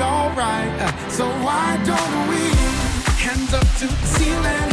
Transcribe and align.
Alright. 0.00 0.70
So 1.10 1.26
why 1.44 1.80
don't 1.84 2.28
we 2.28 2.42
hands 3.18 3.52
up 3.54 3.66
to 3.80 3.86
the 3.86 4.06
ceiling? 4.06 4.70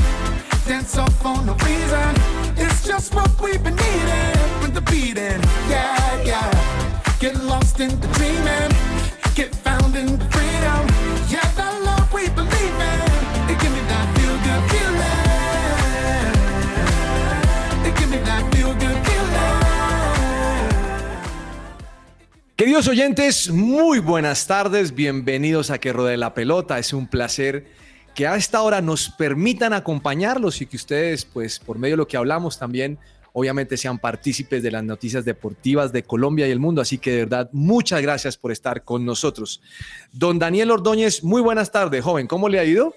Dance 0.66 0.97
off 0.97 1.25
on 1.25 1.45
the 1.45 1.55
reason. 1.66 2.11
It's 2.57 2.85
just 2.85 3.13
what 3.13 3.30
we've 3.41 3.63
been 3.63 3.75
needing 3.75 4.61
with 4.61 4.73
the 4.73 4.81
beating. 4.81 5.41
Yeah, 5.70 6.23
yeah. 6.23 6.49
Get 7.20 7.35
lost 7.44 7.80
in 7.80 7.99
the 7.99 8.07
dreaming. 8.07 8.70
Queridos 22.62 22.88
oyentes, 22.88 23.50
muy 23.50 23.98
buenas 23.98 24.46
tardes, 24.46 24.94
bienvenidos 24.94 25.72
a 25.72 25.80
Que 25.80 25.92
Rodee 25.92 26.16
la 26.16 26.36
Pelota. 26.36 26.78
Es 26.78 26.94
un 26.94 27.08
placer 27.08 27.66
que 28.14 28.28
a 28.28 28.36
esta 28.36 28.62
hora 28.62 28.81
nos 28.81 29.09
permitan 29.09 29.73
acompañarlos 29.73 30.62
y 30.62 30.68
que 30.68 30.78
ustedes, 30.78 31.26
pues 31.26 31.58
por 31.58 31.80
medio 31.80 31.94
de 31.94 31.98
lo 31.98 32.08
que 32.08 32.18
hablamos 32.18 32.59
también, 32.59 33.00
obviamente 33.34 33.78
sean 33.78 33.98
partícipes 33.98 34.62
de 34.62 34.70
las 34.70 34.84
noticias 34.84 35.26
deportivas 35.26 35.92
de 35.92 36.03
Colombia 36.03 36.48
y 36.48 36.52
el 36.52 36.59
mundo. 36.59 36.84
Así 36.84 37.00
que 37.00 37.09
de 37.09 37.18
verdad, 37.22 37.50
muchas 37.52 38.00
gracias 38.03 38.38
por 38.38 38.52
estar 38.52 38.84
con 38.84 39.06
nosotros. 39.06 39.59
Don 40.12 40.38
Daniel 40.38 40.70
Ordóñez, 40.70 41.23
muy 41.23 41.42
buenas 41.42 41.72
tardes, 41.72 42.03
joven, 42.03 42.28
¿cómo 42.28 42.48
le 42.48 42.59
ha 42.59 42.64
ido? 42.64 42.94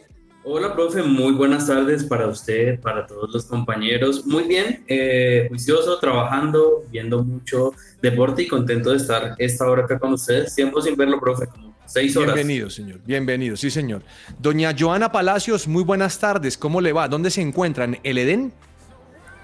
Hola, 0.47 0.75
profe, 0.75 1.03
muy 1.03 1.33
buenas 1.33 1.67
tardes 1.67 2.05
para 2.05 2.27
usted, 2.27 2.79
para 2.83 3.07
todos 3.07 3.33
los 3.33 3.47
compañeros. 3.47 4.27
Muy 4.27 4.45
bien, 4.45 4.85
eh, 4.89 5.47
juicioso, 5.49 5.99
trabajando, 5.99 6.85
viendo 6.91 7.25
mucho 7.25 7.73
deporte 8.05 8.43
y 8.43 8.47
contento 8.47 8.91
de 8.91 8.99
estar 8.99 9.35
esta 9.39 9.67
hora 9.67 9.85
acá 9.85 9.99
con 9.99 10.13
ustedes. 10.13 10.55
Tiempo 10.55 10.81
sin 10.81 10.95
verlo, 10.95 11.19
profe, 11.19 11.47
como 11.47 11.75
seis 11.87 12.17
horas. 12.17 12.35
Bienvenido, 12.35 12.71
señor. 12.71 13.01
Bienvenido, 13.05 13.57
sí, 13.57 13.71
señor. 13.71 14.03
Doña 14.39 14.75
Joana 14.79 15.11
Palacios, 15.11 15.67
muy 15.67 15.83
buenas 15.83 16.19
tardes. 16.19 16.59
¿Cómo 16.59 16.81
le 16.81 16.93
va? 16.93 17.09
¿Dónde 17.09 17.31
se 17.31 17.41
encuentran? 17.41 17.99
¿El 18.03 18.19
Edén? 18.19 18.53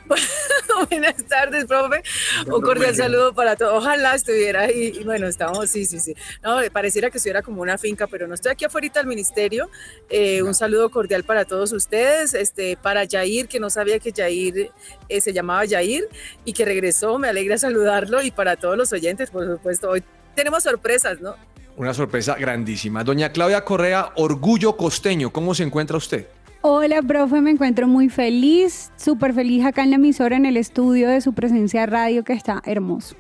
Buenas 0.91 1.25
tardes, 1.29 1.65
profe. 1.67 2.03
Un 2.47 2.61
cordial 2.61 2.95
saludo 2.95 3.33
para 3.33 3.57
todos. 3.57 3.75
Ojalá 3.75 4.15
estuviera 4.15 4.63
ahí. 4.63 4.93
Y 5.01 5.05
bueno, 5.05 5.27
estamos, 5.27 5.69
sí, 5.71 5.85
sí, 5.85 6.01
sí. 6.01 6.15
No, 6.43 6.59
pareciera 6.73 7.11
que 7.11 7.19
estuviera 7.19 7.43
como 7.43 7.63
una 7.63 7.79
finca, 7.79 8.07
pero 8.07 8.27
no 8.27 8.35
estoy 8.35 8.53
aquí 8.53 8.65
afuera 8.65 8.81
del 8.95 9.07
ministerio. 9.07 9.71
Eh, 10.09 10.43
un 10.43 10.55
saludo 10.55 10.91
cordial 10.91 11.25
para 11.25 11.45
todos 11.45 11.73
ustedes. 11.73 12.35
Este, 12.35 12.77
para 12.77 13.05
Yair, 13.05 13.49
que 13.49 13.61
no 13.61 13.71
sabía 13.71 13.99
que 13.99 14.13
Yair 14.13 14.71
eh, 15.09 15.21
se 15.21 15.33
llamaba 15.33 15.65
Yair 15.65 16.09
y 16.45 16.53
que 16.53 16.65
regresó. 16.65 17.19
Me 17.19 17.29
alegra 17.29 17.59
saludarlo. 17.59 18.23
Y 18.23 18.31
para 18.31 18.57
todos 18.57 18.77
los 18.77 18.93
oyentes, 18.93 19.31
por 19.31 19.47
supuesto. 19.47 19.91
Hoy 19.91 20.03
tenemos 20.35 20.63
sorpresas, 20.63 21.21
¿no? 21.21 21.35
Una 21.77 21.95
sorpresa 21.95 22.37
grandísima. 22.37 23.05
Doña 23.05 23.33
Claudia 23.33 23.65
Correa, 23.65 24.13
Orgullo 24.17 24.77
Costeño, 24.77 25.31
¿cómo 25.31 25.55
se 25.55 25.63
encuentra 25.63 25.97
usted? 25.97 26.27
Hola, 26.63 27.01
profe, 27.01 27.41
me 27.41 27.51
encuentro 27.51 27.89
muy 27.89 28.11
feliz, 28.11 28.93
súper 28.97 29.33
feliz 29.33 29.65
acá 29.65 29.83
en 29.83 29.91
la 29.91 29.97
emisora, 29.97 30.37
en 30.37 30.45
el 30.45 30.59
estudio 30.59 31.09
de 31.09 31.21
su 31.23 31.33
presencia 31.33 31.87
radio, 31.87 32.23
que 32.23 32.35
está 32.35 32.61
hermoso. 32.67 33.17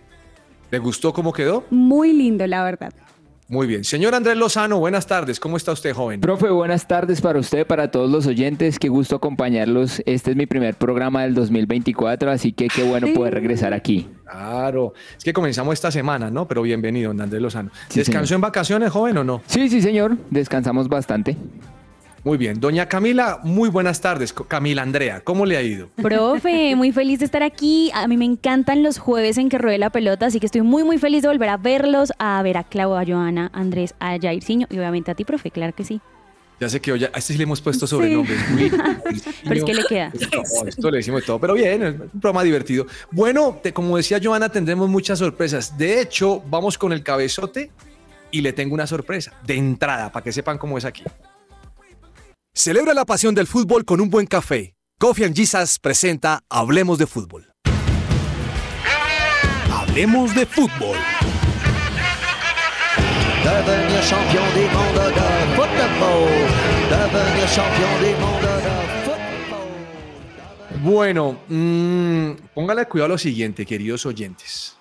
¿Le 0.71 0.79
gustó 0.79 1.13
cómo 1.15 1.33
quedó? 1.33 1.65
Muy 1.71 2.13
lindo, 2.13 2.47
la 2.47 2.63
verdad. 2.63 2.93
Muy 3.49 3.67
bien. 3.67 3.83
Señor 3.83 4.15
Andrés 4.15 4.37
Lozano, 4.37 4.79
buenas 4.79 5.07
tardes. 5.07 5.41
¿Cómo 5.41 5.57
está 5.57 5.73
usted, 5.73 5.93
joven? 5.93 6.21
Profe, 6.21 6.51
buenas 6.51 6.87
tardes 6.87 7.21
para 7.21 7.39
usted, 7.41 7.67
para 7.67 7.91
todos 7.91 8.09
los 8.09 8.27
oyentes. 8.27 8.79
Qué 8.79 8.89
gusto 8.89 9.17
acompañarlos. 9.17 10.03
Este 10.07 10.31
es 10.31 10.37
mi 10.37 10.47
primer 10.47 10.75
programa 10.77 11.23
del 11.23 11.35
2024, 11.35 12.31
así 12.31 12.53
que 12.53 12.69
qué 12.69 12.85
bueno 12.85 13.09
poder 13.13 13.35
regresar 13.35 13.73
aquí. 13.73 14.07
Claro. 14.31 14.93
Es 15.17 15.25
que 15.25 15.33
comenzamos 15.33 15.73
esta 15.73 15.91
semana, 15.91 16.31
¿no? 16.31 16.47
Pero 16.47 16.63
bienvenido, 16.63 17.11
Andrés 17.11 17.43
Lozano. 17.43 17.71
Sí, 17.89 17.99
¿Descansó 18.01 18.27
señor. 18.29 18.37
en 18.37 18.41
vacaciones, 18.43 18.91
joven, 18.93 19.17
o 19.19 19.25
no? 19.25 19.43
Sí, 19.47 19.69
sí, 19.69 19.81
señor. 19.81 20.17
Descansamos 20.31 20.89
bastante. 20.89 21.37
Muy 22.23 22.37
bien. 22.37 22.61
Doña 22.61 22.87
Camila, 22.87 23.41
muy 23.43 23.71
buenas 23.71 24.01
tardes. 24.01 24.33
Camila 24.33 24.83
Andrea, 24.83 25.21
¿cómo 25.21 25.47
le 25.47 25.57
ha 25.57 25.63
ido? 25.63 25.89
Profe, 26.03 26.77
muy 26.77 26.93
feliz 26.93 27.21
de 27.21 27.25
estar 27.25 27.43
aquí. 27.43 27.91
A 27.95 28.07
mí 28.09 28.17
me 28.19 28.27
encantan 28.27 28.83
los 28.83 28.99
jueves 28.99 29.39
en 29.39 29.49
que 29.49 29.57
ruede 29.57 29.79
la 29.79 29.91
pelota, 29.91 30.27
así 30.27 30.39
que 30.39 30.47
estoy 30.47 30.61
muy, 30.61 30.85
muy 30.85 30.99
feliz 30.99 31.23
de 31.23 31.29
volver 31.29 31.49
a 31.49 31.57
verlos, 31.57 32.13
a 32.19 32.43
ver 32.43 32.59
a 32.59 32.65
Clau, 32.65 32.95
a 32.95 33.05
Joana, 33.07 33.51
a 33.55 33.61
Andrés, 33.61 33.95
a 34.01 34.19
Jairzinho 34.21 34.67
y 34.71 34.77
obviamente 34.79 35.11
a 35.11 35.15
ti, 35.15 35.25
profe, 35.25 35.51
claro 35.51 35.75
que 35.75 35.85
sí. 35.85 36.01
Ya 36.61 36.69
sé 36.69 36.79
que 36.79 36.93
hoy 36.93 37.05
a 37.05 37.07
este 37.07 37.33
sí 37.33 37.39
le 37.39 37.45
hemos 37.45 37.63
puesto 37.63 37.87
sobrenombres. 37.87 38.39
Will, 38.55 38.71
Pero 39.45 39.55
es 39.55 39.65
que 39.65 39.73
le 39.75 39.85
queda. 39.85 40.13
No, 40.63 40.69
esto 40.69 40.91
le 40.91 40.99
decimos 40.99 41.23
de 41.23 41.27
todo, 41.27 41.39
pero 41.41 41.55
bien, 41.55 41.83
es 41.83 41.95
un 41.99 42.21
programa 42.21 42.43
divertido. 42.43 42.87
Bueno, 43.11 43.59
te- 43.63 43.73
como 43.73 43.97
decía 43.97 44.21
Joana, 44.23 44.51
tendremos 44.51 44.91
muchas 44.91 45.19
sorpresas. 45.21 45.79
De 45.79 46.03
hecho, 46.03 46.43
vamos 46.51 46.77
con 46.77 46.93
el 46.93 47.03
cabezote 47.03 47.71
y 48.31 48.43
le 48.43 48.53
tengo 48.53 48.75
una 48.75 48.87
sorpresa 48.87 49.33
de 49.47 49.55
entrada 49.55 50.13
para 50.13 50.23
que 50.23 50.33
sepan 50.33 50.59
cómo 50.59 50.77
es 50.77 50.85
aquí. 50.85 51.03
Celebra 52.63 52.93
la 52.93 53.07
pasión 53.07 53.35
del 53.35 53.47
fútbol 53.47 53.87
con 53.87 54.03
un 54.03 54.11
buen 54.11 54.27
café. 54.27 54.75
Coffee 54.99 55.25
and 55.25 55.35
Jesus 55.35 55.79
presenta 55.79 56.45
Hablemos 56.51 56.99
de 56.99 57.07
fútbol. 57.07 57.51
Hablemos 59.73 60.35
de 60.35 60.45
fútbol. 60.45 60.99
Devenir 63.43 64.01
champion 64.03 64.45
de. 64.53 64.61
Devenir 66.91 67.49
champion 67.49 68.03
de. 68.03 68.15
Bueno, 70.83 71.41
mm, 71.49 72.33
póngale 72.55 72.85
cuidado 72.85 73.07
a 73.07 73.09
lo 73.15 73.19
siguiente, 73.19 73.65
queridos 73.65 74.05
oyentes. 74.05 74.77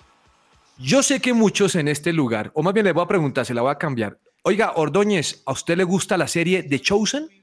Yo 0.77 1.01
sé 1.01 1.21
que 1.21 1.31
muchos 1.31 1.75
en 1.75 1.87
este 1.87 2.11
lugar, 2.11 2.51
o 2.55 2.61
más 2.61 2.73
bien 2.73 2.87
le 2.87 2.91
voy 2.91 3.05
a 3.05 3.07
preguntar, 3.07 3.45
se 3.45 3.53
la 3.53 3.61
voy 3.61 3.71
a 3.71 3.75
cambiar. 3.75 4.19
Oiga, 4.43 4.73
Ordóñez, 4.75 5.43
¿a 5.45 5.53
usted 5.53 5.77
le 5.77 5.85
gusta 5.85 6.17
la 6.17 6.27
serie 6.27 6.63
The 6.63 6.81
Chosen? 6.81 7.38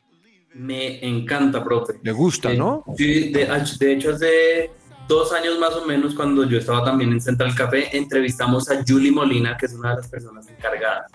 Me 0.59 1.05
encanta, 1.07 1.63
profe. 1.63 1.95
Le 2.03 2.13
gusta, 2.13 2.53
Eh, 2.53 2.57
¿no? 2.57 2.83
Sí, 2.97 3.31
de, 3.31 3.47
de 3.79 3.93
hecho, 3.93 4.11
hace 4.15 4.71
dos 5.07 5.33
años 5.33 5.59
más 5.59 5.75
o 5.75 5.85
menos, 5.87 6.15
cuando 6.15 6.45
yo 6.49 6.59
estaba 6.59 6.85
también 6.85 7.13
en 7.13 7.21
Central 7.21 7.55
Café, 7.55 7.97
entrevistamos 7.97 8.71
a 8.71 8.83
Julie 8.87 9.13
Molina, 9.13 9.57
que 9.57 9.67
es 9.67 9.73
una 9.75 9.91
de 9.91 9.97
las 9.97 10.09
personas 10.09 10.49
encargadas. 10.49 11.11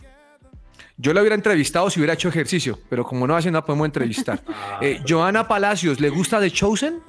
Yo 0.98 1.14
la 1.14 1.22
hubiera 1.22 1.36
entrevistado 1.36 1.90
si 1.90 2.00
hubiera 2.00 2.14
hecho 2.14 2.30
ejercicio, 2.30 2.78
pero 2.90 3.04
como 3.04 3.26
no 3.26 3.36
hace 3.36 3.50
nada, 3.50 3.66
podemos 3.66 3.86
entrevistar. 3.86 4.40
Ah, 4.48 4.78
Eh, 4.82 5.02
Joana 5.08 5.48
Palacios, 5.48 6.00
¿le 6.00 6.10
gusta 6.10 6.40
The 6.40 6.52
Chosen? 6.52 7.00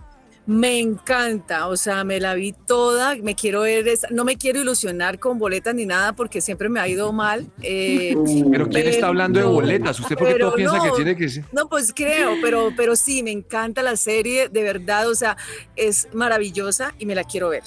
Me 0.44 0.80
encanta, 0.80 1.68
o 1.68 1.76
sea, 1.76 2.02
me 2.02 2.18
la 2.18 2.34
vi 2.34 2.52
toda, 2.52 3.14
me 3.16 3.36
quiero 3.36 3.60
ver, 3.60 3.86
esa- 3.86 4.08
no 4.10 4.24
me 4.24 4.36
quiero 4.36 4.60
ilusionar 4.60 5.20
con 5.20 5.38
boletas 5.38 5.72
ni 5.72 5.86
nada 5.86 6.14
porque 6.14 6.40
siempre 6.40 6.68
me 6.68 6.80
ha 6.80 6.88
ido 6.88 7.12
mal. 7.12 7.46
eh, 7.62 8.16
Pero 8.50 8.68
¿quién 8.68 8.88
está 8.88 9.06
hablando 9.06 9.38
de 9.38 9.46
boletas? 9.46 10.00
¿Usted 10.00 10.16
por 10.16 10.26
qué 10.28 10.34
todo 10.34 10.54
piensa 10.54 10.82
que 10.82 10.90
tiene 10.96 11.14
que 11.16 11.28
ser? 11.28 11.44
No, 11.52 11.68
pues 11.68 11.92
creo, 11.94 12.38
pero, 12.42 12.72
pero 12.76 12.96
sí, 12.96 13.22
me 13.22 13.30
encanta 13.30 13.82
la 13.84 13.94
serie, 13.96 14.48
de 14.48 14.62
verdad, 14.64 15.08
o 15.08 15.14
sea, 15.14 15.36
es 15.76 16.08
maravillosa 16.12 16.92
y 16.98 17.06
me 17.06 17.14
la 17.14 17.22
quiero 17.22 17.48
ver. 17.50 17.62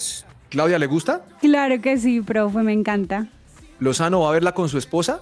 ¿Claudia 0.50 0.78
le 0.78 0.88
gusta? 0.88 1.24
Claro 1.40 1.80
que 1.81 1.97
sí, 1.97 2.19
profe, 2.22 2.59
me 2.59 2.74
encanta. 2.74 3.28
¿Lozano 3.79 4.20
va 4.22 4.29
a 4.29 4.34
verla 4.34 4.52
con 4.53 4.67
su 4.67 4.78
esposa? 4.78 5.22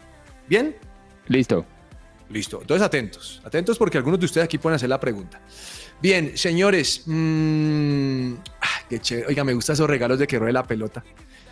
¿Bien? 0.50 0.75
Listo. 1.27 1.65
Listo. 2.29 2.59
Entonces 2.61 2.85
atentos, 2.85 3.41
atentos 3.45 3.77
porque 3.77 3.97
algunos 3.97 4.19
de 4.19 4.25
ustedes 4.25 4.45
aquí 4.45 4.57
pueden 4.57 4.75
hacer 4.75 4.89
la 4.89 5.00
pregunta. 5.00 5.39
Bien, 6.01 6.35
señores, 6.35 7.03
mm, 7.05 8.33
ah, 8.59 8.81
qué 8.89 9.00
chévere. 9.00 9.27
Oiga, 9.27 9.44
me 9.44 9.53
gustan 9.53 9.75
esos 9.75 9.88
regalos 9.89 10.19
de 10.19 10.25
que 10.27 10.39
ruede 10.39 10.51
la 10.53 10.63
pelota. 10.63 11.03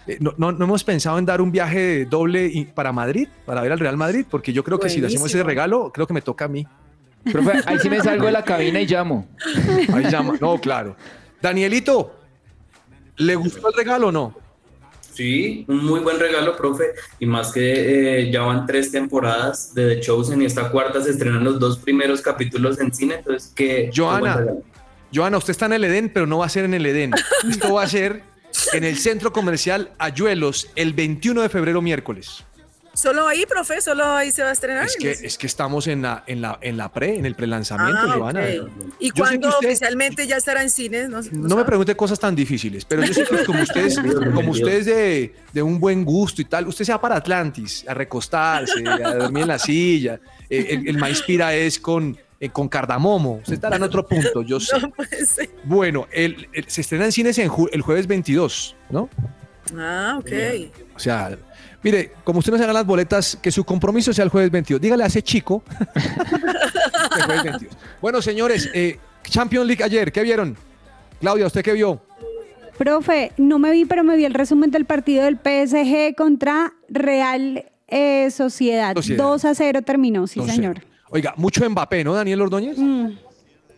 Eh, 0.08 0.18
no, 0.20 0.34
no- 0.38 0.52
no 0.52 0.66
hemos 0.66 0.84
pensado 0.84 1.20
en 1.20 1.26
dar 1.26 1.42
un 1.42 1.52
viaje 1.52 2.06
doble 2.06 2.68
para 2.74 2.92
Madrid, 2.92 3.28
para 3.46 3.62
ver 3.62 3.72
al 3.72 3.80
Real 3.80 3.98
Madrid, 3.98 4.26
porque 4.30 4.52
yo 4.54 4.64
creo 4.64 4.80
que 4.80 4.90
si 4.90 5.00
le 5.00 5.08
hacemos 5.08 5.28
ese 5.30 5.44
regalo, 5.44 5.92
creo 5.94 6.08
que 6.08 6.14
me 6.14 6.22
toca 6.22 6.46
a 6.46 6.48
mí. 6.48 6.66
Profe, 7.32 7.52
ahí 7.68 7.78
sí 7.80 7.88
me 7.90 8.00
salgo 8.02 8.26
de 8.26 8.32
la 8.32 8.44
cabina 8.44 8.82
y 8.82 8.88
llamo. 8.88 9.28
Ahí 9.94 10.06
llama. 10.10 10.34
No, 10.42 10.58
claro. 10.60 10.96
Danielito, 11.40 12.16
¿le 13.18 13.36
gustó 13.36 13.68
el 13.70 13.74
regalo 13.76 14.08
o 14.08 14.12
no? 14.12 14.36
Sí, 15.14 15.66
un 15.68 15.86
muy 15.86 16.00
buen 16.00 16.20
regalo, 16.20 16.56
profe. 16.56 16.86
Y 17.20 17.26
más 17.26 17.52
que 17.52 18.22
eh, 18.22 18.32
ya 18.32 18.42
van 18.42 18.66
tres 18.66 18.92
temporadas 18.92 19.74
de 19.76 19.96
The 19.96 20.02
Chosen 20.02 20.42
y 20.42 20.46
esta 20.46 20.72
cuarta 20.72 21.02
se 21.04 21.12
estrenan 21.12 21.44
los 21.44 21.60
dos 21.60 21.78
primeros 21.78 22.22
capítulos 22.22 22.80
en 22.80 22.94
cine. 22.94 23.16
Entonces, 23.16 23.52
que. 23.56 23.92
Joana. 23.96 24.46
Joana, 25.14 25.38
usted 25.38 25.52
está 25.52 25.66
en 25.66 25.74
el 25.74 25.84
Edén, 25.84 26.10
pero 26.14 26.26
no 26.26 26.38
va 26.38 26.46
a 26.46 26.50
ser 26.50 26.64
en 26.64 26.74
el 26.74 26.86
Edén. 26.86 27.12
Esto 27.50 27.74
va 27.74 27.84
a 27.84 27.88
ser 27.88 28.24
en 28.74 28.84
el 28.84 28.98
centro 28.98 29.32
comercial 29.34 29.92
Ayuelos 29.98 30.68
el 30.76 30.94
21 30.94 31.42
de 31.42 31.50
febrero, 31.50 31.82
miércoles. 31.82 32.44
Solo 32.94 33.26
ahí, 33.26 33.46
profe, 33.46 33.80
solo 33.80 34.04
ahí 34.06 34.32
se 34.32 34.44
va 34.44 34.50
a 34.50 34.52
estrenar. 34.52 34.86
Es 34.86 34.98
que, 34.98 35.12
es 35.12 35.38
que 35.38 35.48
estamos 35.48 35.88
en 35.88 36.02
la, 36.02 36.26
en 36.28 36.42
la, 36.42 36.60
en 36.62 36.76
la 36.76 36.92
pre, 36.92 37.16
en 37.18 37.26
el 37.26 37.36
prelanzamiento, 37.36 38.02
Ah, 38.04 38.16
Joana. 38.18 38.44
¿Y 39.00 39.12
cuándo 39.12 39.48
usted- 39.48 39.68
oficialmente 39.70 40.28
ya 40.28 40.36
estará 40.36 40.62
en 40.62 40.70
cines? 40.70 41.08
No, 41.08 41.22
No 41.32 41.56
me 41.56 41.64
pregunte 41.64 41.96
cosas 41.96 42.20
tan 42.20 42.36
difíciles, 42.36 42.84
pero 42.84 43.02
yo 43.06 43.14
sé 43.14 43.24
que 43.24 43.46
como 43.46 43.62
ustedes, 43.64 43.98
como 44.36 44.52
ustedes 44.52 44.86
de, 44.88 45.34
de 45.54 45.62
un 45.64 45.80
buen 45.80 46.04
gusto 46.04 46.42
y 46.42 46.46
tal, 46.46 46.68
usted 46.68 46.84
se 46.84 46.92
va 46.92 47.00
para 47.00 47.16
Atlantis 47.16 47.86
a 47.88 47.94
recostarse, 47.94 48.84
a 48.86 49.16
dormir 49.16 49.44
en 49.44 49.48
la 49.48 49.60
silla. 49.60 50.20
Eh, 50.50 50.68
El, 50.72 50.90
el 50.90 50.98
maíz 50.98 51.22
pira 51.22 51.56
es 51.56 51.80
con, 51.80 52.18
eh, 52.42 52.50
con 52.50 52.68
cardamomo. 52.68 53.36
Usted 53.36 53.54
estará 53.54 53.78
en 53.78 53.84
otro 53.84 54.06
punto, 54.06 54.42
yo 54.42 54.60
sé. 54.60 54.78
No 54.82 54.90
puede 54.90 55.26
ser. 55.26 55.50
Bueno, 55.64 56.08
el- 56.12 56.50
el- 56.52 56.66
se 56.68 56.82
estrena 56.82 57.06
en 57.06 57.12
cines 57.14 57.38
en 57.38 57.48
ju- 57.50 57.70
el 57.72 57.82
jueves 57.82 58.08
22, 58.08 58.76
¿no? 58.90 59.08
Ah, 59.78 60.18
ok. 60.20 60.32
O 60.96 61.00
sea, 61.00 61.38
mire, 61.84 62.12
como 62.26 62.40
usted 62.40 62.52
no 62.52 62.58
se 62.58 62.64
gana 62.64 62.74
las 62.74 62.86
boletas, 62.86 63.38
que 63.42 63.52
su 63.52 63.64
compromiso 63.64 64.12
sea 64.12 64.24
el 64.26 64.30
jueves 64.30 64.52
22. 64.52 64.82
Dígale 64.82 65.04
a 65.04 65.08
ese 65.08 65.22
chico. 65.22 65.64
el 65.96 67.24
jueves 67.24 67.44
22. 67.44 67.78
Bueno, 68.02 68.22
señores, 68.22 68.70
eh, 68.74 68.98
Champions 69.24 69.68
League 69.68 69.84
ayer, 69.84 70.12
¿qué 70.12 70.24
vieron? 70.24 70.58
Claudia, 71.20 71.46
¿usted 71.46 71.64
qué 71.64 71.74
vio? 71.74 72.02
Profe, 72.78 73.32
no 73.38 73.60
me 73.60 73.72
vi, 73.72 73.86
pero 73.86 74.04
me 74.04 74.16
vi 74.18 74.26
el 74.26 74.34
resumen 74.34 74.72
del 74.72 74.86
partido 74.86 75.24
del 75.26 75.36
PSG 75.38 76.16
contra 76.16 76.74
Real 76.90 77.66
eh, 77.88 78.32
Sociedad. 78.32 78.96
Sociedad. 78.96 79.24
2 79.24 79.46
a 79.46 79.54
0 79.56 79.82
terminó, 79.84 80.26
sí, 80.26 80.42
señor. 80.48 80.82
Oiga, 81.14 81.34
mucho 81.36 81.70
Mbappé, 81.70 82.06
¿no, 82.06 82.14
Daniel 82.14 82.42
Ordóñez? 82.42 82.78
Mm, 82.78 83.10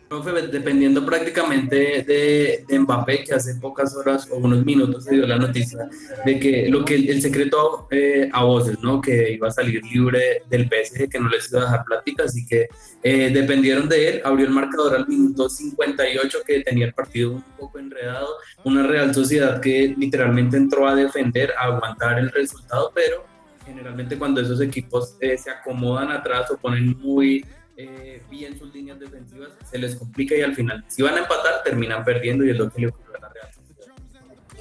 Profe, 0.08 0.32
dependiendo 0.52 1.04
prácticamente 1.04 2.04
de, 2.04 2.64
de 2.68 2.80
Mbappé, 2.80 3.24
que 3.24 3.34
hace 3.34 3.56
pocas 3.56 3.96
horas 3.96 4.30
o 4.30 4.38
unos 4.38 4.64
minutos 4.64 5.06
se 5.06 5.16
dio 5.16 5.26
la 5.26 5.38
noticia 5.38 5.90
de 6.24 6.40
que 6.40 6.70
lo 6.70 6.86
que 6.86 6.94
el 6.94 7.20
secreto 7.24 7.88
eh, 7.90 8.30
a 8.32 8.44
voces, 8.44 8.78
¿no? 8.84 9.02
Que 9.02 9.32
iba 9.32 9.48
a 9.48 9.52
salir 9.52 9.84
libre 9.84 10.44
del 10.48 10.70
PSG, 10.70 11.10
que 11.10 11.20
no 11.20 11.28
les 11.28 11.52
iba 11.52 11.62
a 11.62 11.66
dejar 11.66 11.86
plática, 11.86 12.26
así 12.26 12.46
que 12.46 12.68
eh, 13.02 13.32
dependieron 13.34 13.90
de 13.90 14.10
él. 14.10 14.22
Abrió 14.24 14.46
el 14.46 14.54
marcador 14.54 14.96
al 14.96 15.08
minuto 15.08 15.50
58, 15.50 16.38
que 16.46 16.60
tenía 16.60 16.86
el 16.86 16.94
partido 16.94 17.32
un 17.32 17.44
poco 17.58 17.80
enredado. 17.80 18.28
Una 18.64 18.86
Real 18.86 19.12
Sociedad 19.12 19.60
que 19.60 19.96
literalmente 19.98 20.56
entró 20.56 20.88
a 20.88 20.94
defender, 20.94 21.52
a 21.58 21.64
aguantar 21.64 22.20
el 22.20 22.30
resultado, 22.30 22.92
pero 22.94 23.33
generalmente 23.66 24.18
cuando 24.18 24.42
esos 24.42 24.62
equipos 24.62 25.16
eh, 25.20 25.38
se 25.38 25.50
acomodan 25.52 26.12
atrás 26.12 26.50
o 26.52 26.58
ponen 26.58 26.98
muy 27.00 27.46
eh, 27.78 28.22
bien 28.30 28.58
sus 28.58 28.74
líneas 28.74 29.00
defensivas, 29.00 29.50
se 29.70 29.78
les 29.78 29.96
complica 29.96 30.36
y 30.36 30.42
al 30.42 30.54
final, 30.56 30.84
si 30.88 31.02
van 31.02 31.16
a 31.16 31.20
empatar, 31.20 31.64
terminan 31.64 32.04
perdiendo 32.04 32.46
y 32.46 32.50
es 32.52 32.58
lo 32.58 32.70
que 32.70 32.82
le 32.82 32.88
ocurre 32.88 33.18
a 33.18 33.22
la 33.22 33.30
Real. 33.30 33.48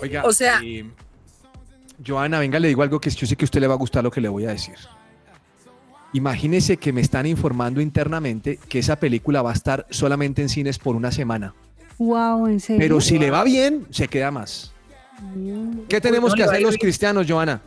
Oiga, 0.01 0.25
O 0.25 0.33
sea- 0.33 0.61
eh, 0.65 0.85
Joana, 2.05 2.39
venga, 2.41 2.59
le 2.59 2.69
digo 2.69 2.83
algo 2.83 3.01
que 3.01 3.11
yo 3.11 3.27
sé 3.27 3.37
que 3.37 3.45
a 3.45 3.47
usted 3.47 3.61
le 3.61 3.67
va 3.67 3.75
a 3.75 3.79
gustar 3.79 4.03
lo 4.03 4.11
que 4.11 4.21
le 4.21 4.29
voy 4.29 4.45
a 4.47 4.51
decir. 4.51 4.75
Imagínese 6.15 6.77
que 6.77 6.93
me 6.93 7.01
están 7.01 7.27
informando 7.27 7.81
internamente 7.81 8.59
que 8.69 8.81
esa 8.81 8.97
película 8.97 9.41
va 9.41 9.51
a 9.51 9.55
estar 9.55 9.87
solamente 9.91 10.43
en 10.43 10.49
cines 10.49 10.79
por 10.79 10.95
una 10.97 11.11
semana. 11.11 11.55
wow, 11.99 12.47
en 12.49 12.61
serio. 12.61 12.81
Pero 12.81 13.01
si 13.01 13.19
le 13.19 13.31
va 13.31 13.45
bien, 13.45 13.87
se 13.91 14.09
queda 14.09 14.31
más. 14.31 14.73
¿Qué 15.89 16.01
tenemos 16.01 16.31
no 16.31 16.37
que 16.37 16.43
hacer 16.43 16.61
los 16.63 16.77
cristianos, 16.77 17.27
Joana? 17.29 17.63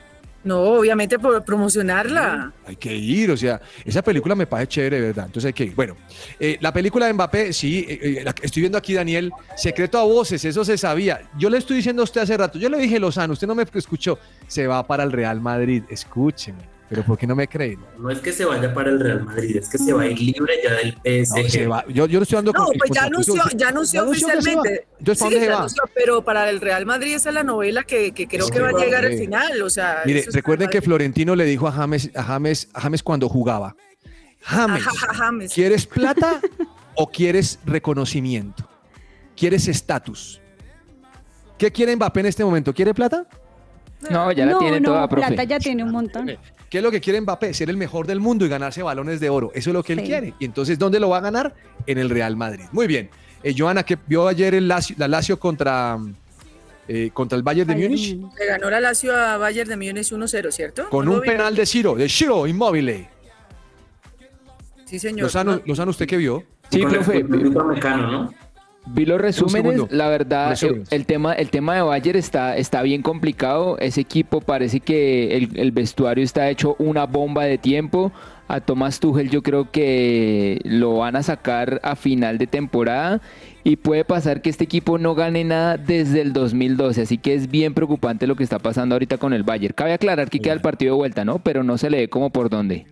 No, 0.46 0.62
obviamente 0.62 1.18
por 1.18 1.44
promocionarla. 1.44 2.54
Hay 2.68 2.76
que 2.76 2.96
ir, 2.96 3.32
o 3.32 3.36
sea, 3.36 3.60
esa 3.84 4.04
película 4.04 4.36
me 4.36 4.46
parece 4.46 4.68
chévere, 4.68 5.02
¿verdad? 5.02 5.26
Entonces 5.26 5.48
hay 5.48 5.54
que 5.54 5.64
ir. 5.66 5.76
Bueno, 5.76 5.98
eh, 6.40 6.58
la 6.62 6.72
película 6.72 7.08
de 7.08 7.14
Mbappé, 7.14 7.52
sí, 7.52 7.84
eh, 7.90 8.24
eh, 8.24 8.34
estoy 8.44 8.62
viendo 8.62 8.78
aquí, 8.78 8.94
Daniel, 8.94 9.32
secreto 9.58 9.98
a 9.98 10.04
voces, 10.04 10.46
eso 10.46 10.64
se 10.64 10.78
sabía. 10.78 11.20
Yo 11.36 11.50
le 11.50 11.58
estoy 11.58 11.78
diciendo 11.78 12.04
a 12.04 12.06
usted 12.06 12.22
hace 12.22 12.38
rato, 12.38 12.60
yo 12.60 12.70
le 12.70 12.78
dije 12.78 13.00
Lozano, 13.00 13.34
usted 13.34 13.48
no 13.48 13.56
me 13.56 13.66
escuchó, 13.74 14.20
se 14.46 14.68
va 14.68 14.86
para 14.86 15.04
el 15.04 15.12
Real 15.12 15.42
Madrid, 15.42 15.82
escúcheme, 15.90 16.75
pero 16.96 17.06
¿por 17.06 17.18
qué 17.18 17.28
no 17.28 17.36
me 17.36 17.48
creen? 17.48 17.80
No 18.00 18.10
es 18.10 18.20
que 18.20 18.32
se 18.32 18.46
vaya 18.46 18.74
para 18.74 18.90
el 18.90 19.00
Real 19.00 19.24
Madrid, 19.26 19.58
es 19.58 19.68
que 19.68 19.78
se 19.78 19.92
va 19.92 20.04
a 20.04 20.08
ir 20.08 20.20
libre 20.20 20.54
ya 20.64 20.74
del 20.76 20.94
No, 20.96 21.36
PSG. 21.36 21.50
se 21.52 21.68
va. 21.68 21.84
Yo, 21.90 22.06
yo 22.06 22.20
no 22.20 22.24
estoy 22.24 22.38
dando 22.38 22.54
No, 22.54 22.66
con- 22.66 22.78
pues 22.78 22.92
ya 22.94 23.04
anunció, 23.04 23.44
ya 23.56 23.68
anunció 23.70 24.10
oficialmente. 24.10 24.88
Entonces, 25.00 25.20
¿para 25.20 25.30
Sí, 25.30 25.36
dónde 25.36 25.40
se 25.40 25.46
ya 25.46 25.52
va? 25.52 25.58
anunció, 25.58 25.84
pero 25.94 26.24
para 26.24 26.50
el 26.50 26.62
Real 26.62 26.86
Madrid 26.86 27.14
esa 27.16 27.30
es 27.30 27.36
la 27.36 27.44
novela 27.44 27.84
que, 27.84 28.14
que 28.14 28.28
creo 28.28 28.48
que 28.50 28.60
va 28.62 28.70
a 28.70 28.74
llegar 28.74 29.04
al 29.06 29.18
final. 29.18 29.62
O 29.62 29.70
sea, 29.70 30.04
Mire, 30.06 30.20
es 30.20 30.34
recuerden 30.34 30.70
que. 30.70 30.82
Florentino 30.82 31.36
le 31.36 31.46
dijo 31.46 31.68
a 31.68 31.72
James, 31.72 32.10
a 32.16 32.24
James, 32.24 32.70
a 32.74 32.80
James 32.82 33.04
cuando 33.04 33.28
jugaba, 33.28 33.76
James, 34.42 34.86
Ajá, 34.88 35.14
James. 35.16 35.54
¿quieres 35.54 35.86
plata 35.86 36.40
o 36.96 37.10
quieres 37.10 37.60
reconocimiento? 37.66 38.70
¿Quieres 39.36 39.68
estatus? 39.68 40.40
¿Qué 41.58 41.72
quiere 41.72 41.96
Mbappé 41.96 42.20
en 42.22 42.26
este 42.28 42.44
momento? 42.46 42.74
¿Quiere 42.74 42.94
plata? 42.94 43.26
No, 44.12 44.32
ya 44.32 44.46
la 44.46 44.52
no, 44.54 44.60
tiene 44.60 44.80
no, 44.80 44.90
toda, 44.90 45.08
profe. 45.08 45.28
plata 45.28 45.44
ya 45.44 45.60
tiene 45.60 45.84
un 45.84 45.92
montón. 45.92 46.32
¿Qué 46.70 46.78
es 46.80 46.84
lo 46.84 46.92
que 46.92 47.00
quiere 47.00 47.22
Mbappé? 47.22 47.54
Ser 47.54 47.70
el 47.70 47.78
mejor 47.78 48.08
del 48.08 48.20
mundo 48.20 48.46
y 48.46 48.50
ganarse 48.50 48.82
balones 48.84 49.20
de 49.20 49.30
oro. 49.30 49.52
Eso 49.54 49.70
es 49.70 49.74
lo 49.74 49.84
que 49.84 49.94
él 49.94 50.00
Sí. 50.00 50.06
quiere. 50.06 50.34
Y 50.40 50.46
entonces, 50.46 50.78
¿dónde 50.80 51.00
lo 51.00 51.10
va 51.10 51.18
a 51.18 51.22
ganar? 51.22 51.54
En 51.88 51.98
el 51.98 52.10
Real 52.10 52.36
Madrid. 52.36 52.66
Muy 52.72 52.88
bien. 52.88 53.10
Eh, 53.44 53.54
Joana, 53.58 53.84
que 53.84 53.98
vio 54.08 54.28
ayer 54.28 54.56
el 54.56 54.68
Lazio, 54.68 54.96
la 55.00 55.08
Lazio 55.08 55.40
contra, 55.40 55.98
eh, 56.88 57.12
contra 57.14 57.36
el 57.38 57.44
Bayern 57.44 57.68
de 57.68 57.74
Bayern 57.76 57.92
Múnich. 57.94 58.18
Le 58.40 58.46
ganó 58.46 58.70
la 58.70 58.80
Lazio 58.80 59.16
a 59.16 59.38
Bayern 59.38 59.70
de 59.70 59.78
Múnich 59.78 60.12
1-0, 60.12 60.52
¿cierto? 60.52 60.90
con 60.90 61.06
¿No 61.06 61.14
un 61.14 61.22
penal 61.22 61.56
de 61.56 61.66
Ciro, 61.66 61.96
de 61.96 62.10
Ciro 62.10 62.48
Immobile. 62.48 63.08
Sí, 64.86 65.00
señor. 65.00 65.24
Lozano, 65.24 65.62
Lozano, 65.66 65.92
¿usted 65.92 66.08
qué 66.08 66.18
vio? 66.18 66.44
Sí, 66.72 66.80
profe. 66.80 67.24
mexicano, 67.24 68.12
¿no? 68.12 68.34
Vi 68.88 69.06
los 69.06 69.20
resúmenes, 69.20 69.92
la 69.92 70.10
verdad, 70.10 70.50
Resúmenes. 70.52 70.92
el, 70.92 71.00
el 71.02 71.06
tema, 71.06 71.34
el 71.34 71.50
tema 71.50 71.76
de 71.76 71.82
Bayer 71.82 72.16
está, 72.18 72.56
está 72.56 72.82
bien 72.84 73.02
complicado. 73.02 73.78
Ese 73.80 74.02
equipo 74.02 74.42
parece 74.42 74.80
que 74.80 75.36
el, 75.36 75.50
el 75.56 75.72
vestuario 75.72 76.24
está 76.24 76.50
hecho 76.50 76.76
una 76.78 77.06
bomba 77.06 77.46
de 77.46 77.58
tiempo. 77.58 78.12
A 78.48 78.62
Thomas 78.62 79.00
Tuchel 79.00 79.32
yo 79.32 79.42
creo 79.42 79.72
que 79.72 80.62
lo 80.66 80.98
van 80.98 81.16
a 81.16 81.24
sacar 81.24 81.80
a 81.82 81.96
final 81.96 82.38
de 82.38 82.46
temporada 82.46 83.20
y 83.64 83.78
puede 83.78 84.06
pasar 84.06 84.44
que 84.44 84.52
este 84.52 84.66
equipo 84.66 85.00
no 85.00 85.16
gane 85.16 85.44
nada 85.44 85.78
desde 85.78 86.22
el 86.22 86.32
2012. 86.32 87.02
Así 87.02 87.18
que 87.18 87.34
es 87.34 87.50
bien 87.50 87.74
preocupante 87.74 88.28
lo 88.28 88.36
que 88.36 88.44
está 88.44 88.60
pasando 88.60 88.94
ahorita 88.94 89.18
con 89.18 89.34
el 89.34 89.42
Bayern. 89.42 89.74
Cabe 89.76 89.94
aclarar 89.94 90.30
que 90.30 90.40
queda 90.40 90.54
el 90.54 90.62
partido 90.62 90.94
de 90.94 90.98
vuelta, 90.98 91.26
¿no? 91.26 91.40
Pero 91.40 91.64
no 91.64 91.80
se 91.80 91.90
le 91.90 91.98
ve 91.98 92.08
como 92.08 92.30
por 92.30 92.52
dónde. 92.52 92.86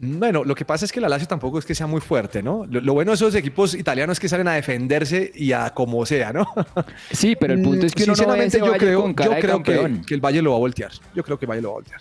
Bueno, 0.00 0.44
lo 0.44 0.54
que 0.54 0.64
pasa 0.64 0.84
es 0.84 0.92
que 0.92 1.00
la 1.00 1.08
Lazio 1.08 1.26
tampoco 1.26 1.58
es 1.58 1.64
que 1.64 1.74
sea 1.74 1.88
muy 1.88 2.00
fuerte, 2.00 2.40
¿no? 2.40 2.64
Lo, 2.70 2.80
lo 2.80 2.94
bueno 2.94 3.10
de 3.10 3.16
esos 3.16 3.34
equipos 3.34 3.74
italianos 3.74 4.14
es 4.14 4.20
que 4.20 4.28
salen 4.28 4.46
a 4.46 4.52
defenderse 4.52 5.32
y 5.34 5.50
a 5.50 5.70
como 5.70 6.06
sea, 6.06 6.32
¿no? 6.32 6.46
Sí, 7.10 7.34
pero 7.34 7.54
el 7.54 7.62
punto 7.62 7.84
es 7.84 7.94
que 7.94 8.06
no 8.06 8.14
Sinceramente, 8.14 8.58
ese 8.58 8.66
yo 8.66 8.72
creo, 8.74 9.02
con 9.02 9.14
cara 9.14 9.40
yo 9.40 9.62
creo 9.62 9.62
que 10.06 10.14
el 10.14 10.20
Valle 10.20 10.40
lo 10.40 10.50
va 10.52 10.56
a 10.56 10.60
voltear. 10.60 10.92
Yo 11.14 11.24
creo 11.24 11.36
que 11.36 11.46
el 11.46 11.50
Valle 11.50 11.62
lo 11.62 11.68
va 11.70 11.72
a 11.72 11.78
voltear. 11.78 12.00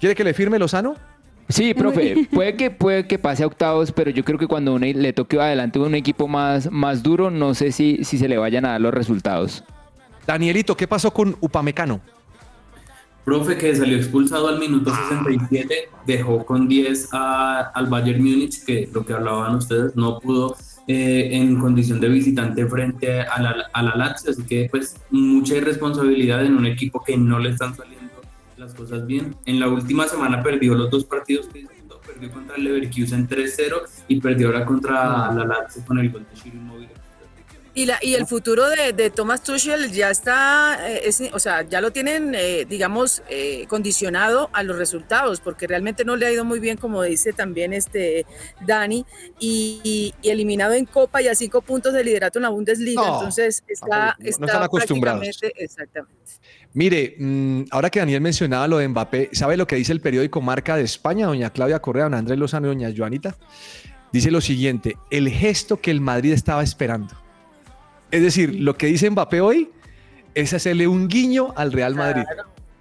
¿Quiere 0.00 0.14
que 0.14 0.24
le 0.24 0.32
firme 0.32 0.58
Lozano? 0.58 0.96
Sí, 1.50 1.74
profe, 1.74 2.26
puede 2.32 2.54
que, 2.56 2.70
puede 2.70 3.06
que 3.06 3.18
pase 3.18 3.42
a 3.42 3.46
octavos, 3.46 3.92
pero 3.92 4.10
yo 4.10 4.24
creo 4.24 4.38
que 4.38 4.46
cuando 4.46 4.74
uno 4.74 4.86
le 4.86 5.12
toque 5.12 5.38
adelante 5.38 5.78
un 5.78 5.94
equipo 5.94 6.26
más, 6.26 6.70
más 6.70 7.02
duro, 7.02 7.30
no 7.30 7.54
sé 7.54 7.70
si, 7.70 8.02
si 8.04 8.16
se 8.16 8.28
le 8.28 8.38
vayan 8.38 8.64
a 8.64 8.70
dar 8.70 8.80
los 8.80 8.94
resultados. 8.94 9.62
Danielito, 10.26 10.74
¿qué 10.76 10.86
pasó 10.86 11.12
con 11.12 11.36
Upamecano? 11.40 12.00
Profe 13.28 13.58
que 13.58 13.76
salió 13.76 13.98
expulsado 13.98 14.48
al 14.48 14.58
minuto 14.58 14.90
67, 14.90 15.90
dejó 16.06 16.46
con 16.46 16.66
10 16.66 17.10
a- 17.12 17.70
al 17.74 17.84
Bayern 17.86 18.22
Múnich, 18.22 18.64
que 18.64 18.88
lo 18.90 19.04
que 19.04 19.12
hablaban 19.12 19.54
ustedes, 19.56 19.94
no 19.96 20.18
pudo 20.18 20.56
eh, 20.86 21.28
en 21.32 21.60
condición 21.60 22.00
de 22.00 22.08
visitante 22.08 22.64
frente 22.66 23.20
a 23.20 23.42
la, 23.42 23.54
a 23.74 23.82
la 23.82 23.94
Lazio, 23.96 24.30
así 24.30 24.44
que 24.44 24.68
pues 24.70 24.96
mucha 25.10 25.56
irresponsabilidad 25.56 26.42
en 26.46 26.56
un 26.56 26.64
equipo 26.64 27.04
que 27.04 27.18
no 27.18 27.38
le 27.38 27.50
están 27.50 27.76
saliendo 27.76 28.14
las 28.56 28.72
cosas 28.74 29.06
bien. 29.06 29.36
En 29.44 29.60
la 29.60 29.68
última 29.68 30.08
semana 30.08 30.42
perdió 30.42 30.74
los 30.74 30.88
dos 30.90 31.04
partidos 31.04 31.48
que 31.48 31.58
disputó, 31.58 32.00
perdió 32.00 32.30
contra 32.30 32.56
el 32.56 32.64
Leverkusen 32.64 33.28
3-0 33.28 33.82
y 34.08 34.22
perdió 34.22 34.46
ahora 34.46 34.64
contra 34.64 35.30
la 35.34 35.44
Lazio 35.44 35.84
con 35.84 35.98
el 35.98 36.10
gol 36.10 36.24
de 36.32 36.40
Shiro 36.40 36.56
Immobile. 36.56 36.77
Y, 37.74 37.86
la, 37.86 37.98
y 38.02 38.14
el 38.14 38.26
futuro 38.26 38.68
de, 38.68 38.92
de 38.92 39.10
Thomas 39.10 39.42
Tuchel 39.42 39.92
ya 39.92 40.10
está, 40.10 40.78
eh, 40.90 41.02
es- 41.04 41.22
o 41.32 41.38
sea, 41.38 41.62
ya 41.62 41.80
lo 41.80 41.92
tienen, 41.92 42.34
eh, 42.34 42.64
digamos, 42.68 43.22
eh, 43.28 43.66
condicionado 43.68 44.50
a 44.52 44.62
los 44.64 44.76
resultados, 44.76 45.40
porque 45.40 45.66
realmente 45.68 46.04
no 46.04 46.16
le 46.16 46.26
ha 46.26 46.32
ido 46.32 46.44
muy 46.44 46.58
bien, 46.58 46.76
como 46.76 47.02
dice 47.02 47.32
también 47.32 47.72
este 47.72 48.26
Dani, 48.66 49.06
y, 49.38 49.80
y- 49.84 50.14
y 50.22 50.30
eliminado 50.30 50.72
en 50.74 50.86
Copa 50.86 51.22
y 51.22 51.28
a 51.28 51.34
cinco 51.34 51.62
puntos 51.62 51.92
de 51.92 52.02
liderato 52.02 52.38
en 52.38 52.44
la 52.44 52.48
Bundesliga, 52.48 53.00
No, 53.00 53.14
entonces 53.14 53.62
está, 53.68 53.86
no, 54.18 54.24
no 54.24 54.28
está 54.28 54.46
están 54.46 54.62
acostumbrados. 54.64 55.20
prácticamente- 55.22 55.64
Exactamente. 55.64 56.18
Mire, 56.74 57.14
mm, 57.18 57.64
ahora 57.70 57.90
que 57.90 57.98
Daniel 58.00 58.20
mencionaba 58.20 58.66
lo 58.68 58.78
de 58.78 58.88
Mbappé, 58.88 59.30
¿sabe 59.32 59.56
lo 59.56 59.66
que 59.66 59.76
dice 59.76 59.92
el 59.92 60.00
periódico 60.00 60.40
Marca 60.40 60.76
de 60.76 60.82
España, 60.82 61.26
doña 61.26 61.50
Claudia 61.50 61.78
Correa, 61.80 62.04
don 62.04 62.14
Andrés 62.14 62.38
Lozano 62.38 62.66
y 62.66 62.70
doña 62.70 62.92
Joanita? 62.96 63.36
Dice 64.12 64.30
lo 64.30 64.40
siguiente, 64.40 64.96
el 65.10 65.28
gesto 65.28 65.80
que 65.80 65.90
el 65.90 66.00
Madrid 66.00 66.32
estaba 66.32 66.62
esperando. 66.62 67.14
Es 68.10 68.22
decir, 68.22 68.54
lo 68.54 68.76
que 68.76 68.86
dice 68.86 69.10
Mbappé 69.10 69.40
hoy 69.40 69.70
es 70.34 70.52
hacerle 70.54 70.86
un 70.86 71.08
guiño 71.08 71.52
al 71.56 71.72
Real 71.72 71.94
Madrid. 71.94 72.24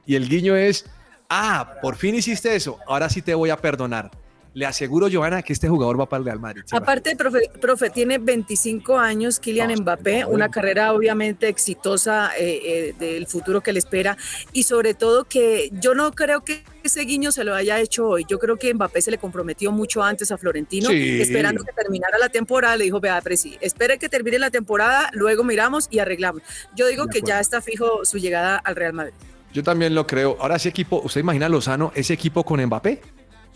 Y 0.05 0.15
el 0.15 0.29
guiño 0.29 0.55
es, 0.55 0.85
ah, 1.29 1.73
por 1.81 1.95
fin 1.95 2.15
hiciste 2.15 2.55
eso, 2.55 2.79
ahora 2.87 3.09
sí 3.09 3.21
te 3.21 3.35
voy 3.35 3.49
a 3.49 3.57
perdonar. 3.57 4.11
Le 4.57 4.65
aseguro, 4.65 5.07
Joana, 5.11 5.43
que 5.43 5.53
este 5.53 5.69
jugador 5.69 5.99
va 5.99 6.09
para 6.09 6.17
el 6.17 6.25
Real 6.25 6.39
Madrid. 6.39 6.63
Aparte, 6.71 7.15
profe, 7.15 7.41
profe, 7.61 7.91
tiene 7.91 8.17
25 8.17 8.97
años, 8.97 9.39
Kylian 9.39 9.71
No, 9.71 9.81
Mbappé, 9.81 10.21
no, 10.21 10.29
una 10.29 10.49
carrera 10.49 10.93
obviamente 10.93 11.47
exitosa 11.47 12.31
eh, 12.39 12.61
eh, 12.65 12.95
del 12.97 13.27
futuro 13.27 13.61
que 13.61 13.71
le 13.71 13.77
espera 13.77 14.17
y 14.53 14.63
sobre 14.63 14.95
todo 14.95 15.25
que 15.25 15.69
yo 15.73 15.93
no 15.93 16.11
creo 16.11 16.43
que 16.43 16.63
ese 16.83 17.01
guiño 17.01 17.31
se 17.31 17.43
lo 17.43 17.53
haya 17.53 17.79
hecho 17.79 18.07
hoy. 18.07 18.25
Yo 18.27 18.39
creo 18.39 18.57
que 18.57 18.73
Mbappé 18.73 18.99
se 18.99 19.11
le 19.11 19.19
comprometió 19.19 19.71
mucho 19.71 20.01
antes 20.01 20.31
a 20.31 20.39
Florentino, 20.39 20.89
Sí. 20.89 21.21
esperando 21.21 21.63
que 21.63 21.73
terminara 21.73 22.17
la 22.17 22.29
temporada. 22.29 22.75
Le 22.77 22.85
dijo, 22.85 22.99
vea, 22.99 23.21
Presi, 23.21 23.59
espere 23.61 23.99
que 23.99 24.09
termine 24.09 24.39
la 24.39 24.49
temporada, 24.49 25.11
luego 25.13 25.43
miramos 25.43 25.87
y 25.91 25.99
arreglamos. 25.99 26.41
Yo 26.75 26.87
digo 26.87 27.05
que 27.05 27.21
ya 27.21 27.39
está 27.39 27.61
fijo 27.61 28.03
su 28.05 28.17
llegada 28.17 28.57
al 28.57 28.75
Real 28.75 28.93
Madrid. 28.93 29.13
Yo 29.53 29.61
también 29.61 29.93
lo 29.93 30.07
creo. 30.07 30.35
Ahora 30.39 30.55
ese 30.55 30.69
equipo, 30.69 30.99
¿usted 31.03 31.21
imagina 31.21 31.47
Lozano, 31.47 31.91
ese 31.93 32.13
equipo 32.13 32.43
con 32.43 32.59
Mbappé? 32.65 33.01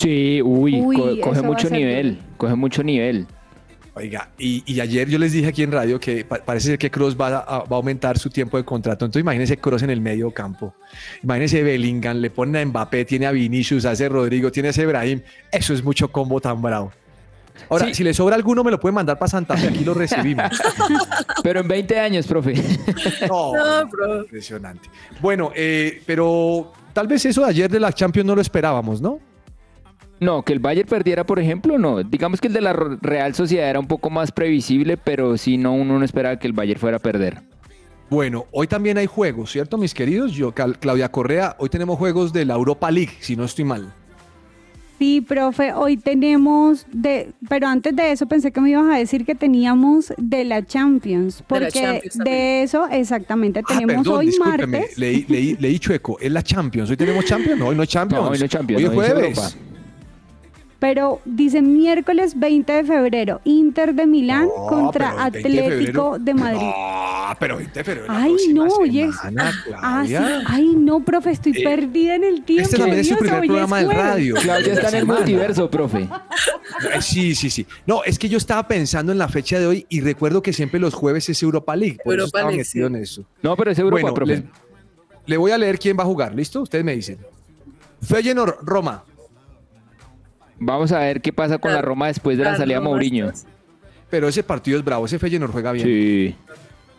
Sí, 0.01 0.41
uy, 0.43 0.81
Uy, 0.81 0.95
co- 0.97 1.09
eso 1.11 1.21
coge 1.21 1.41
mucho 1.41 1.69
nivel, 1.69 2.19
coge 2.37 2.55
mucho 2.55 2.83
nivel. 2.83 3.27
Oiga, 3.93 4.29
y, 4.39 4.63
y 4.65 4.79
ayer 4.79 5.09
yo 5.09 5.19
les 5.19 5.33
dije 5.33 5.47
aquí 5.49 5.63
en 5.63 5.71
radio 5.71 5.99
que 5.99 6.23
pa- 6.23 6.37
parece 6.45 6.67
ser 6.69 6.77
que 6.79 6.89
Cross 6.89 7.17
va 7.19 7.27
a, 7.39 7.59
va 7.59 7.65
a 7.69 7.75
aumentar 7.75 8.17
su 8.17 8.29
tiempo 8.29 8.55
de 8.57 8.63
contrato. 8.63 9.03
Entonces 9.03 9.21
imagínense 9.21 9.57
Cross 9.57 9.83
en 9.83 9.89
el 9.89 9.99
medio 9.99 10.31
campo. 10.31 10.73
Imagínense 11.21 11.61
Bellingham, 11.61 12.17
le 12.17 12.29
ponen 12.29 12.55
a 12.55 12.65
Mbappé, 12.65 13.03
tiene 13.03 13.25
a 13.27 13.31
Vinicius, 13.31 13.83
hace 13.83 14.07
Rodrigo, 14.07 14.49
tiene 14.49 14.69
a 14.69 14.81
Ibrahim. 14.81 15.21
Eso 15.51 15.73
es 15.73 15.83
mucho 15.83 16.09
combo 16.09 16.39
tan 16.39 16.61
bravo. 16.61 16.93
Ahora, 17.69 17.87
Sí. 17.87 17.95
si 17.95 18.03
le 18.05 18.13
sobra 18.13 18.35
alguno, 18.37 18.63
me 18.63 18.71
lo 18.71 18.79
puede 18.79 18.93
mandar 18.93 19.19
para 19.19 19.29
Santa 19.29 19.57
Fe, 19.57 19.67
aquí 19.67 19.83
lo 19.83 19.93
recibimos. 19.93 20.45
Pero 21.43 21.59
en 21.59 21.67
20 21.67 21.99
años, 21.99 22.25
profe. 22.25 22.53
No, 23.29 23.53
No, 23.53 23.87
bro. 23.89 24.21
impresionante. 24.23 24.89
Bueno, 25.19 25.51
eh, 25.53 26.01
pero 26.05 26.71
tal 26.93 27.07
vez 27.07 27.25
eso 27.25 27.41
de 27.41 27.47
ayer 27.49 27.69
de 27.69 27.79
la 27.79 27.91
Champions 27.91 28.25
no 28.25 28.35
lo 28.35 28.41
esperábamos, 28.41 29.01
¿no? 29.01 29.19
No, 30.21 30.43
que 30.43 30.53
el 30.53 30.59
Bayern 30.59 30.87
perdiera, 30.87 31.25
por 31.25 31.39
ejemplo, 31.39 31.79
no. 31.79 32.03
Digamos 32.03 32.39
que 32.39 32.47
el 32.47 32.53
de 32.53 32.61
la 32.61 32.73
Real 32.73 33.33
Sociedad 33.33 33.67
era 33.67 33.79
un 33.79 33.87
poco 33.87 34.11
más 34.11 34.31
previsible, 34.31 34.95
pero 34.95 35.35
si 35.35 35.57
no, 35.57 35.73
uno 35.73 35.97
no 35.97 36.05
esperaba 36.05 36.37
que 36.37 36.45
el 36.45 36.53
Bayern 36.53 36.79
fuera 36.79 36.97
a 36.97 36.99
perder. 36.99 37.39
Bueno, 38.07 38.45
hoy 38.51 38.67
también 38.67 38.99
hay 38.99 39.07
juegos, 39.07 39.51
¿cierto, 39.51 39.79
mis 39.79 39.95
queridos? 39.95 40.33
Yo, 40.33 40.53
Claudia 40.53 41.09
Correa, 41.09 41.55
hoy 41.57 41.69
tenemos 41.69 41.97
juegos 41.97 42.31
de 42.33 42.45
la 42.45 42.53
Europa 42.53 42.91
League, 42.91 43.13
si 43.19 43.35
no 43.35 43.45
estoy 43.45 43.65
mal. 43.65 43.93
Sí, 44.99 45.21
profe, 45.21 45.73
hoy 45.73 45.97
tenemos 45.97 46.85
de, 46.91 47.31
pero 47.49 47.65
antes 47.65 47.95
de 47.95 48.11
eso 48.11 48.27
pensé 48.27 48.51
que 48.51 48.61
me 48.61 48.69
ibas 48.69 48.93
a 48.93 48.97
decir 48.99 49.25
que 49.25 49.33
teníamos 49.33 50.13
de 50.17 50.43
la 50.43 50.63
Champions, 50.63 51.39
De 51.39 51.43
porque 51.47 51.71
Champions 51.71 52.17
de, 52.19 52.61
eso 52.61 52.85
exactamente 52.91 53.61
Ah, 53.61 53.63
tenemos 53.67 54.05
perdón, 54.05 54.19
hoy 54.19 54.31
martes. 54.37 54.99
leí, 54.99 55.25
leí, 55.27 55.57
leí 55.59 55.79
chueco, 55.79 56.19
es 56.19 56.31
la 56.31 56.43
Champions. 56.43 56.91
Hoy 56.91 56.97
tenemos 56.97 57.25
Champions, 57.25 57.57
no, 57.57 57.67
hoy 57.69 57.75
no 57.75 57.81
hay 57.81 57.87
Champions. 57.87 58.23
No, 58.23 58.29
hoy 58.29 58.37
no 58.37 58.43
hay 58.43 58.49
Champions, 58.49 58.77
Hoy 58.79 58.83
es 58.83 58.91
hoy 58.91 59.05
es 59.05 59.11
jueves. 59.13 59.57
Pero 60.81 61.21
dice 61.25 61.61
miércoles 61.61 62.33
20 62.39 62.73
de 62.73 62.83
febrero, 62.83 63.39
Inter 63.43 63.93
de 63.93 64.07
Milán 64.07 64.47
No, 64.47 64.65
contra 64.67 65.11
pero 65.11 65.25
el 65.25 65.31
20 65.43 65.49
de 65.51 65.65
Atlético 65.67 66.17
de 66.19 66.33
Madrid. 66.33 66.57
No, 66.59 67.35
pero 67.39 67.57
20 67.57 67.79
de 67.79 67.83
febrero. 67.83 68.07
Ay, 68.09 68.35
no, 68.51 68.63
oye. 68.65 69.09
Ah, 69.77 70.03
sí. 70.07 70.15
Ay, 70.47 70.73
no, 70.75 70.99
profe, 71.01 71.29
estoy 71.29 71.53
Eh, 71.55 71.63
perdida 71.63 72.15
en 72.15 72.23
el 72.23 72.41
tiempo. 72.43 72.63
Este 72.63 72.77
también 72.79 72.99
es 72.99 73.07
su 73.09 73.15
primer 73.15 73.41
programa 73.45 73.77
de 73.83 73.93
radio. 73.93 74.35
Claudia 74.41 74.73
está 74.73 74.89
en 74.89 74.95
el 74.95 75.05
multiverso, 75.05 75.69
profe. 75.69 75.99
Eh, 76.01 76.99
Sí, 76.99 77.35
sí, 77.35 77.51
sí. 77.51 77.67
No, 77.85 78.03
es 78.03 78.17
que 78.17 78.27
yo 78.27 78.39
estaba 78.39 78.67
pensando 78.67 79.11
en 79.11 79.19
la 79.19 79.27
fecha 79.29 79.59
de 79.59 79.67
hoy 79.67 79.85
y 79.87 80.01
recuerdo 80.01 80.41
que 80.41 80.51
siempre 80.51 80.79
los 80.79 80.95
jueves 80.95 81.29
es 81.29 81.43
Europa 81.43 81.75
League. 81.75 81.99
Por 82.03 82.15
eso 82.15 82.21
Europa 82.23 82.37
estaba 82.39 82.51
League, 82.51 82.63
metido 82.67 82.87
sí. 82.89 82.95
en 82.95 83.01
eso. 83.03 83.23
No, 83.43 83.55
pero 83.55 83.69
es 83.69 83.77
Europa, 83.77 84.01
Bueno, 84.01 84.13
profe. 84.15 84.31
les- 84.37 84.43
le 85.27 85.37
voy 85.37 85.51
a 85.51 85.59
leer 85.59 85.77
quién 85.77 85.95
va 85.95 86.01
a 86.01 86.07
jugar, 86.07 86.33
¿listo? 86.33 86.63
Ustedes 86.63 86.83
me 86.83 86.95
dicen. 86.95 87.19
Feyenoord, 88.01 88.55
Roma. 88.63 89.03
Vamos 90.63 90.91
a 90.91 90.99
ver 90.99 91.21
qué 91.21 91.33
pasa 91.33 91.57
con 91.57 91.73
la 91.73 91.81
Roma 91.81 92.05
después 92.07 92.37
de 92.37 92.43
la 92.43 92.51
La 92.51 92.57
salida 92.57 92.77
de 92.77 92.83
Mourinho. 92.83 93.31
Pero 94.11 94.27
ese 94.27 94.43
partido 94.43 94.77
es 94.77 94.85
bravo, 94.85 95.05
ese 95.07 95.17
Feyenoord 95.17 95.51
juega 95.51 95.71
bien. 95.71 95.87
Sí. 95.87 96.35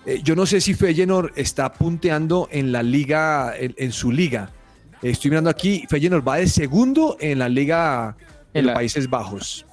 Eh, 0.05 0.21
yo 0.25 0.35
no 0.35 0.47
sé 0.47 0.61
si 0.61 0.75
Feyenoord 0.75 1.31
está 1.37 1.73
punteando 1.73 2.49
en 2.51 2.73
la 2.73 2.83
liga, 2.83 3.55
en, 3.57 3.73
en 3.77 3.93
su 3.93 4.11
liga. 4.11 4.51
Eh, 5.01 5.11
Estoy 5.11 5.31
mirando 5.31 5.49
aquí, 5.49 5.85
Feyenoord 5.89 6.27
va 6.27 6.39
de 6.39 6.49
segundo 6.49 7.17
en 7.21 7.39
la 7.39 7.49
liga 7.49 8.17
de 8.53 8.59
En 8.61 8.65
los 8.67 8.71
la- 8.73 8.75
Países 8.75 9.09
Bajos. 9.09 9.65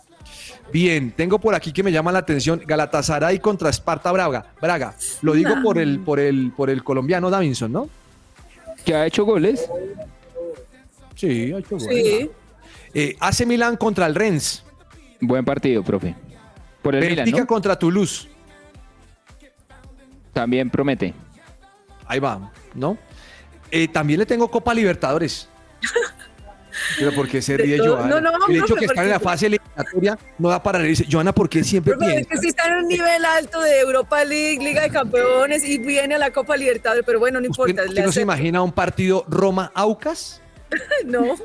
Bien, 0.71 1.11
tengo 1.11 1.39
por 1.39 1.55
aquí 1.55 1.71
que 1.73 1.81
me 1.81 1.91
llama 1.91 2.11
la 2.11 2.19
atención 2.19 2.61
Galatasaray 2.63 3.39
contra 3.39 3.69
Sparta 3.71 4.11
Braga. 4.11 4.45
Braga, 4.61 4.93
lo 5.23 5.33
digo 5.33 5.55
por 5.63 5.79
el, 5.79 5.99
por 6.01 6.19
el, 6.19 6.51
por 6.55 6.69
el 6.69 6.83
colombiano 6.83 7.31
Davinson, 7.31 7.71
¿no? 7.71 7.89
¿Que 8.85 8.93
ha 8.93 9.07
hecho 9.07 9.25
goles? 9.25 9.67
Sí, 11.15 11.51
ha 11.53 11.57
hecho 11.57 11.77
goles. 11.77 11.87
Sí. 12.19 12.29
Eh, 12.93 13.15
AC 13.19 13.45
Milan 13.45 13.77
contra 13.77 14.05
el 14.05 14.15
Rennes. 14.15 14.63
Buen 15.21 15.45
partido, 15.45 15.83
profe. 15.83 16.15
Por 16.81 16.95
el 16.95 17.01
Milan, 17.01 17.17
Benfica 17.17 17.39
¿no? 17.41 17.47
contra 17.47 17.77
Toulouse. 17.77 18.29
También 20.33 20.69
promete. 20.69 21.13
Ahí 22.05 22.19
va, 22.19 22.51
¿no? 22.73 22.97
Eh, 23.71 23.87
también 23.87 24.19
le 24.19 24.25
tengo 24.25 24.49
Copa 24.49 24.73
Libertadores. 24.73 25.47
Pero 26.97 27.13
¿por 27.13 27.27
qué 27.27 27.41
se 27.41 27.57
De 27.57 27.63
ríe 27.63 27.77
Joana? 27.79 28.07
no, 28.07 28.21
no, 28.21 28.47
el 28.47 28.55
hecho 28.55 28.67
profe, 28.67 28.79
que 28.79 28.85
están 28.85 29.05
en 29.05 29.11
la 29.11 29.19
fase 29.19 29.47
eliminatoria 29.47 30.17
no 30.37 30.49
da 30.49 30.61
para 30.63 30.79
reírse. 30.79 31.05
Joana, 31.11 31.33
¿por 31.33 31.49
qué 31.49 31.63
siempre 31.63 31.95
Profe, 31.95 32.21
es 32.21 32.27
que 32.27 32.37
sí 32.37 32.47
está 32.47 32.67
en 32.67 32.75
un 32.75 32.87
nivel 32.87 33.25
alto 33.25 33.59
de 33.61 33.79
Europa 33.79 34.23
League, 34.23 34.63
Liga 34.63 34.83
de 34.83 34.89
Campeones 34.89 35.63
y 35.65 35.77
viene 35.79 36.15
a 36.15 36.17
la 36.19 36.31
Copa 36.31 36.55
Libertadores, 36.55 37.03
pero 37.05 37.19
bueno, 37.19 37.41
no 37.41 37.49
¿Usted, 37.49 37.63
importa. 37.67 37.89
usted 37.89 38.05
no 38.05 38.11
se 38.11 38.21
imagina 38.21 38.61
un 38.61 38.71
partido 38.71 39.25
Roma-Aucas? 39.27 40.41
No, 41.05 41.35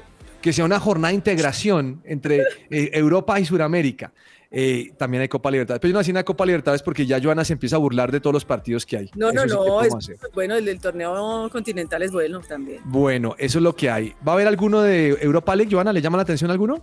Que 0.44 0.52
sea 0.52 0.66
una 0.66 0.78
jornada 0.78 1.08
de 1.08 1.14
integración 1.14 2.02
entre 2.04 2.42
eh, 2.68 2.90
Europa 2.92 3.40
y 3.40 3.46
Sudamérica. 3.46 4.12
Eh, 4.50 4.92
también 4.98 5.22
hay 5.22 5.28
Copa 5.28 5.50
Libertadores. 5.50 5.80
Pero 5.80 5.88
yo 5.88 5.94
no 5.94 6.00
hacía 6.00 6.12
una 6.12 6.22
Copa 6.22 6.44
Libertadores 6.44 6.82
porque 6.82 7.06
ya 7.06 7.18
Joana 7.18 7.46
se 7.46 7.54
empieza 7.54 7.76
a 7.76 7.78
burlar 7.78 8.12
de 8.12 8.20
todos 8.20 8.34
los 8.34 8.44
partidos 8.44 8.84
que 8.84 8.98
hay. 8.98 9.10
no, 9.14 9.32
no, 9.32 9.44
sí 9.44 9.48
no. 9.48 9.80
es- 9.80 9.94
hacer. 9.94 10.18
bueno, 10.34 10.54
el 10.54 10.66
del 10.66 10.78
torneo 10.80 11.48
continental 11.50 12.02
es 12.02 12.12
bueno 12.12 12.40
también. 12.46 12.82
Bueno, 12.84 13.34
eso 13.38 13.56
es 13.58 13.62
lo 13.64 13.74
que 13.74 13.88
hay. 13.88 14.12
¿Va 14.28 14.32
a 14.32 14.34
haber 14.34 14.46
alguno 14.46 14.82
de 14.82 15.16
Europa 15.22 15.56
League, 15.56 15.72
Joana? 15.74 15.94
¿Le 15.94 16.02
llama 16.02 16.18
la 16.18 16.24
atención 16.24 16.50
alguno? 16.50 16.82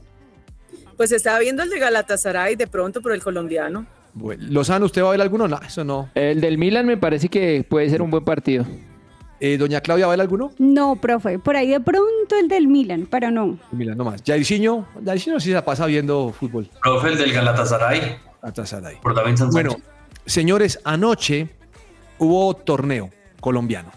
Pues 0.97 1.11
estaba 1.11 1.37
viendo 1.37 1.61
el 1.61 1.69
de 1.69 1.77
Galatasaray 1.77 2.55
de 2.55 2.65
pronto 2.65 2.99
por 2.99 3.11
el 3.11 3.21
colombiano. 3.21 3.85
Bueno, 4.15 4.43
Lozano, 4.49 4.87
¿usted 4.87 5.03
va 5.03 5.09
a 5.09 5.11
ver 5.11 5.21
alguno? 5.21 5.47
No, 5.47 5.59
eso 5.65 5.83
no. 5.83 6.09
El 6.15 6.41
del 6.41 6.57
Milan 6.57 6.87
me 6.87 6.97
parece 6.97 7.29
que 7.29 7.63
puede 7.69 7.91
ser 7.91 8.01
un 8.01 8.09
buen 8.09 8.25
partido. 8.25 8.65
Eh, 9.43 9.57
Doña 9.57 9.81
Claudia, 9.81 10.05
¿va 10.05 10.13
a 10.13 10.15
ver 10.15 10.21
alguno? 10.21 10.51
No, 10.59 10.95
profe, 10.97 11.39
por 11.39 11.55
ahí 11.55 11.67
de 11.69 11.79
pronto 11.79 12.35
el 12.39 12.47
del 12.47 12.67
Milan, 12.67 13.07
pero 13.09 13.31
no. 13.31 13.57
Mira, 13.71 13.95
no 13.95 14.05
más. 14.05 14.21
Jairzinho, 14.25 14.85
Jairzinho 15.03 15.39
sí 15.39 15.47
se 15.49 15.55
la 15.55 15.65
pasa 15.65 15.87
viendo 15.87 16.31
fútbol. 16.31 16.69
Profe, 16.83 17.07
el 17.09 17.17
del 17.17 17.33
Galatasaray, 17.33 18.17
Galatasaray. 18.41 18.97
por 19.01 19.15
Davinson 19.15 19.49
Bueno, 19.49 19.71
Sánchez. 19.71 19.89
señores, 20.27 20.79
anoche 20.83 21.49
hubo 22.19 22.53
torneo 22.55 23.09
colombiano. 23.39 23.89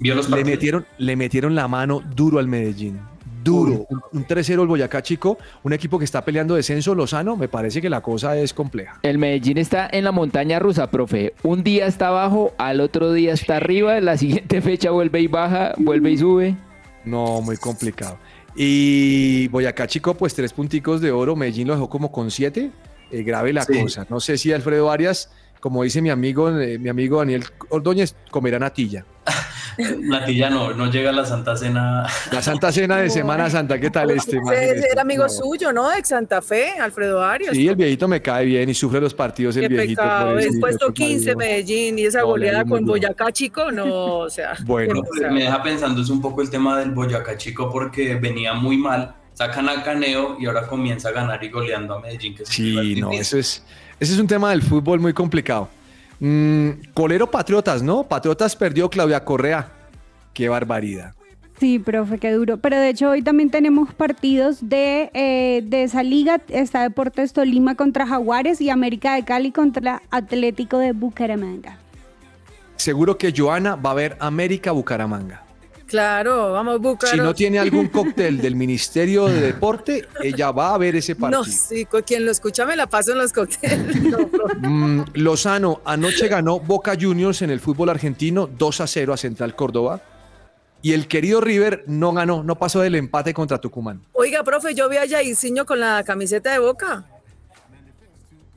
vio 0.00 0.16
los 0.16 0.28
Le 0.28 0.44
metieron, 0.44 0.84
le 0.98 1.14
metieron 1.14 1.54
la 1.54 1.68
mano 1.68 2.02
duro 2.16 2.40
al 2.40 2.48
Medellín. 2.48 2.98
Duro. 3.42 3.86
Un, 3.88 4.00
un 4.12 4.26
3-0 4.26 4.60
el 4.62 4.66
Boyacá 4.66 5.02
Chico, 5.02 5.38
un 5.62 5.72
equipo 5.72 5.98
que 5.98 6.04
está 6.04 6.24
peleando 6.24 6.54
descenso, 6.54 6.94
Lozano, 6.94 7.36
me 7.36 7.48
parece 7.48 7.80
que 7.80 7.88
la 7.90 8.00
cosa 8.00 8.36
es 8.36 8.52
compleja. 8.54 8.98
El 9.02 9.18
Medellín 9.18 9.58
está 9.58 9.88
en 9.90 10.04
la 10.04 10.12
montaña 10.12 10.58
rusa, 10.58 10.90
profe. 10.90 11.34
Un 11.42 11.62
día 11.62 11.86
está 11.86 12.08
abajo, 12.08 12.52
al 12.58 12.80
otro 12.80 13.12
día 13.12 13.32
está 13.32 13.56
arriba, 13.56 14.00
la 14.00 14.16
siguiente 14.16 14.60
fecha 14.62 14.90
vuelve 14.90 15.20
y 15.20 15.26
baja, 15.26 15.74
vuelve 15.78 16.10
y 16.12 16.18
sube. 16.18 16.56
No, 17.04 17.40
muy 17.40 17.56
complicado. 17.56 18.18
Y 18.56 19.48
Boyacá 19.48 19.86
Chico, 19.86 20.14
pues 20.14 20.34
tres 20.34 20.52
punticos 20.52 21.00
de 21.00 21.10
oro, 21.12 21.36
Medellín 21.36 21.68
lo 21.68 21.74
dejó 21.74 21.88
como 21.88 22.10
con 22.10 22.30
siete. 22.30 22.70
Eh, 23.10 23.22
grave 23.22 23.52
la 23.52 23.62
Sí. 23.62 23.80
cosa. 23.80 24.06
No 24.10 24.20
sé 24.20 24.36
si 24.36 24.52
Alfredo 24.52 24.90
Arias, 24.90 25.30
como 25.60 25.82
dice 25.82 26.00
mi 26.02 26.10
amigo, 26.10 26.48
eh, 26.58 26.78
mi 26.78 26.88
amigo 26.88 27.18
Daniel 27.18 27.44
Ordóñez, 27.70 28.14
comerá 28.30 28.58
natilla. 28.58 29.04
Natilla 30.00 30.50
no, 30.50 30.72
no 30.74 30.90
llega 30.90 31.10
a 31.10 31.12
la 31.12 31.24
Santa 31.24 31.56
Cena. 31.56 32.06
La 32.32 32.42
Santa 32.42 32.72
Cena 32.72 32.96
de 32.96 33.10
Semana 33.10 33.48
Santa, 33.50 33.78
¿qué 33.78 33.90
tal 33.90 34.10
este? 34.10 34.30
Ese 34.32 34.38
Imagínese. 34.38 34.88
era 34.92 35.02
amigo 35.02 35.24
No. 35.24 35.28
suyo, 35.28 35.72
¿no? 35.72 35.92
Ex 35.92 36.08
Santa 36.08 36.42
Fe, 36.42 36.70
Alfredo 36.80 37.22
Arias. 37.22 37.54
Sí, 37.54 37.68
el 37.68 37.76
viejito 37.76 38.08
me 38.08 38.20
cae 38.20 38.44
bien 38.46 38.68
y 38.68 38.74
sufre 38.74 39.00
los 39.00 39.14
partidos 39.14 39.56
el 39.56 39.62
Qué 39.68 39.74
viejito. 39.74 40.02
pecado. 40.02 40.38
Es 40.38 40.58
puesto 40.58 40.86
pues, 40.86 40.94
15 40.98 41.34
marido. 41.34 41.38
Medellín 41.38 41.98
y 41.98 42.06
esa 42.06 42.22
goleada 42.22 42.64
con. 42.64 42.84
Boyacá 42.84 43.30
Chico, 43.32 43.70
no, 43.70 44.18
o 44.20 44.30
sea. 44.30 44.54
Bueno. 44.64 45.02
Me 45.30 45.42
deja 45.44 45.62
pensando 45.62 46.00
es 46.02 46.10
un 46.10 46.20
poco 46.20 46.42
el 46.42 46.50
tema 46.50 46.78
del 46.78 46.90
Boyacá 46.92 47.36
Chico 47.36 47.70
porque 47.70 48.14
venía 48.16 48.54
muy 48.54 48.76
mal, 48.78 49.14
sacan 49.34 49.68
a 49.68 49.82
Caneo 49.84 50.36
y 50.40 50.46
ahora 50.46 50.66
comienza 50.66 51.10
a 51.10 51.12
ganar 51.12 51.42
y 51.44 51.50
goleando 51.50 51.94
a 51.94 52.00
Medellín. 52.00 52.34
Que 52.34 52.42
es 52.42 52.48
un 52.48 52.54
Sí, 52.54 53.00
no, 53.00 53.12
eso 53.12 53.38
es, 53.38 53.62
ese 54.00 54.14
es 54.14 54.18
un 54.18 54.26
tema 54.26 54.50
del 54.50 54.62
fútbol 54.62 55.00
muy 55.00 55.12
complicado. 55.12 55.68
Mm, 56.20 56.70
colero 56.94 57.30
Patriotas, 57.30 57.82
¿no? 57.82 58.04
Patriotas 58.04 58.56
perdió 58.56 58.90
Claudia 58.90 59.24
Correa. 59.24 59.70
Qué 60.32 60.48
barbaridad. 60.48 61.14
Sí, 61.58 61.80
profe, 61.80 62.18
qué 62.18 62.30
duro. 62.32 62.58
Pero 62.58 62.78
de 62.78 62.90
hecho 62.90 63.10
hoy 63.10 63.22
también 63.22 63.50
tenemos 63.50 63.92
partidos 63.92 64.68
de, 64.68 65.10
eh, 65.14 65.62
de 65.64 65.82
esa 65.82 66.04
liga. 66.04 66.40
Está 66.48 66.82
Deportes 66.82 67.32
Tolima 67.32 67.74
contra 67.74 68.06
Jaguares 68.06 68.60
y 68.60 68.70
América 68.70 69.14
de 69.14 69.24
Cali 69.24 69.50
contra 69.50 70.02
Atlético 70.10 70.78
de 70.78 70.92
Bucaramanga. 70.92 71.78
Seguro 72.76 73.18
que 73.18 73.34
Joana 73.36 73.74
va 73.74 73.90
a 73.90 73.94
ver 73.94 74.16
América 74.20 74.70
Bucaramanga. 74.70 75.47
Claro, 75.88 76.52
vamos 76.52 76.80
Bucaro. 76.80 77.12
Si 77.12 77.18
no 77.18 77.34
tiene 77.34 77.58
algún 77.58 77.88
cóctel 77.88 78.42
del 78.42 78.54
Ministerio 78.54 79.26
de 79.26 79.40
Deporte, 79.40 80.06
ella 80.22 80.50
va 80.52 80.74
a 80.74 80.78
ver 80.78 80.96
ese 80.96 81.16
partido. 81.16 81.42
No, 81.42 81.50
sí, 81.50 81.86
con 81.86 82.02
quien 82.02 82.26
lo 82.26 82.30
escucha 82.30 82.66
me 82.66 82.76
la 82.76 82.86
paso 82.86 83.12
en 83.12 83.18
los 83.18 83.32
cócteles. 83.32 83.96
No. 84.08 84.18
Mm, 84.68 85.04
Lozano, 85.14 85.80
anoche 85.84 86.28
ganó 86.28 86.60
Boca 86.60 86.94
Juniors 86.98 87.42
en 87.42 87.50
el 87.50 87.60
fútbol 87.60 87.88
argentino 87.88 88.46
2 88.46 88.80
a 88.82 88.86
0 88.86 89.12
a 89.14 89.16
Central 89.16 89.56
Córdoba. 89.56 90.02
Y 90.82 90.92
el 90.92 91.08
querido 91.08 91.40
River 91.40 91.84
no 91.86 92.12
ganó, 92.12 92.42
no 92.44 92.56
pasó 92.56 92.80
del 92.80 92.94
empate 92.94 93.34
contra 93.34 93.58
Tucumán. 93.58 94.02
Oiga, 94.12 94.44
profe, 94.44 94.74
yo 94.74 94.88
vi 94.88 94.98
a 94.98 95.08
Jairzinho 95.08 95.66
con 95.66 95.80
la 95.80 96.04
camiseta 96.04 96.52
de 96.52 96.58
Boca. 96.58 97.04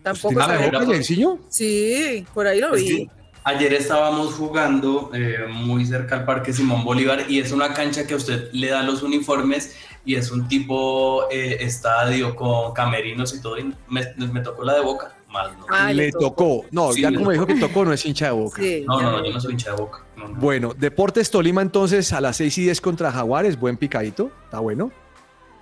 Tampoco 0.03 0.35
¿Tiene 0.35 0.47
la 0.47 0.59
de. 0.59 0.65
Boca, 0.65 0.85
Jairzinho? 0.85 1.39
Sí, 1.49 2.25
por 2.33 2.45
ahí 2.47 2.59
lo 2.59 2.73
vi. 2.73 3.07
que 3.07 3.20
ayer 3.43 3.73
estábamos 3.73 4.33
jugando 4.33 5.11
eh, 5.13 5.45
muy 5.49 5.85
cerca 5.85 6.15
al 6.17 6.25
Parque 6.25 6.53
Simón 6.53 6.83
Bolívar 6.83 7.25
y 7.29 7.39
es 7.39 7.51
una 7.51 7.73
cancha 7.73 8.05
que 8.05 8.13
a 8.13 8.17
usted 8.17 8.49
le 8.53 8.69
da 8.69 8.83
los 8.83 9.03
uniformes 9.03 9.75
y 10.05 10.15
es 10.15 10.31
un 10.31 10.47
tipo 10.47 11.29
eh, 11.31 11.57
estadio 11.61 12.35
con 12.35 12.73
camerinos 12.73 13.35
y 13.35 13.41
todo. 13.41 13.57
Y 13.57 13.73
me, 13.87 14.05
me 14.17 14.41
tocó 14.41 14.63
la 14.63 14.73
de 14.75 14.81
Boca, 14.81 15.15
más 15.29 15.55
no. 15.57 15.65
Ah, 15.69 15.93
Le 15.93 16.11
tocó. 16.11 16.65
No, 16.71 16.91
Sí, 16.91 17.01
ya 17.01 17.13
como 17.13 17.31
dijo 17.31 17.45
que 17.45 17.55
tocó, 17.55 17.85
no 17.85 17.93
es 17.93 18.05
hincha 18.05 18.25
de 18.25 18.31
Boca. 18.31 18.61
Sí, 18.61 18.83
No, 18.87 19.01
no, 19.01 19.11
no, 19.11 19.25
yo 19.25 19.31
no 19.31 19.39
soy 19.39 19.53
hincha 19.53 19.71
de 19.71 19.77
Boca. 19.77 20.03
no, 20.17 20.27
no. 20.27 20.35
Bueno, 20.39 20.73
Deportes 20.77 21.29
Tolima 21.29 21.61
entonces 21.61 22.13
a 22.13 22.21
las 22.21 22.37
6 22.37 22.57
y 22.57 22.61
10 22.63 22.81
contra 22.81 23.11
Jaguares, 23.11 23.59
buen 23.59 23.77
picadito, 23.77 24.31
está 24.45 24.59
bueno. 24.59 24.91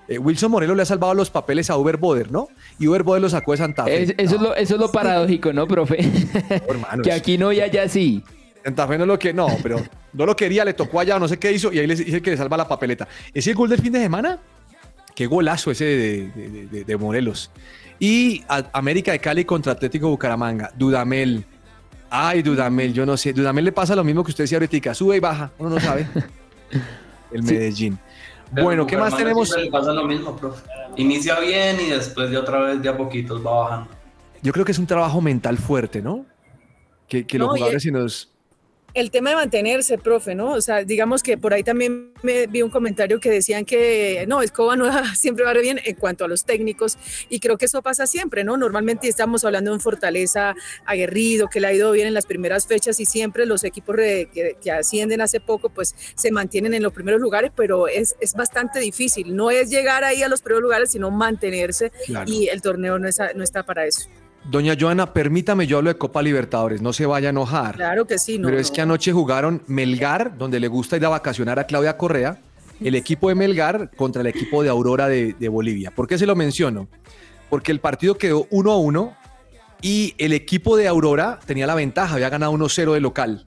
Eh, 0.10 0.18
Wilson 0.18 0.50
Morelo 0.52 0.74
le 0.76 0.82
ha 0.82 0.86
salvado 0.86 1.14
los 1.14 1.30
papeles 1.30 1.70
a 1.70 1.78
Uber 1.78 1.98
Boder, 1.98 2.32
¿no? 2.32 2.48
Y 2.80 2.88
Uber 2.88 3.04
Boder 3.04 3.22
lo 3.22 3.30
sacó 3.30 3.52
de 3.52 3.60
Santa 3.60 3.86
Fe. 3.86 4.04
Es- 4.04 4.16
eso, 4.18 4.36
es 4.36 4.42
lo, 4.42 4.56
eso 4.56 4.74
es 4.76 4.80
lo 4.82 4.92
paradójico, 4.92 5.54
¿no, 5.54 5.68
profe? 5.68 6.00
hermano, 6.68 7.04
que 7.04 7.12
aquí 7.12 7.38
no 7.38 7.52
y 7.52 7.62
allá 7.62 7.88
sí. 7.88 8.24
Santa 8.64 8.88
Fe 8.88 8.98
no 8.98 9.06
lo 9.06 9.18
que, 9.20 9.34
no, 9.34 9.48
pero 9.62 9.80
no 10.14 10.26
lo 10.26 10.36
quería, 10.36 10.66
le 10.66 10.74
tocó 10.74 11.00
allá, 11.00 11.20
no 11.20 11.28
sé 11.28 11.38
qué 11.38 11.52
hizo, 11.52 11.72
y 11.72 11.80
ahí 11.80 11.88
le 11.88 11.96
dice 11.96 12.22
que 12.22 12.32
le 12.32 12.38
salva 12.38 12.58
la 12.58 12.68
papeleta. 12.68 13.08
¿Ese 13.34 13.54
gol 13.54 13.70
del 13.70 13.80
fin 13.82 13.94
de 13.94 14.00
semana? 14.00 14.40
Qué 15.16 15.28
golazo 15.28 15.70
ese 15.72 15.86
de, 15.86 16.30
de- 16.36 16.68
de- 16.68 16.84
de 16.86 16.98
Morelos. 16.98 17.52
Y 18.00 18.44
a- 18.48 18.66
América 18.74 19.12
de 19.12 19.20
Cali 19.20 19.46
contra 19.46 19.74
Atlético 19.74 20.10
Bucaramanga. 20.10 20.72
Dudamel. 20.76 21.46
Ay, 22.10 22.42
Dudamel, 22.42 22.94
yo 22.94 23.06
no 23.06 23.16
sé. 23.16 23.32
Dudamel 23.34 23.66
le 23.66 23.72
pasa 23.72 23.96
lo 23.96 24.04
mismo 24.04 24.24
que 24.24 24.32
usted 24.32 24.46
decía 24.46 24.58
ahorita, 24.58 24.94
sube 24.96 25.18
y 25.18 25.20
baja, 25.20 25.52
uno 25.60 25.70
no 25.70 25.80
sabe. 25.80 26.08
El 27.32 27.44
Medellín. 27.44 28.00
Pero 28.54 28.64
Bueno, 28.66 28.88
¿qué 28.88 28.98
más 28.98 29.16
tenemos? 29.16 29.56
le 29.58 29.70
pasa 29.70 29.94
lo 29.94 30.06
mismo, 30.06 30.36
profe. 30.36 30.64
Inicia 30.98 31.40
bien 31.40 31.78
y 31.80 31.90
después 31.90 32.30
de 32.32 32.38
otra 32.38 32.60
vez 32.62 32.82
de 32.82 32.90
a 32.90 32.98
poquitos 32.98 33.46
va 33.46 33.64
bajando. 33.64 33.90
Yo 34.42 34.52
creo 34.54 34.66
que 34.66 34.72
es 34.72 34.80
un 34.80 34.88
trabajo 34.88 35.22
mental 35.22 35.58
fuerte, 35.58 36.02
¿no? 36.02 36.26
Que, 37.08 37.26
que 37.28 37.38
los 37.38 37.50
No, 37.50 37.56
y 37.56 37.60
jugadores 37.60 37.84
si 37.84 37.92
nos... 37.92 38.32
El 39.00 39.12
tema 39.12 39.30
de 39.30 39.38
mantenerse, 39.38 39.98
profe, 39.98 40.36
¿no? 40.36 40.52
O 40.52 40.60
sea, 40.62 40.84
digamos 40.84 41.24
que 41.24 41.38
por 41.38 41.54
ahí 41.54 41.64
también 41.64 42.12
me 42.22 42.48
vi 42.48 42.62
un 42.64 42.70
comentario 42.70 43.22
que 43.22 43.30
decían 43.30 43.64
que 43.64 44.26
no, 44.28 44.42
Escoba 44.42 44.76
no 44.76 44.86
siempre 45.16 45.46
va 45.46 45.54
bien 45.54 45.80
en 45.86 45.96
cuanto 45.96 46.26
a 46.26 46.28
los 46.28 46.44
técnicos 46.44 46.98
y 47.30 47.40
creo 47.40 47.58
que 47.58 47.64
eso 47.66 47.82
pasa 47.82 48.06
siempre, 48.08 48.44
¿no? 48.44 48.58
Normalmente 48.58 49.08
estamos 49.08 49.46
hablando 49.46 49.72
de 49.72 49.76
un 49.76 49.80
Fortaleza 49.80 50.54
aguerrido, 50.86 51.48
que 51.48 51.62
le 51.62 51.68
ha 51.68 51.74
ido 51.74 51.90
bien 51.94 52.08
en 52.08 52.14
las 52.14 52.26
primeras 52.26 52.68
fechas 52.68 53.00
y 53.00 53.06
siempre 53.06 53.46
los 53.46 53.64
equipos 53.64 53.96
que, 53.96 54.58
que 54.62 54.72
ascienden 54.72 55.22
hace 55.22 55.40
poco 55.40 55.70
pues 55.70 55.96
se 56.16 56.30
mantienen 56.32 56.74
en 56.74 56.84
los 56.84 56.92
primeros 56.92 57.22
lugares, 57.22 57.52
pero 57.56 57.88
es, 57.88 58.18
es 58.20 58.34
bastante 58.34 58.80
difícil. 58.82 59.34
No 59.34 59.50
es 59.50 59.70
llegar 59.70 60.04
ahí 60.04 60.24
a 60.24 60.28
los 60.28 60.42
primeros 60.42 60.64
lugares, 60.64 60.92
sino 60.92 61.10
mantenerse 61.10 61.94
Claro. 62.06 62.30
y 62.30 62.50
el 62.50 62.62
torneo 62.62 63.00
no, 63.00 63.08
es- 63.08 63.18
no 63.34 63.46
está 63.46 63.64
para 63.64 63.86
eso. 63.86 64.10
Doña 64.46 64.76
Joana, 64.80 65.14
permítame, 65.14 65.68
yo 65.68 65.78
hablo 65.78 65.90
de 65.90 65.98
Copa 65.98 66.22
Libertadores, 66.22 66.82
no 66.82 66.94
se 66.94 67.06
vaya 67.06 67.30
a 67.30 67.32
enojar. 67.32 67.76
Claro 67.76 68.06
que 68.08 68.18
sí, 68.18 68.40
no. 68.40 68.48
Pero 68.48 68.60
es 68.60 68.70
no. 68.70 68.76
que 68.76 68.82
anoche 68.82 69.12
jugaron 69.12 69.62
Melgar, 69.68 70.38
donde 70.38 70.60
le 70.60 70.68
gusta 70.68 70.98
ir 70.98 71.06
a 71.06 71.10
vacacionar 71.10 71.60
a 71.60 71.66
Claudia 71.66 71.98
Correa, 71.98 72.40
el 72.82 72.96
equipo 72.96 73.30
de 73.30 73.36
Melgar 73.36 73.92
contra 73.96 74.22
el 74.22 74.28
equipo 74.28 74.64
de 74.64 74.70
Aurora 74.70 75.08
de, 75.08 75.34
de 75.34 75.50
Bolivia. 75.50 75.92
¿Por 75.92 76.08
qué 76.08 76.18
se 76.18 76.26
lo 76.26 76.36
menciono? 76.36 76.88
Porque 77.50 77.72
el 77.72 77.80
partido 77.80 78.18
quedó 78.18 78.48
1 78.50 78.72
a 78.72 78.78
1 78.78 79.18
y 79.82 80.16
el 80.18 80.34
equipo 80.34 80.78
de 80.78 80.88
Aurora 80.88 81.40
tenía 81.46 81.68
la 81.68 81.76
ventaja, 81.76 82.16
había 82.16 82.30
ganado 82.30 82.52
1-0 82.54 82.94
de 82.94 83.00
local. 83.00 83.46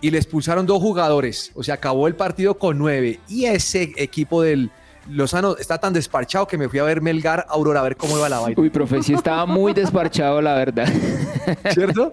Y 0.00 0.10
le 0.10 0.18
expulsaron 0.18 0.66
dos 0.66 0.80
jugadores, 0.80 1.52
o 1.54 1.62
sea, 1.62 1.74
acabó 1.74 2.06
el 2.06 2.14
partido 2.14 2.58
con 2.58 2.78
nueve. 2.78 3.20
Y 3.28 3.46
ese 3.46 3.92
equipo 3.96 4.42
del 4.42 4.70
Lozano 5.08 5.56
está 5.56 5.78
tan 5.78 5.92
desparchado 5.92 6.46
que 6.46 6.58
me 6.58 6.68
fui 6.68 6.78
a 6.78 6.84
ver 6.84 7.00
Melgar 7.00 7.46
Aurora 7.48 7.80
a 7.80 7.82
ver 7.82 7.96
cómo 7.96 8.16
iba 8.16 8.28
la 8.28 8.40
vaina. 8.40 8.60
Uy, 8.60 8.70
profe, 8.70 9.02
sí 9.02 9.14
estaba 9.14 9.46
muy 9.46 9.72
desparchado, 9.72 10.40
la 10.42 10.54
verdad. 10.54 10.88
¿Cierto? 11.72 12.10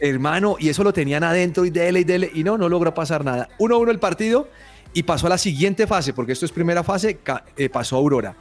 Hermano, 0.00 0.56
y 0.58 0.68
eso 0.68 0.82
lo 0.82 0.92
tenían 0.92 1.24
adentro 1.24 1.64
y 1.64 1.70
dele 1.70 2.00
y 2.00 2.04
dele, 2.04 2.30
y 2.34 2.44
no, 2.44 2.58
no 2.58 2.68
logró 2.68 2.92
pasar 2.92 3.24
nada. 3.24 3.48
1-1 3.58 3.90
el 3.90 3.98
partido 3.98 4.48
y 4.92 5.02
pasó 5.02 5.26
a 5.26 5.30
la 5.30 5.38
siguiente 5.38 5.86
fase, 5.86 6.12
porque 6.12 6.32
esto 6.32 6.46
es 6.46 6.52
primera 6.52 6.82
fase, 6.82 7.18
eh, 7.56 7.68
pasó 7.68 7.96
Aurora. 7.96 8.36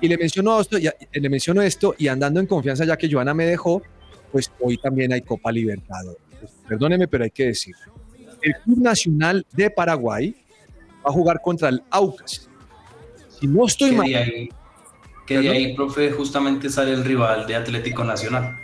Y 0.00 0.08
le 0.08 0.18
menciono 0.18 0.60
esto, 0.60 0.78
y, 0.78 0.90
le 1.12 1.28
menciono 1.30 1.62
esto, 1.62 1.94
y 1.96 2.08
andando 2.08 2.40
en 2.40 2.46
confianza 2.46 2.84
ya 2.84 2.96
que 2.96 3.10
Joana 3.10 3.32
me 3.32 3.46
dejó, 3.46 3.82
pues 4.30 4.50
hoy 4.60 4.76
también 4.76 5.12
hay 5.12 5.22
Copa 5.22 5.50
Libertadores. 5.50 6.20
Pues, 6.40 6.52
perdóneme, 6.68 7.08
pero 7.08 7.24
hay 7.24 7.30
que 7.30 7.46
decir. 7.46 7.74
El 8.42 8.54
Club 8.64 8.80
Nacional 8.80 9.46
de 9.52 9.70
Paraguay 9.70 10.36
va 11.04 11.10
a 11.10 11.12
jugar 11.12 11.40
contra 11.40 11.70
el 11.70 11.82
Aucas. 11.90 12.50
Si 13.40 13.46
no 13.46 13.66
estoy 13.66 13.90
Que 13.90 13.96
mal, 13.96 14.08
de 14.08 14.16
ahí, 14.16 14.48
que 15.26 15.38
de 15.38 15.48
ahí, 15.50 15.74
profe, 15.74 16.10
justamente 16.12 16.70
sale 16.70 16.92
el 16.92 17.04
rival 17.04 17.46
de 17.46 17.56
Atlético 17.56 18.04
Nacional. 18.04 18.58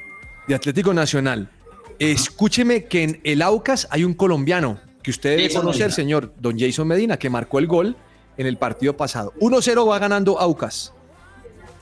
de 0.47 0.55
Atlético 0.55 0.93
Nacional. 0.93 1.51
Escúcheme 1.99 2.85
que 2.85 3.03
en 3.03 3.21
el 3.25 3.43
Aucas 3.43 3.87
hay 3.91 4.05
un 4.05 4.15
colombiano 4.15 4.81
que 5.03 5.11
usted 5.11 5.31
debe 5.31 5.45
Jason 5.45 5.61
conocer, 5.63 5.83
Medina. 5.83 5.95
señor, 5.95 6.35
don 6.39 6.59
Jason 6.59 6.89
Medina, 6.89 7.17
que 7.19 7.31
marcó 7.31 7.59
el 7.59 7.67
gol 7.67 7.97
en 8.37 8.47
el 8.47 8.57
partido 8.57 8.97
pasado. 8.97 9.33
1-0 9.41 9.89
va 9.89 9.99
ganando 9.99 10.39
Aucas. 10.39 10.95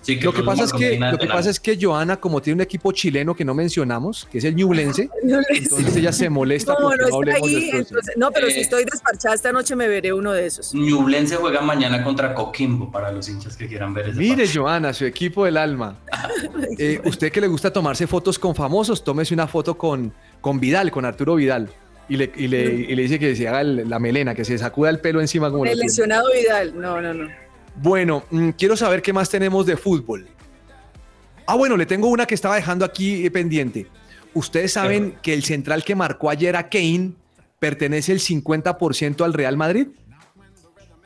Sí, 0.00 0.16
Lo 0.20 0.32
que, 0.32 0.42
pasa 0.42 0.64
es 0.64 0.72
que, 0.72 0.98
lo 0.98 1.18
que 1.18 1.26
pasa 1.26 1.50
es 1.50 1.60
que 1.60 1.76
Joana, 1.78 2.16
como 2.18 2.40
tiene 2.40 2.54
un 2.56 2.60
equipo 2.62 2.92
chileno 2.92 3.34
que 3.34 3.44
no 3.44 3.52
mencionamos, 3.52 4.26
que 4.30 4.38
es 4.38 4.44
el 4.44 4.54
Ñublense, 4.54 5.10
entonces 5.22 5.96
ella 5.96 6.12
se 6.12 6.30
molesta 6.30 6.74
Como 6.76 6.88
porque 6.90 7.02
no 7.02 7.20
no 7.20 7.30
está 7.32 7.44
ahí, 7.44 7.70
entonces- 7.74 8.14
no, 8.16 8.30
pero 8.30 8.46
si 8.48 8.58
Eh. 8.58 8.60
estoy 8.62 8.84
desparchada 8.84 9.34
esta 9.34 9.52
noche 9.52 9.74
me 9.76 9.86
veré 9.88 10.12
uno 10.12 10.32
de 10.32 10.46
esos. 10.46 10.72
Ñublense 10.74 11.36
juega 11.36 11.60
mañana 11.60 12.02
contra 12.04 12.32
Coquimbo 12.34 12.90
para 12.90 13.12
los 13.12 13.28
hinchas 13.28 13.56
que 13.56 13.66
quieran 13.66 13.92
ver 13.92 14.08
ese 14.10 14.18
Mire, 14.18 14.44
partido. 14.44 14.62
Joana, 14.62 14.92
su 14.94 15.04
equipo 15.04 15.44
del 15.44 15.56
alma. 15.56 15.98
Eh, 16.80 17.00
usted 17.04 17.32
que 17.32 17.40
le 17.40 17.48
gusta 17.48 17.72
tomarse 17.72 18.06
fotos 18.06 18.38
con 18.38 18.54
famosos, 18.54 19.02
tómese 19.02 19.34
una 19.34 19.48
foto 19.48 19.76
con, 19.76 20.12
con 20.40 20.60
Vidal, 20.60 20.90
con 20.92 21.04
Arturo 21.04 21.34
Vidal. 21.34 21.68
Y 22.08 22.16
le, 22.16 22.32
y 22.36 22.46
le, 22.46 22.64
y 22.64 22.94
le 22.94 23.02
dice 23.02 23.18
que 23.18 23.34
se 23.34 23.48
haga 23.48 23.60
el- 23.62 23.88
la 23.88 23.98
melena, 23.98 24.34
que 24.34 24.44
se 24.44 24.56
sacuda 24.58 24.88
el 24.90 25.00
pelo 25.00 25.20
encima 25.20 25.50
como 25.50 25.64
El 25.66 25.76
lesionado 25.78 26.28
Vidal, 26.32 26.78
no, 26.80 27.00
no, 27.00 27.12
no. 27.14 27.28
Bueno, 27.80 28.24
mm, 28.30 28.50
quiero 28.50 28.76
saber 28.76 29.02
qué 29.02 29.12
más 29.12 29.28
tenemos 29.30 29.66
de 29.66 29.76
fútbol. 29.76 30.26
Ah, 31.46 31.54
bueno, 31.54 31.76
le 31.76 31.86
tengo 31.86 32.08
una 32.08 32.26
que 32.26 32.34
estaba 32.34 32.56
dejando 32.56 32.84
aquí 32.84 33.24
eh, 33.24 33.30
pendiente. 33.30 33.86
Ustedes 34.34 34.72
saben 34.72 35.16
que 35.22 35.32
el 35.32 35.42
central 35.42 35.82
que 35.84 35.94
marcó 35.94 36.28
ayer 36.30 36.54
a 36.56 36.68
Kane 36.68 37.12
pertenece 37.58 38.12
el 38.12 38.20
50% 38.20 39.24
al 39.24 39.32
Real 39.32 39.56
Madrid. 39.56 39.88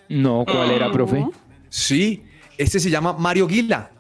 No, 0.09 0.45
¿cuál 0.45 0.71
era, 0.73 0.91
profe? 0.91 1.25
Sí, 1.69 2.25
este 2.59 2.81
se 2.81 2.91
llama 2.91 3.13
Mario 3.15 3.47
Guila. 3.47 3.91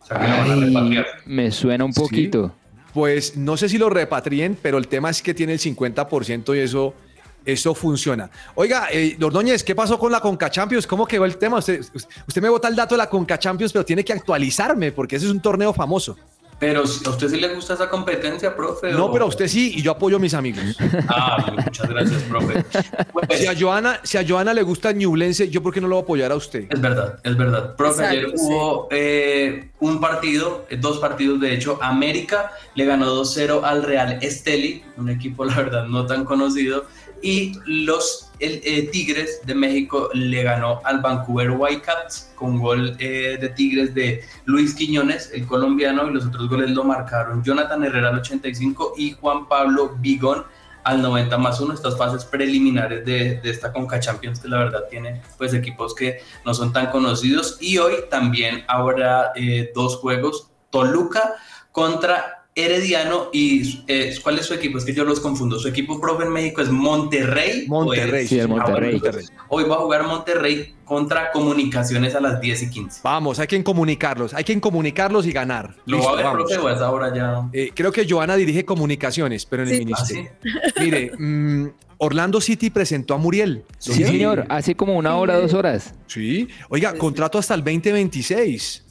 O 0.00 0.06
sea, 0.06 0.18
que 0.18 0.26
lo 0.28 0.36
van 0.36 0.50
a 0.50 0.66
repatriar. 0.66 1.06
Me 1.26 1.50
suena 1.50 1.84
un 1.84 1.92
Sí. 1.92 2.00
poquito. 2.00 2.54
Pues 2.94 3.36
no 3.36 3.56
sé 3.56 3.68
si 3.68 3.78
lo 3.78 3.88
repatrien, 3.90 4.56
pero 4.60 4.78
el 4.78 4.86
tema 4.88 5.10
es 5.10 5.22
que 5.22 5.34
tiene 5.34 5.54
el 5.54 5.58
50% 5.58 6.54
y 6.54 6.60
eso, 6.60 6.94
eso 7.44 7.74
funciona. 7.74 8.30
Oiga, 8.54 8.88
eh, 8.92 9.16
Ordóñez, 9.22 9.62
¿qué 9.64 9.74
pasó 9.74 9.98
con 9.98 10.12
la 10.12 10.20
Conca 10.20 10.50
Champions? 10.50 10.86
¿Cómo 10.86 11.06
quedó 11.06 11.24
el 11.24 11.36
tema? 11.36 11.58
Usted, 11.58 11.80
usted 12.26 12.42
me 12.42 12.48
bota 12.48 12.68
el 12.68 12.76
dato 12.76 12.94
de 12.94 12.98
la 12.98 13.08
Conca 13.10 13.38
Champions, 13.38 13.72
pero 13.72 13.84
tiene 13.84 14.04
que 14.04 14.12
actualizarme 14.12 14.92
porque 14.92 15.16
ese 15.16 15.26
es 15.26 15.32
un 15.32 15.40
torneo 15.40 15.72
famoso. 15.72 16.16
Pero 16.58 16.86
si- 16.86 17.04
¿a 17.04 17.10
usted 17.10 17.28
sí 17.28 17.40
le 17.40 17.52
gusta 17.52 17.74
esa 17.74 17.88
competencia, 17.90 18.54
profe? 18.54 18.92
No, 18.92 19.06
o- 19.06 19.12
pero 19.12 19.24
a 19.24 19.28
usted 19.28 19.48
sí 19.48 19.72
y 19.78 19.82
yo 19.82 19.90
apoyo 19.90 20.14
a 20.14 20.20
mis 20.20 20.32
amigos. 20.32 20.62
Ah, 21.08 21.52
muchas 21.56 21.88
gracias, 21.88 22.22
profe. 22.22 22.64
Pues, 23.12 23.40
Si 23.40 23.46
a 23.48 23.58
Joana, 23.58 23.98
si 24.04 24.16
a 24.16 24.24
Joana 24.24 24.54
le 24.54 24.62
gusta 24.62 24.92
Ñublense, 24.92 25.50
¿yo 25.50 25.60
por 25.60 25.74
qué 25.74 25.80
no 25.80 25.88
lo 25.88 25.96
voy 25.96 26.02
a 26.02 26.04
apoyar 26.04 26.30
a 26.30 26.36
usted? 26.36 26.66
Es 26.70 26.80
verdad, 26.80 27.18
es 27.24 27.36
verdad. 27.36 27.74
Profe, 27.74 28.02
Exacto, 28.04 28.16
ayer 28.26 28.38
sí. 28.38 28.44
hubo 28.44 28.86
eh, 28.92 29.70
un 29.80 30.00
partido, 30.00 30.64
eh, 30.70 30.76
dos 30.76 30.98
partidos 30.98 31.40
de 31.40 31.52
hecho. 31.52 31.80
América 31.82 32.52
le 32.76 32.84
ganó 32.84 33.06
2-0 33.12 33.64
al 33.64 33.82
Real 33.82 34.18
Esteli, 34.22 34.84
un 34.98 35.08
equipo 35.08 35.44
la 35.44 35.56
verdad 35.56 35.86
no 35.86 36.06
tan 36.06 36.24
conocido. 36.24 36.84
Y 37.22 37.52
los 37.66 38.30
el, 38.40 38.60
eh, 38.64 38.88
Tigres 38.90 39.40
de 39.44 39.54
México 39.54 40.10
le 40.12 40.42
ganó 40.42 40.80
al 40.84 41.00
Vancouver 41.00 41.52
Whitecaps 41.52 42.32
con 42.34 42.58
gol 42.58 42.96
eh, 42.98 43.38
de 43.40 43.48
Tigres 43.50 43.94
de 43.94 44.24
Luis 44.44 44.74
Quiñones, 44.74 45.30
el 45.32 45.46
colombiano, 45.46 46.08
y 46.08 46.12
los 46.12 46.26
otros 46.26 46.48
goles 46.48 46.70
lo 46.70 46.82
marcaron 46.82 47.44
Jonathan 47.44 47.84
Herrera 47.84 48.08
al 48.08 48.18
85 48.18 48.94
y 48.98 49.12
Juan 49.12 49.46
Pablo 49.46 49.96
Vigón 50.00 50.44
al 50.84 51.00
90 51.00 51.38
más 51.38 51.60
1, 51.60 51.74
estas 51.74 51.96
fases 51.96 52.24
preliminares 52.24 53.04
de, 53.04 53.40
de 53.40 53.50
esta 53.50 53.72
Conca 53.72 54.00
Champions, 54.00 54.40
que 54.40 54.48
la 54.48 54.58
verdad 54.58 54.82
tiene 54.90 55.22
pues 55.38 55.54
equipos 55.54 55.94
que 55.94 56.18
no 56.44 56.54
son 56.54 56.72
tan 56.72 56.90
conocidos. 56.90 57.58
Y 57.60 57.78
hoy 57.78 57.94
también 58.10 58.64
habrá 58.66 59.32
eh, 59.36 59.70
dos 59.74 59.96
juegos, 59.98 60.48
Toluca 60.70 61.34
contra 61.70 62.41
Herediano. 62.54 63.28
¿Y 63.32 63.82
eh, 63.88 64.14
cuál 64.22 64.38
es 64.38 64.46
su 64.46 64.54
equipo? 64.54 64.76
Es 64.78 64.84
que 64.84 64.92
yo 64.92 65.04
los 65.04 65.20
confundo. 65.20 65.58
Su 65.58 65.68
equipo 65.68 66.00
profe 66.00 66.24
en 66.24 66.32
México 66.32 66.60
es 66.60 66.68
Monterrey. 66.70 67.64
¿o 67.68 67.84
Monterrey, 67.84 68.24
es- 68.24 68.28
sí, 68.28 68.38
el 68.38 68.42
Ah, 68.44 68.46
bueno, 68.48 68.64
Monterrey. 68.64 68.94
entonces, 68.96 69.32
hoy 69.48 69.64
va 69.64 69.76
a 69.76 69.78
jugar 69.78 70.04
Monterrey 70.06 70.74
contra 70.84 71.30
Comunicaciones 71.32 72.14
a 72.14 72.20
las 72.20 72.40
10 72.40 72.62
y 72.64 72.70
15. 72.70 73.00
Vamos, 73.02 73.38
hay 73.38 73.46
que 73.46 73.56
incomunicarlos, 73.56 74.34
hay 74.34 74.44
que 74.44 74.52
incomunicarlos 74.52 75.26
y 75.26 75.32
ganar. 75.32 75.76
¿Lo 75.86 75.96
Listo, 75.96 76.12
va 76.12 76.12
a 76.12 76.16
ver, 76.16 76.24
vamos. 76.26 76.50
profe, 76.50 76.58
o 76.58 76.68
a 76.68 76.72
esa 76.74 76.90
hora 76.90 77.14
ya? 77.14 77.48
Eh, 77.54 77.70
creo 77.74 77.90
que 77.90 78.06
Joana 78.08 78.36
dirige 78.36 78.64
comunicaciones, 78.66 79.46
pero 79.46 79.62
en 79.62 79.68
el 79.70 79.76
Sí. 79.78 79.84
ministerio. 79.86 80.30
¿Ah, 80.32 80.42
Mire, 80.80 81.12
mm, 81.18 81.68
Orlando 81.98 82.40
City 82.42 82.68
presentó 82.68 83.14
a 83.14 83.16
Muriel. 83.16 83.62
¿Lo 83.66 83.74
Sí, 83.78 83.92
vieron? 83.98 84.12
señor. 84.12 84.46
Hace 84.50 84.74
como 84.74 84.96
una 84.98 85.16
hora, 85.16 85.38
dos 85.38 85.54
horas. 85.54 85.94
Sí. 86.08 86.48
Oiga, 86.68 86.92
contrato 86.94 87.38
hasta 87.38 87.54
el 87.54 87.62
2026. 87.64 88.84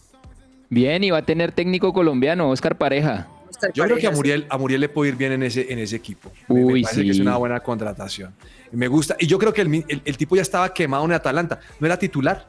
Bien, 0.70 1.04
y 1.04 1.12
va 1.12 1.18
a 1.20 1.26
tener 1.26 1.52
técnico 1.52 1.92
colombiano, 1.94 2.50
Oscar 2.50 2.78
Pareja. 2.78 3.28
Yo 3.74 3.84
creo 3.86 3.98
que 3.98 4.08
a. 4.08 4.12
Muriel, 4.12 4.46
a 4.50 4.58
Muriel 4.58 4.82
le 4.82 4.90
puede 4.90 5.10
ir 5.12 5.16
bien 5.18 5.32
en 5.34 5.44
ese, 5.44 5.72
en 5.72 5.80
ese 5.80 5.96
equipo. 5.96 6.32
Me- 6.48 6.56
me 6.56 6.66
Uy, 6.66 6.82
parece 6.84 7.04
que 7.04 7.12
es 7.12 7.20
una 7.20 7.38
buena 7.38 7.60
contratación. 7.60 8.34
Me 8.72 8.88
gusta. 8.88 9.16
Y 9.20 9.28
yo 9.28 9.38
creo 9.38 9.54
que 9.54 9.62
el, 9.62 9.86
el- 9.88 10.02
el 10.04 10.18
tipo 10.18 10.36
ya 10.36 10.42
estaba 10.42 10.74
quemado 10.74 11.04
en 11.06 11.14
Atalanta. 11.14 11.60
No 11.80 11.88
era 11.88 11.98
titular. 11.98 12.48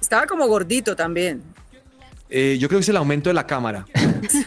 Estaba 0.00 0.26
como 0.26 0.46
gordito 0.46 0.94
también. 0.96 1.42
Eh, 2.28 2.56
yo 2.58 2.66
creo 2.68 2.78
que 2.80 2.82
es 2.82 2.88
el 2.88 2.96
aumento 2.96 3.30
de 3.30 3.34
la 3.34 3.46
cámara. 3.46 3.84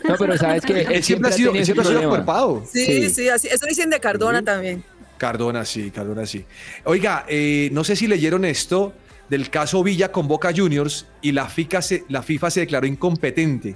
No, 0.07 0.15
pero 0.17 0.37
sabes 0.37 0.63
que 0.63 0.81
Él 0.81 1.03
siempre 1.03 1.29
ha 1.29 1.33
sido, 1.33 1.51
siempre 1.53 1.83
ha 1.83 1.87
sido. 1.87 2.63
Sí, 2.71 2.85
Sí. 2.85 3.09
sí, 3.09 3.29
así. 3.29 3.47
Eso 3.49 3.65
dicen 3.65 3.89
de 3.89 3.99
Cardona 3.99 4.41
también. 4.41 4.83
Cardona 5.17 5.65
sí, 5.65 5.91
Cardona 5.91 6.25
sí. 6.25 6.45
Oiga, 6.85 7.25
eh, 7.27 7.69
no 7.73 7.83
sé 7.83 7.95
si 7.97 8.07
leyeron 8.07 8.45
esto 8.45 8.93
del 9.29 9.49
caso 9.49 9.83
Villa 9.83 10.11
con 10.13 10.27
Boca 10.29 10.51
Juniors 10.55 11.07
y 11.21 11.33
la 11.33 11.47
FIFA 11.47 11.81
se, 11.81 12.03
la 12.07 12.21
FIFA 12.23 12.49
se 12.51 12.59
declaró 12.61 12.87
incompetente. 12.87 13.75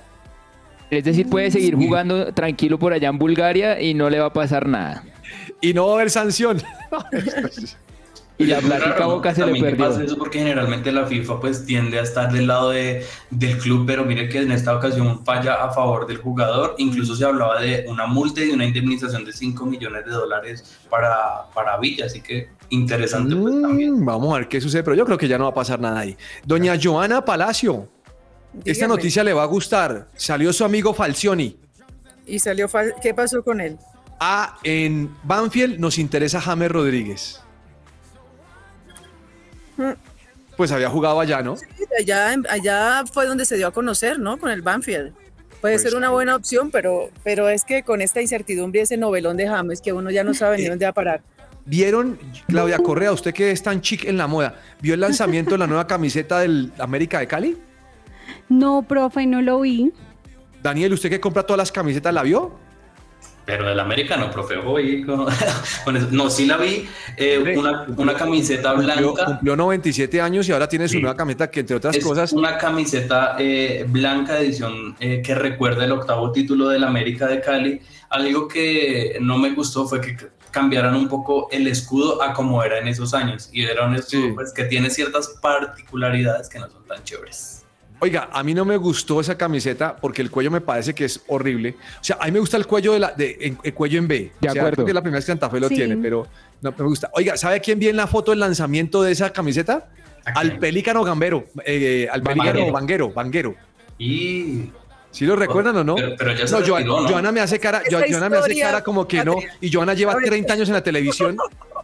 Es 0.90 1.04
decir, 1.04 1.30
puede 1.30 1.52
seguir 1.52 1.76
jugando 1.76 2.34
tranquilo 2.34 2.80
por 2.80 2.94
allá 2.94 3.10
en 3.10 3.20
Bulgaria 3.20 3.82
y 3.82 3.94
no 3.94 4.10
le 4.10 4.20
va 4.20 4.28
a 4.28 4.34
pasar 4.34 4.68
nada. 4.68 5.04
Y 5.62 5.74
no 5.74 5.86
va 5.86 5.94
a 5.94 5.96
haber 5.96 6.10
sanción. 6.10 6.62
Y 8.40 8.46
la 8.46 8.60
plática 8.60 8.92
raro, 8.92 9.08
¿no? 9.08 9.16
boca 9.16 9.36
se 9.36 9.46
le 9.46 9.60
perdió. 9.60 9.86
pasa 9.86 10.02
eso 10.02 10.18
porque 10.18 10.40
generalmente 10.40 10.94
la 10.94 11.06
FIFA 11.06 11.42
pues 11.42 11.66
tiende 11.66 12.00
a 12.00 12.04
estar 12.04 12.32
del 12.32 12.48
lado 12.48 12.70
de, 12.70 13.06
del 13.30 13.58
club, 13.58 13.84
pero 13.86 14.06
mire 14.06 14.30
que 14.30 14.38
en 14.40 14.54
esta 14.54 14.74
ocasión 14.78 15.26
falla 15.26 15.56
a 15.56 15.72
favor 15.72 16.08
del 16.08 16.18
jugador. 16.18 16.76
Incluso 16.78 17.18
se 17.18 17.26
hablaba 17.26 17.60
de 17.60 17.84
una 17.90 18.08
multa 18.08 18.40
y 18.40 18.48
de 18.48 18.54
una 18.54 18.64
indemnización 18.64 19.26
de 19.26 19.34
5 19.34 19.66
millones 19.66 20.06
de 20.06 20.12
dólares 20.12 20.80
para, 20.90 21.50
para 21.54 21.78
Villa, 21.80 22.06
así 22.06 22.22
que 22.22 22.48
interesante 22.70 23.36
pues 23.36 23.62
también. 23.62 24.00
Mm, 24.00 24.06
vamos 24.06 24.34
a 24.34 24.38
ver 24.38 24.48
qué 24.48 24.62
sucede, 24.62 24.84
pero 24.84 24.96
yo 24.96 25.06
creo 25.06 25.18
que 25.18 25.28
ya 25.28 25.38
no 25.38 25.44
va 25.44 25.50
a 25.50 25.54
pasar 25.54 25.82
nada 25.82 26.00
ahí. 26.00 26.16
Doña 26.46 26.80
Joana 26.82 27.26
Palacio, 27.26 27.90
esta 28.66 28.88
noticia 28.88 29.24
le 29.24 29.34
va 29.34 29.44
a 29.44 29.48
gustar. 29.48 30.08
Salió 30.16 30.52
su 30.54 30.64
amigo 30.66 30.94
Falcioni. 30.94 31.58
Y 32.26 32.40
salió. 32.40 32.68
fal- 32.68 32.94
¿Qué 33.02 33.14
pasó 33.14 33.44
con 33.44 33.60
él? 33.62 33.78
Ah, 34.20 34.58
en 34.64 35.10
Banfield 35.24 35.80
nos 35.80 35.98
interesa 35.98 36.42
James 36.42 36.70
Rodríguez. 36.72 37.42
Mm. 39.78 39.92
Pues 40.58 40.72
había 40.72 40.90
jugado 40.90 41.20
allá, 41.22 41.42
¿no? 41.42 41.56
Sí, 41.56 41.66
Allá, 41.98 42.36
allá 42.50 43.04
fue 43.12 43.26
donde 43.26 43.46
se 43.46 43.56
dio 43.56 43.68
a 43.68 43.72
conocer, 43.72 44.20
¿no? 44.20 44.38
Con 44.38 44.50
el 44.52 44.62
Banfield. 44.62 45.14
Puede 45.62 45.76
Pues 45.76 45.82
ser 45.84 45.96
una 45.96 46.10
buena 46.10 46.36
opción, 46.36 46.70
pero, 46.72 47.10
pero 47.24 47.50
es 47.50 47.64
que 47.66 47.84
con 47.84 48.02
esta 48.02 48.22
incertidumbre, 48.22 48.82
ese 48.82 48.98
novelón 48.98 49.38
de 49.38 49.48
James, 49.48 49.82
que 49.82 49.94
uno 49.94 50.10
ya 50.12 50.24
no 50.24 50.34
sabe 50.34 50.58
ni 50.58 50.64
Eh, 50.66 50.70
dónde 50.70 50.86
va 50.86 50.90
a 50.92 50.94
parar. 50.94 51.22
¿Vieron, 51.66 52.18
Claudia 52.48 52.78
Correa, 52.80 53.12
usted 53.12 53.34
que 53.34 53.52
es 53.52 53.62
tan 53.62 53.82
chic 53.82 54.06
en 54.06 54.18
la 54.18 54.28
moda, 54.28 54.60
vio 54.82 54.94
el 54.94 55.00
lanzamiento 55.02 55.52
de 55.52 55.58
la 55.60 55.68
nueva 55.68 55.86
camiseta 55.88 56.40
del 56.40 56.72
América 56.80 57.20
de 57.20 57.28
Cali? 57.28 57.58
No, 58.50 58.84
profe, 58.84 59.26
no 59.26 59.42
lo 59.42 59.62
vi. 59.62 59.92
Daniel, 60.62 60.94
¿usted 60.94 61.10
que 61.10 61.20
compra 61.20 61.44
todas 61.44 61.58
las 61.58 61.72
camisetas 61.72 62.14
la 62.14 62.24
vio? 62.24 62.52
Pero 63.46 63.68
del 63.68 63.80
América 63.80 64.16
no, 64.16 64.30
profe, 64.30 64.58
ojo 64.58 64.78
ahí 64.78 65.04
con-. 65.04 65.26
No, 66.12 66.30
sí 66.30 66.46
la 66.46 66.58
vi, 66.58 66.88
eh, 67.18 67.56
una, 67.58 67.88
una 67.98 68.14
camiseta 68.14 68.74
Cumplió, 68.76 69.14
blanca. 69.14 69.26
cumplió 69.26 69.56
97 69.56 70.22
años 70.22 70.48
y 70.48 70.52
ahora 70.52 70.70
tiene 70.70 70.88
su 70.88 70.96
Sí. 70.96 71.02
nueva 71.02 71.18
camiseta 71.18 71.50
que 71.50 71.62
entre 71.62 71.76
otras 71.78 71.96
es 71.96 72.04
cosas... 72.04 72.32
una 72.34 72.58
camiseta 72.60 73.36
eh, 73.40 73.86
blanca 73.88 74.36
de 74.36 74.46
edición 74.46 74.96
eh, 75.00 75.24
que 75.26 75.34
recuerda 75.34 75.84
el 75.86 75.92
octavo 75.94 76.32
título 76.32 76.70
del 76.70 76.84
América 76.84 77.26
de 77.26 77.42
Cali. 77.42 77.82
Algo 78.10 78.48
que 78.48 79.18
no 79.20 79.40
me 79.40 79.52
gustó 79.54 79.88
fue 79.88 80.00
que 80.02 80.16
cambiaran 80.52 80.96
un 80.96 81.08
poco 81.08 81.48
el 81.52 81.68
escudo 81.68 82.22
a 82.22 82.34
como 82.34 82.64
era 82.64 82.78
en 82.78 82.88
esos 82.88 83.16
años. 83.16 83.50
Y 83.52 83.64
era 83.64 83.86
un 83.88 83.96
escudo 83.96 84.22
Sí. 84.28 84.32
pues, 84.36 84.54
que 84.54 84.66
tiene 84.66 84.92
ciertas 84.92 85.28
particularidades 85.42 86.50
que 86.50 86.60
no 86.60 86.70
son 86.70 86.84
tan 86.86 87.04
chéveres. 87.04 87.59
Oiga, 88.02 88.30
a 88.32 88.44
mí 88.44 88.54
no 88.54 88.64
me 88.64 88.78
gustó 88.78 89.20
esa 89.20 89.38
camiseta 89.38 89.96
porque 89.98 90.22
el 90.22 90.32
cuello 90.32 90.50
me 90.52 90.62
parece 90.62 90.94
que 90.96 91.06
es 91.06 91.22
horrible. 91.28 91.76
O 92.00 92.04
sea, 92.04 92.18
a 92.22 92.26
mí 92.26 92.32
me 92.32 92.40
gusta 92.40 92.56
el 92.58 92.66
cuello 92.66 92.94
de 92.94 93.00
la, 93.00 93.12
de, 93.12 93.38
en- 93.42 93.60
el 93.62 93.74
cuello 93.74 94.00
en 94.00 94.08
B. 94.08 94.32
De 94.40 94.48
o 94.50 94.52
sea, 94.54 94.62
acuerdo. 94.62 94.76
creo 94.78 94.86
que 94.88 94.94
la 94.94 95.02
primera 95.02 95.18
vez 95.18 95.26
que 95.26 95.32
Santa 95.34 95.50
Fe 95.50 95.60
lo 95.60 95.68
Sí. 95.68 95.76
tiene, 95.76 95.98
pero 95.98 96.26
no 96.62 96.74
me 96.78 96.84
gusta. 96.86 97.10
Oiga, 97.14 97.36
¿sabe 97.36 97.60
quién 97.60 97.78
vi 97.78 97.90
en 97.90 97.98
la 97.98 98.08
foto 98.08 98.32
del 98.32 98.40
lanzamiento 98.40 99.02
de 99.04 99.12
esa 99.12 99.32
camiseta? 99.34 99.90
¿A 100.26 100.40
Al 100.40 100.60
pelícano 100.60 101.04
gambero, 101.04 101.46
eh, 101.66 102.08
al 102.12 102.22
pelícano 102.24 102.52
Vanguero. 102.72 102.72
vanguero, 102.74 103.12
vanguero. 103.12 103.56
Y 103.98 104.72
¿Sí 105.12 105.26
lo 105.26 105.36
recuerdan 105.36 105.76
o 105.78 105.84
no? 105.84 105.96
Pero- 105.96 106.16
pero 106.18 106.34
ya 106.34 106.46
se 106.48 106.54
no, 106.54 106.60
Joan- 106.66 106.78
retiró, 106.84 107.02
¿no? 107.02 107.10
Joana 107.10 107.32
me 107.32 107.42
hace 107.42 107.60
cara, 107.60 107.82
Joana 107.90 108.30
me 108.30 108.38
hace 108.38 108.60
cara 108.60 108.84
como 108.84 109.08
que 109.08 109.26
no. 109.26 109.36
Y 109.60 109.72
Joana 109.74 109.94
lleva 109.94 110.14
Ahorita- 110.14 110.30
30 110.30 110.54
años 110.54 110.70
en 110.70 110.74
la 110.76 110.84
televisión. 110.84 111.36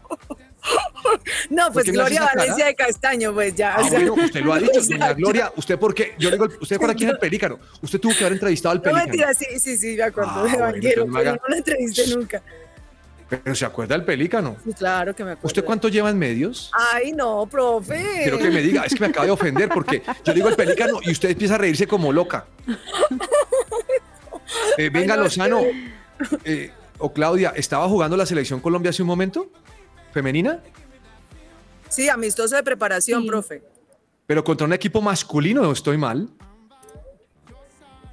No, 1.49 1.71
pues 1.71 1.86
Gloria? 1.91 2.28
Valencia 2.36 2.65
de 2.65 2.75
Castaño, 2.75 3.34
pues 3.34 3.56
ya. 3.56 3.75
Ah, 3.75 3.82
o 3.82 3.89
sea, 3.89 3.99
bueno, 3.99 4.13
usted 4.15 4.41
lo 4.41 4.54
ha 4.54 4.60
dicho, 4.60 4.82
doña. 4.89 5.13
Gloria. 5.13 5.51
¿Usted 5.56 5.78
por 5.78 5.93
qué? 5.93 6.15
Yo 6.17 6.30
le 6.30 6.38
digo, 6.38 6.47
usted 6.60 6.78
por 6.78 6.89
aquí 6.89 7.04
en 7.04 7.12
el 7.12 7.17
pelícano. 7.19 7.60
Usted 7.82 7.99
tuvo 7.99 8.13
que 8.13 8.19
haber 8.21 8.34
entrevistado 8.34 8.71
al 8.71 8.78
No 8.78 8.84
pelícano. 8.84 9.06
mentira, 9.06 9.34
sí, 9.34 9.45
sí, 9.60 9.78
sí, 9.78 9.95
me 9.95 10.04
acuerdo 10.04 10.32
Ah, 10.36 10.47
de 10.47 10.58
Banquero, 10.58 11.06
no 11.06 11.13
pero 11.13 11.32
no 11.34 11.41
lo 11.47 11.56
entrevisté 11.56 12.08
nunca. 12.15 12.41
Pero 13.30 13.56
se 13.56 13.65
acuerda 13.65 13.95
del 13.95 14.06
pelícano. 14.06 14.56
Sí, 14.63 14.73
claro 14.73 15.15
que 15.15 15.23
me 15.23 15.32
acuerdo. 15.32 15.47
¿Usted 15.47 15.63
cuánto 15.63 15.88
lleva 15.89 16.10
en 16.10 16.17
medios? 16.17 16.71
Ay, 16.73 17.12
no, 17.12 17.47
profe. 17.49 18.19
Quiero 18.23 18.38
que 18.38 18.49
me 18.51 18.62
diga, 18.62 18.84
es 18.84 18.93
que 18.93 18.99
me 18.99 19.08
acaba 19.08 19.25
de 19.25 19.32
ofender 19.32 19.69
porque 19.69 20.01
yo 20.23 20.34
digo 20.34 20.49
el 20.49 20.56
pelícano 20.56 20.99
y 21.01 21.12
usted 21.12 21.30
empieza 21.32 21.56
a 21.56 21.58
reírse 21.58 21.88
como 21.88 22.12
loca. 22.12 22.45
Eh, 24.78 24.89
venga, 24.89 25.13
Ay, 25.13 25.19
no, 25.19 25.23
Lozano 25.23 25.62
eh, 26.43 26.71
o 26.99 27.12
Claudia, 27.13 27.54
¿estaba 27.56 27.88
jugando 27.88 28.15
la 28.15 28.25
selección 28.25 28.60
Colombia 28.60 28.89
hace 28.91 29.01
un 29.01 29.08
momento? 29.08 29.49
¿Femenina? 30.15 30.62
Sí, 31.89 32.08
amistoso 32.08 32.56
de 32.56 32.63
preparación, 32.63 33.23
Sí. 33.23 33.28
profe. 33.28 33.62
Pero 34.25 34.45
contra 34.45 34.65
un 34.65 34.71
equipo 34.71 35.01
masculino, 35.01 35.62
¿no 35.62 35.73
estoy 35.73 35.97
mal? 35.97 36.30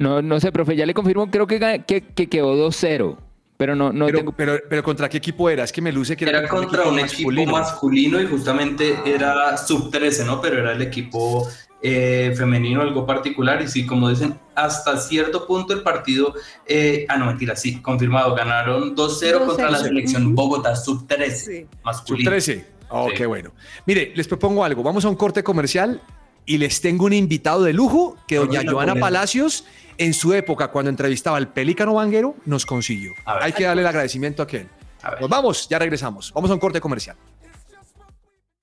No, 0.01 0.21
no 0.21 0.41
sé, 0.41 0.51
profe, 0.51 0.75
ya 0.75 0.85
le 0.85 0.95
confirmo, 0.95 1.31
creo 1.31 1.47
que, 1.47 1.61
ga- 1.61 1.87
que, 1.87 2.01
que 2.01 2.29
quedó 2.29 2.57
2-0. 2.57 3.17
Pero 3.57 3.77
no, 3.77 3.93
no 3.93 4.07
pero, 4.07 4.19
tengo. 4.19 4.33
pero, 4.33 4.59
pero 4.69 4.83
¿contra 4.83 5.09
qué 5.09 5.19
equipo 5.19 5.49
era? 5.49 5.63
Es 5.63 5.71
que 5.71 5.81
me 5.81 5.93
luce 5.93 6.17
que 6.17 6.25
era, 6.25 6.41
Era 6.41 6.49
contra 6.49 6.89
un 6.89 6.99
equipo 6.99 7.31
masculino 7.47 8.21
y 8.21 8.27
justamente 8.27 8.97
era 9.07 9.57
sub 9.57 9.93
13, 9.93 10.25
¿no? 10.25 10.41
Pero 10.41 10.59
era 10.59 10.73
el 10.73 10.83
equipo 10.83 11.49
eh, 11.83 12.33
femenino, 12.37 12.81
algo 12.81 13.05
particular. 13.05 13.61
Y 13.63 13.69
sí, 13.69 13.85
como 13.87 14.09
dicen, 14.09 14.39
hasta 14.55 14.97
cierto 14.99 15.47
punto 15.47 15.73
el 15.73 15.83
partido, 15.83 16.35
eh, 16.67 17.07
ah, 17.09 17.17
no, 17.17 17.27
mentira, 17.27 17.57
sí, 17.57 17.81
confirmado, 17.83 18.35
ganaron 18.35 18.95
2-0 18.95 19.47
contra 19.47 19.71
la 19.71 19.79
2-0. 19.79 19.83
selección. 19.83 20.35
Bogotá 20.35 20.77
sub 20.77 21.07
13 21.07 21.37
Sí. 21.37 21.61
Sub 21.63 21.69
masculino. 21.85 22.31
13. 22.31 22.67
Oh, 22.89 23.09
Sí. 23.09 23.15
qué 23.17 23.27
bueno. 23.27 23.53
Mire, 23.87 24.13
les 24.15 24.29
propongo 24.29 24.65
algo. 24.65 24.83
Vamos 24.83 25.05
a 25.05 25.09
un 25.09 25.17
corte 25.17 25.43
comercial 25.43 26.01
y 26.45 26.59
les 26.59 26.81
tengo 26.81 27.07
un 27.07 27.13
invitado 27.13 27.63
de 27.65 27.73
lujo 27.73 28.17
que 28.29 28.37
doña 28.37 28.63
Joana. 28.69 28.95
Palacios, 28.97 29.65
en 29.99 30.13
su 30.15 30.33
época, 30.35 30.69
cuando 30.69 30.91
entrevistaba 30.91 31.37
al 31.37 31.53
Pelícano 31.53 31.95
Vanguero, 31.95 32.37
nos 32.45 32.67
consiguió. 32.67 33.13
Ver. 33.27 33.43
Hay 33.43 33.53
que 33.53 33.65
darle 33.65 33.83
el 33.83 33.89
agradecimiento 33.89 34.43
a 34.43 34.45
aquel. 34.45 34.69
A 35.03 35.11
ver. 35.11 35.19
Pues 35.21 35.31
vamos, 35.31 35.69
ya 35.69 35.79
regresamos. 35.79 36.33
Vamos 36.35 36.51
a 36.51 36.55
un 36.55 36.61
corte 36.61 36.81
comercial. 36.81 37.17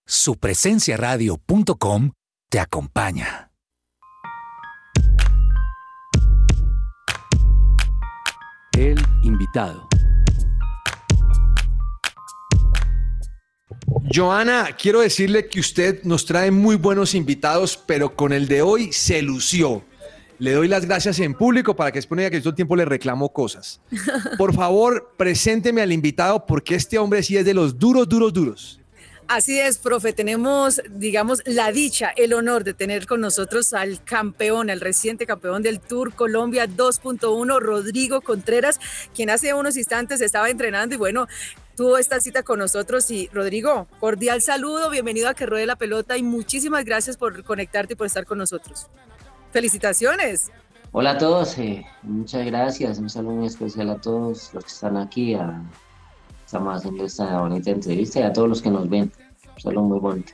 Supresenciaradio.com 0.05 2.11
te 2.49 2.59
acompaña. 2.59 3.51
El 8.73 8.99
invitado. 9.23 9.87
Joana, 14.11 14.69
quiero 14.79 15.01
decirle 15.01 15.47
que 15.47 15.59
usted 15.59 16.03
nos 16.03 16.25
trae 16.25 16.49
muy 16.49 16.75
buenos 16.75 17.13
invitados, 17.13 17.77
pero 17.77 18.15
con 18.15 18.33
el 18.33 18.47
de 18.47 18.63
hoy 18.63 18.91
se 18.91 19.21
lució. 19.21 19.83
Le 20.39 20.53
doy 20.53 20.67
las 20.67 20.85
gracias 20.85 21.19
en 21.19 21.35
público 21.35 21.75
para 21.75 21.91
que 21.91 21.99
diga 21.99 22.29
que 22.29 22.39
todo 22.39 22.49
el 22.49 22.55
tiempo 22.55 22.75
le 22.75 22.85
reclamo 22.85 23.31
cosas. 23.31 23.81
Por 24.37 24.55
favor, 24.55 25.13
presénteme 25.17 25.81
al 25.81 25.91
invitado 25.91 26.45
porque 26.45 26.75
este 26.75 26.97
hombre 26.97 27.21
sí 27.21 27.37
es 27.37 27.45
de 27.45 27.53
los 27.53 27.77
duros, 27.77 28.07
duros, 28.07 28.33
duros. 28.33 28.78
Así 29.31 29.59
es, 29.59 29.77
profe. 29.77 30.11
Tenemos, 30.11 30.81
digamos, 30.89 31.43
la 31.45 31.71
dicha, 31.71 32.09
el 32.17 32.33
honor 32.33 32.63
de 32.63 32.73
tener 32.73 33.05
con 33.05 33.21
nosotros 33.21 33.73
al 33.73 34.03
campeón, 34.03 34.71
al 34.71 34.81
reciente 34.81 35.27
campeón 35.27 35.61
del 35.61 35.79
Tour 35.79 36.15
Colombia 36.15 36.65
2.1, 36.67 37.59
Rodrigo 37.59 38.21
Contreras, 38.21 38.79
quien 39.13 39.29
hace 39.29 39.53
unos 39.53 39.77
instantes 39.77 40.19
estaba 40.21 40.49
entrenando 40.49 40.95
y 40.95 40.97
bueno, 40.97 41.27
tuvo 41.77 41.99
esta 41.99 42.19
cita 42.19 42.41
con 42.41 42.57
nosotros. 42.57 43.11
Y 43.11 43.29
Rodrigo, 43.31 43.87
cordial 43.99 44.41
saludo, 44.41 44.89
bienvenido 44.89 45.29
a 45.29 45.35
Que 45.35 45.45
Ruede 45.45 45.67
la 45.67 45.75
Pelota 45.75 46.17
y 46.17 46.23
muchísimas 46.23 46.83
gracias 46.83 47.15
por 47.15 47.43
conectarte 47.43 47.93
y 47.93 47.95
por 47.97 48.07
estar 48.07 48.25
con 48.25 48.39
nosotros. 48.39 48.87
Felicitaciones. 49.53 50.49
Hola 50.91 51.11
a 51.11 51.17
todos, 51.19 51.55
eh, 51.59 51.85
muchas 52.01 52.43
gracias. 52.47 52.97
Un 52.97 53.11
saludo 53.11 53.33
muy 53.33 53.45
especial 53.45 53.91
a 53.91 54.01
todos 54.01 54.51
los 54.55 54.63
que 54.65 54.71
están 54.71 54.97
aquí. 54.97 55.35
a- 55.35 55.61
estamos 56.49 56.77
haciendo 56.77 57.05
esta 57.05 57.39
bonita 57.41 57.69
entrevista 57.69 58.21
y 58.21 58.23
a 58.23 58.33
todos 58.33 58.49
los 58.49 58.59
que 58.59 58.71
nos 58.71 58.89
ven. 58.89 59.11
Un 59.55 59.61
saludo 59.61 59.83
muy 59.83 59.99
bonito. 59.99 60.33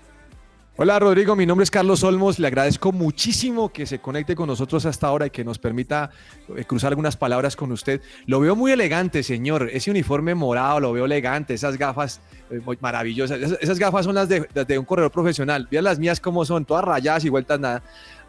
Hola 0.78 0.98
Rodrigo, 0.98 1.36
mi 1.36 1.46
nombre 1.46 1.66
es 1.66 1.72
Carlos 1.72 2.04
Olmos. 2.06 2.40
Le 2.40 2.48
agradezco 2.48 2.94
muchísimo 2.94 3.68
que 3.70 3.86
se 3.86 4.00
conecte 4.00 4.34
con 4.34 4.48
nosotros 4.48 4.86
hasta 4.86 5.08
ahora 5.08 5.26
y 5.26 5.30
que 5.30 5.44
nos 5.44 5.60
permita 5.60 6.12
eh, 6.56 6.64
cruzar 6.64 6.94
algunas 6.94 7.18
palabras 7.18 7.58
con 7.58 7.70
usted. 7.74 8.02
Lo 8.28 8.40
veo 8.40 8.56
muy 8.56 8.72
elegante, 8.72 9.24
señor. 9.24 9.70
Ese 9.74 9.92
uniforme 9.92 10.36
morado 10.36 10.80
lo 10.80 10.94
veo 10.94 11.04
elegante. 11.04 11.54
Esas 11.54 11.78
gafas 11.78 12.22
eh, 12.50 12.62
maravillosas. 12.80 13.38
Esas, 13.62 13.78
gafas 13.78 14.06
son 14.06 14.16
las 14.16 14.30
de, 14.30 14.48
de 14.68 14.80
un 14.80 14.86
corredor 14.86 15.12
profesional. 15.12 15.68
Vean 15.70 15.84
las 15.84 16.00
mías 16.00 16.22
como 16.22 16.46
son, 16.46 16.64
todas 16.64 16.86
rayadas 16.86 17.26
y 17.26 17.30
vueltas 17.30 17.60
nada. 17.60 17.84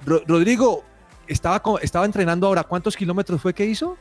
Ro- 0.05 0.23
Rodrigo, 0.27 0.83
estaba, 1.29 1.63
estaba 1.83 2.05
entrenando 2.05 2.49
ahora. 2.49 2.65
¿Cuántos 2.65 2.97
kilómetros 2.97 3.41
fue 3.41 3.55
que 3.55 3.65
hizo? 3.65 3.97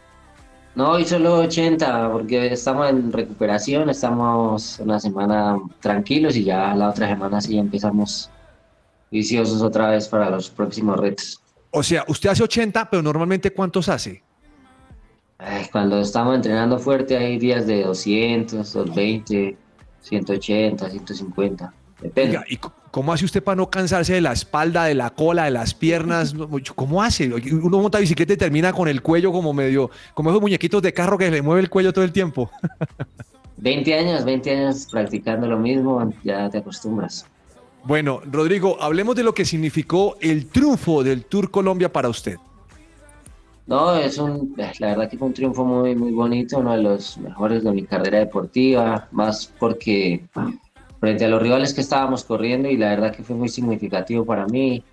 No, 0.75 0.91
hoy 0.91 1.05
solo 1.05 1.35
80 1.35 2.11
porque 2.11 2.47
estamos 2.47 2.89
en 2.89 3.11
recuperación, 3.11 3.89
estamos 3.89 4.77
una 4.79 4.99
semana 4.99 5.57
tranquilos 5.79 6.35
y 6.35 6.43
ya 6.43 6.75
la 6.75 6.89
otra 6.89 7.07
semana 7.07 7.39
sí 7.39 7.57
empezamos 7.57 8.29
viciosos 9.09 9.61
otra 9.61 9.91
vez 9.91 10.09
para 10.09 10.29
los 10.29 10.49
próximos 10.49 10.99
retos. 10.99 11.41
O 11.71 11.81
sea, 11.81 12.03
usted 12.09 12.29
hace 12.29 12.43
80, 12.43 12.89
pero 12.89 13.01
normalmente 13.01 13.51
¿cuántos 13.51 13.87
hace? 13.87 14.21
Ay, 15.37 15.67
Cuando 15.71 15.99
estamos 16.01 16.35
entrenando 16.35 16.77
fuerte 16.77 17.17
hay 17.17 17.37
días 17.37 17.65
de 17.67 17.83
200, 17.83 18.73
220, 18.73 19.57
180, 20.01 20.89
150, 20.89 21.73
depende. 22.01 22.37
Oiga, 22.37 22.45
¿y 22.49 22.57
cómo 22.95 23.11
hace 23.11 23.25
usted 23.25 23.43
para 23.43 23.57
no 23.57 23.69
cansarse 23.69 24.13
de 24.13 24.21
la 24.21 24.31
espalda, 24.31 24.85
de 24.85 24.95
la 24.95 25.09
cola, 25.09 25.43
de 25.43 25.51
las 25.51 25.73
piernas? 25.73 26.33
¿Cómo 26.75 27.03
hace? 27.03 27.29
Uno 27.29 27.79
monta 27.79 27.99
bicicleta 27.99 28.35
y 28.35 28.37
termina 28.37 28.71
con 28.71 28.87
el 28.87 29.01
cuello 29.01 29.33
como 29.33 29.51
medio, 29.51 29.91
como 30.13 30.29
esos 30.29 30.41
muñequitos 30.41 30.81
de 30.81 30.93
carro 30.93 31.17
que 31.17 31.29
le 31.29 31.41
mueve 31.41 31.59
el 31.59 31.69
cuello 31.69 31.91
todo 31.91 32.05
el 32.05 32.13
tiempo. 32.13 32.49
20 33.57 33.93
años, 33.93 34.23
20 34.23 34.49
años 34.49 34.87
practicando 34.89 35.45
lo 35.45 35.59
mismo, 35.59 36.09
ya 36.23 36.49
te 36.49 36.59
acostumbras. 36.59 37.25
Bueno, 37.83 38.21
Rodrigo, 38.31 38.81
hablemos 38.81 39.13
de 39.17 39.23
lo 39.23 39.33
que 39.33 39.43
significó 39.43 40.15
el 40.21 40.45
triunfo 40.45 41.03
del 41.03 41.25
Tour 41.25 41.51
Colombia 41.51 41.91
para 41.91 42.07
usted. 42.07 42.37
No, 43.67 43.93
es 43.97 44.17
un, 44.17 44.55
la 44.55 44.87
verdad 44.87 45.09
que 45.09 45.17
fue 45.17 45.27
un 45.27 45.33
triunfo 45.33 45.65
muy, 45.65 45.95
muy 45.95 46.13
bonito, 46.13 46.59
uno 46.59 46.71
de 46.71 46.81
los 46.81 47.17
mejores 47.17 47.65
de 47.65 47.73
mi 47.73 47.83
carrera 47.83 48.19
deportiva, 48.19 49.09
más 49.11 49.51
porque 49.59 50.23
frente 51.05 51.25
a 51.25 51.27
los 51.27 51.39
rivales 51.39 51.71
que 51.71 51.81
estábamos 51.81 52.23
corriendo 52.23 52.67
y 52.67 52.77
la 52.77 52.89
verdad 52.89 53.15
que 53.15 53.21
fue 53.23 53.35
muy 53.35 53.47
significativo 53.47 54.25
para 54.25 54.47
mí. 54.47 54.83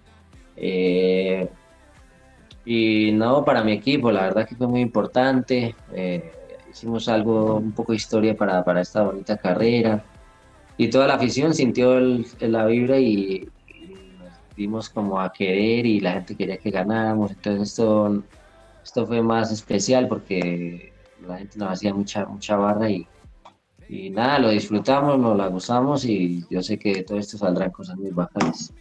eh, 0.56 1.48
y 2.66 3.12
no, 3.12 3.42
para 3.46 3.64
mi 3.64 3.72
equipo, 3.72 4.12
la 4.12 4.24
verdad 4.24 4.46
que 4.46 4.54
fue 4.54 4.66
muy 4.68 4.82
importante. 4.82 5.74
eh, 5.94 6.30
hicimos 6.70 7.08
algo, 7.08 7.56
un 7.56 7.72
poco 7.72 7.92
de 7.92 7.96
historia 7.96 8.36
para, 8.36 8.62
para 8.62 8.82
esta 8.82 9.02
bonita 9.04 9.38
carrera. 9.38 10.04
Y 10.76 10.90
toda 10.90 11.06
la 11.06 11.14
afición 11.14 11.54
sintió 11.54 11.96
el- 11.96 12.26
la 12.40 12.66
vibra 12.66 12.98
y, 12.98 13.48
nos 14.18 14.32
dimos 14.54 14.90
como 14.90 15.18
a 15.18 15.32
querer 15.32 15.86
y 15.86 16.00
la 16.00 16.12
gente 16.12 16.36
quería 16.36 16.58
que 16.58 16.70
ganáramos. 16.70 17.30
Entonces 17.30 17.70
esto, 17.70 18.22
esto 18.84 19.06
fue 19.06 19.22
más 19.22 19.50
especial 19.50 20.08
porque 20.08 20.92
la 21.26 21.38
gente 21.38 21.58
nos 21.58 21.70
hacía 21.72 21.94
mucha, 21.94 22.26
mucha 22.26 22.56
barra 22.56 22.90
y, 22.90 23.06
y 23.92 24.08
nada, 24.08 24.38
lo 24.38 24.48
disfrutamos, 24.48 25.18
nos 25.18 25.36
la 25.36 25.48
gozamos 25.48 26.06
y 26.06 26.46
yo 26.48 26.62
sé 26.62 26.78
que 26.78 26.94
de 26.94 27.02
todo 27.02 27.18
esto 27.18 27.36
saldrán 27.36 27.70
cosas 27.70 27.98
muy 27.98 28.10
bacanas. 28.10 28.72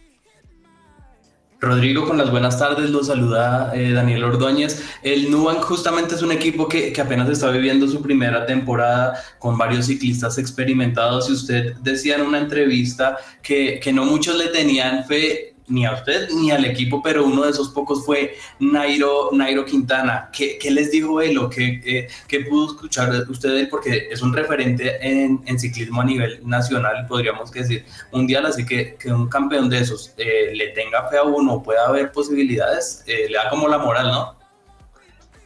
Rodrigo, 1.60 2.08
con 2.08 2.16
las 2.16 2.30
buenas 2.30 2.58
tardes, 2.58 2.88
lo 2.90 3.04
saluda 3.04 3.72
eh, 3.74 3.92
Daniel 3.92 4.24
Ordóñez. 4.24 4.82
El 5.02 5.30
Nubank 5.30 5.60
justamente 5.60 6.14
es 6.14 6.22
un 6.22 6.32
equipo 6.32 6.66
que, 6.66 6.94
que 6.94 7.00
apenas 7.02 7.28
está 7.28 7.50
viviendo 7.50 7.86
su 7.86 8.00
primera 8.00 8.46
temporada 8.46 9.14
con 9.38 9.58
varios 9.58 9.86
ciclistas 9.86 10.38
experimentados 10.38 11.28
y 11.28 11.34
usted 11.34 11.76
decía 11.76 12.16
en 12.16 12.22
una 12.22 12.38
entrevista 12.38 13.18
que, 13.42 13.80
que 13.80 13.92
no 13.92 14.06
muchos 14.06 14.36
le 14.38 14.48
tenían 14.48 15.04
fe 15.04 15.51
ni 15.68 15.86
a 15.86 15.94
usted 15.94 16.28
ni 16.30 16.50
al 16.50 16.64
equipo, 16.64 17.02
pero 17.02 17.24
uno 17.24 17.44
de 17.44 17.50
esos 17.50 17.70
pocos 17.70 18.04
fue 18.04 18.34
Nairo, 18.58 19.30
Nairo 19.32 19.64
Quintana. 19.64 20.28
¿Qué, 20.32 20.58
qué 20.58 20.70
les 20.70 20.90
dijo 20.90 21.20
él 21.20 21.38
o 21.38 21.48
qué, 21.48 21.80
qué, 21.80 22.08
qué 22.28 22.40
pudo 22.40 22.72
escuchar 22.72 23.12
de 23.12 23.60
él? 23.60 23.68
Porque 23.68 24.08
es 24.10 24.22
un 24.22 24.32
referente 24.32 24.98
en, 25.00 25.42
en 25.46 25.58
ciclismo 25.58 26.00
a 26.00 26.04
nivel 26.04 26.40
nacional, 26.46 27.06
podríamos 27.06 27.50
decir 27.50 27.84
mundial, 28.12 28.46
así 28.46 28.66
que 28.66 28.96
que 28.96 29.12
un 29.12 29.28
campeón 29.28 29.68
de 29.68 29.78
esos 29.78 30.12
eh, 30.16 30.52
le 30.54 30.68
tenga 30.68 31.08
fe 31.08 31.18
a 31.18 31.22
uno, 31.22 31.62
pueda 31.62 31.86
haber 31.86 32.12
posibilidades, 32.12 33.04
eh, 33.06 33.26
le 33.28 33.34
da 33.36 33.50
como 33.50 33.68
la 33.68 33.78
moral, 33.78 34.10
¿no? 34.10 34.42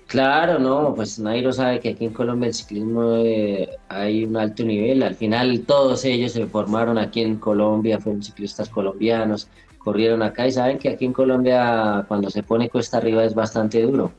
Claro, 0.07 0.61
no, 0.61 0.95
pues 0.95 1.19
Nairo 1.19 1.53
sabe 1.53 1.81
que 1.81 1.89
aquí 1.91 2.05
en 2.05 2.13
Colombia 2.13 2.47
el 2.47 2.55
ciclismo 2.55 3.17
eh, 3.25 3.69
hay 3.89 4.25
un 4.25 4.37
alto 4.37 4.63
nivel. 4.63 5.03
Al 5.03 5.17
final 5.17 5.65
todos 5.67 6.05
ellos 6.05 6.33
se 6.33 6.47
formaron 6.47 6.97
aquí 6.97 7.23
en 7.23 7.37
Colombia, 7.37 7.99
fueron 7.99 8.23
ciclistas 8.23 8.69
colombianos, 8.69 9.49
corrieron 9.87 10.21
acá 10.21 10.49
y 10.49 10.51
saben 10.51 10.79
que 10.79 10.89
aquí 10.89 11.05
en 11.05 11.13
Colombia 11.13 12.05
cuando 12.09 12.29
se 12.29 12.43
pone 12.43 12.69
cuesta 12.69 12.97
arriba 12.97 13.23
es 13.23 13.37
bastante 13.37 13.81
duro. 13.83 14.11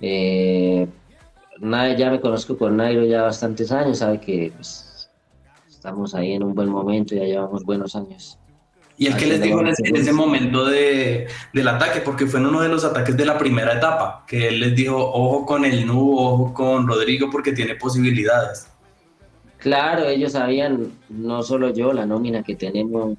Eh, 0.00 0.88
ya 1.60 2.10
me 2.10 2.20
conozco 2.20 2.58
con 2.58 2.76
Nairo 2.78 3.04
ya 3.04 3.22
bastantes 3.22 3.70
años, 3.70 3.98
sabe 3.98 4.18
que 4.18 4.52
pues, 4.56 5.08
estamos 5.70 6.16
ahí 6.16 6.32
en 6.32 6.42
un 6.42 6.52
buen 6.52 6.68
momento, 6.68 7.14
ya 7.14 7.22
llevamos 7.22 7.62
buenos 7.62 7.94
años. 7.94 8.36
Y 8.98 9.06
el 9.06 9.16
que 9.16 9.26
les 9.26 9.40
dijo 9.40 9.60
en 9.60 9.68
ese, 9.68 9.86
en 9.86 9.94
ese 9.94 10.12
momento 10.12 10.64
de, 10.64 11.28
del 11.52 11.68
ataque, 11.68 12.00
porque 12.00 12.26
fue 12.26 12.40
en 12.40 12.46
uno 12.46 12.60
de 12.60 12.68
los 12.68 12.84
ataques 12.84 13.16
de 13.16 13.24
la 13.24 13.38
primera 13.38 13.74
etapa, 13.74 14.24
que 14.26 14.48
él 14.48 14.58
les 14.58 14.74
dijo, 14.74 14.96
ojo 14.96 15.46
con 15.46 15.64
el 15.64 15.86
Nu, 15.86 16.18
ojo 16.18 16.52
con 16.52 16.88
Rodrigo, 16.88 17.28
porque 17.30 17.52
tiene 17.52 17.76
posibilidades. 17.76 18.66
Claro, 19.58 20.08
ellos 20.08 20.32
sabían, 20.32 20.90
no 21.08 21.44
solo 21.44 21.72
yo, 21.72 21.92
la 21.92 22.04
nómina 22.04 22.42
que 22.42 22.56
tenemos, 22.56 23.16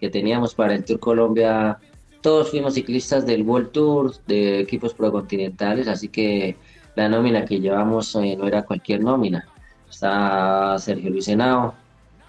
que 0.00 0.10
teníamos 0.10 0.54
para 0.54 0.74
el 0.74 0.84
Tour 0.84 0.98
Colombia, 0.98 1.78
todos 2.22 2.50
fuimos 2.50 2.74
ciclistas 2.74 3.26
del 3.26 3.42
World 3.42 3.70
Tour, 3.70 4.14
de 4.26 4.60
equipos 4.60 4.94
procontinentales, 4.94 5.88
así 5.88 6.08
que 6.08 6.56
la 6.96 7.08
nómina 7.08 7.44
que 7.44 7.60
llevamos 7.60 8.14
eh, 8.16 8.36
no 8.36 8.46
era 8.46 8.62
cualquier 8.62 9.02
nómina. 9.02 9.46
Está 9.88 10.76
Sergio 10.78 11.10
Luis 11.10 11.28
Henao, 11.28 11.74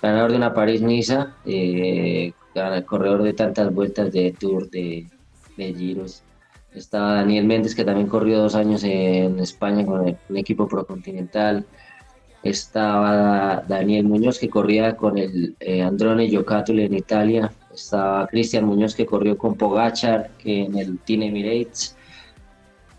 ganador 0.01 0.31
de 0.31 0.37
una 0.37 0.53
París-Niza, 0.53 1.35
eh, 1.45 2.33
corredor 2.85 3.23
de 3.23 3.33
tantas 3.33 3.73
vueltas 3.73 4.11
de 4.11 4.35
Tour, 4.37 4.69
de, 4.69 5.07
de 5.57 5.73
Giros. 5.73 6.23
Está 6.73 6.99
Daniel 7.15 7.45
Méndez, 7.45 7.75
que 7.75 7.83
también 7.83 8.07
corrió 8.07 8.39
dos 8.39 8.55
años 8.55 8.83
en 8.83 9.39
España 9.39 9.85
con 9.85 10.01
un 10.01 10.37
equipo 10.37 10.67
procontinental 10.67 11.65
estaba 12.43 13.63
Daniel 13.67 14.05
Muñoz 14.05 14.39
que 14.39 14.49
corría 14.49 14.95
con 14.95 15.17
el 15.17 15.55
eh, 15.59 15.81
Androne 15.81 16.27
Giocattoli 16.27 16.83
en 16.85 16.95
Italia, 16.95 17.51
estaba 17.83 18.27
Cristian 18.27 18.65
Muñoz 18.65 18.95
que 18.95 19.05
corrió 19.05 19.37
con 19.37 19.55
Pogachar 19.55 20.31
en 20.43 20.77
el 20.77 20.97
Team 20.99 21.23
Emirates, 21.23 21.95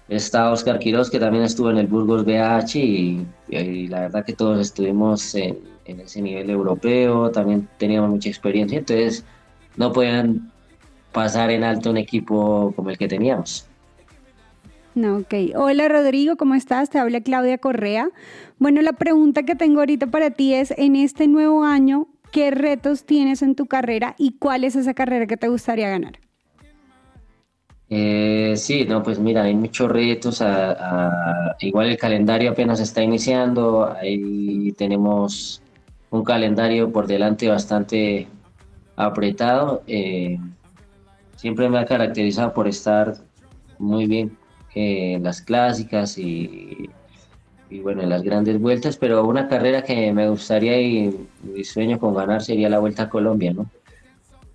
Está 0.09 0.51
Oscar 0.51 0.79
Quiroz, 0.79 1.11
que 1.11 1.19
también 1.19 1.45
estuvo 1.45 1.71
en 1.71 1.79
el 1.79 1.87
Burgos 1.87 2.27
BH 2.27 2.77
y, 2.77 3.27
y 3.49 3.89
la 3.89 4.01
verdad 4.01 4.25
que 4.25 4.35
todos 4.35 4.61
estuvimos 4.61 5.35
en, 5.35 5.59
en, 5.87 6.01
ese 6.01 6.21
nivel 6.21 6.51
europeo, 6.51 7.31
también 7.31 7.67
teníamos 7.79 8.11
mucha 8.11 8.29
experiencia, 8.29 8.79
entonces 8.79 9.25
no 9.77 9.91
podían 9.91 10.53
pasar 11.13 11.51
en 11.51 11.65
alto 11.65 11.91
un 11.91 11.97
equipo 11.97 12.75
como 12.77 12.91
el 12.91 12.99
que 12.99 13.09
teníamos. 13.09 13.67
No, 14.95 15.19
ok. 15.19 15.35
Hola 15.57 15.89
Rodrigo, 15.89 16.37
¿cómo 16.37 16.55
estás? 16.55 16.91
Te 16.91 16.99
habla 16.99 17.23
Claudia 17.23 17.57
Correa. 17.57 18.11
Bueno, 18.59 18.83
la 18.83 18.93
pregunta 18.93 19.45
que 19.45 19.55
tengo 19.55 19.81
ahorita 19.81 20.09
para 20.09 20.31
ti 20.31 20.53
es, 20.53 20.75
en 20.77 20.97
este 20.97 21.27
nuevo 21.27 21.65
año, 21.65 22.09
¿qué 22.33 22.51
retos 22.51 23.05
tienes 23.05 23.43
en 23.43 23.55
tu 23.55 23.67
carrera 23.67 24.17
y 24.19 24.39
cuál 24.39 24.65
es 24.65 24.75
esa 24.75 24.95
carrera 24.95 25.27
que 25.27 25.37
te 25.37 25.49
gustaría 25.49 25.89
ganar? 25.89 26.19
Eh, 27.89 28.55
sí, 28.57 28.87
no, 28.87 29.03
pues 29.03 29.19
mira, 29.19 29.43
hay 29.43 29.55
muchos 29.55 29.93
retos. 29.93 30.43
igual 31.61 31.91
el 31.91 31.99
calendario 31.99 32.51
apenas 32.51 32.81
está 32.81 33.03
iniciando. 33.03 33.85
Ahí 33.85 34.73
tenemos 34.73 35.63
un 36.11 36.25
calendario 36.25 36.91
por 36.91 37.07
delante 37.07 37.49
bastante 37.49 38.27
apretado. 38.97 39.83
Eh, 39.87 40.39
siempre 41.37 41.69
me 41.69 41.79
ha 41.79 41.85
caracterizado 41.85 42.55
por 42.55 42.67
estar 42.67 43.15
muy 43.79 44.07
bien 44.07 44.37
en 44.75 45.23
las 45.23 45.43
clásicas 45.43 46.17
y, 46.17 46.89
y, 47.73 47.81
bueno, 47.81 48.03
en 48.03 48.11
las 48.11 48.23
grandes 48.23 48.61
vueltas, 48.61 48.99
pero 48.99 49.25
una 49.25 49.49
carrera 49.49 49.83
que 49.83 50.13
me 50.13 50.29
gustaría 50.29 50.79
y 50.79 51.27
mi 51.43 51.65
sueño 51.65 51.99
con 51.99 52.15
ganar 52.15 52.43
sería 52.43 52.69
la 52.69 52.79
Vuelta 52.79 53.05
a 53.05 53.09
Colombia, 53.09 53.55
¿no? 53.55 53.71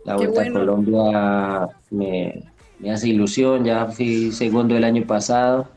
La 0.05 0.15
Vuelta 0.15 0.43
a 0.43 0.51
Colombia 0.51 1.67
me, 1.89 2.43
me 2.77 2.91
hace 2.91 3.09
ilusión, 3.09 3.65
ya 3.65 3.87
fui 3.87 4.31
segundo 4.31 4.77
el 4.77 4.83
año 4.83 5.03
pasado 5.07 5.67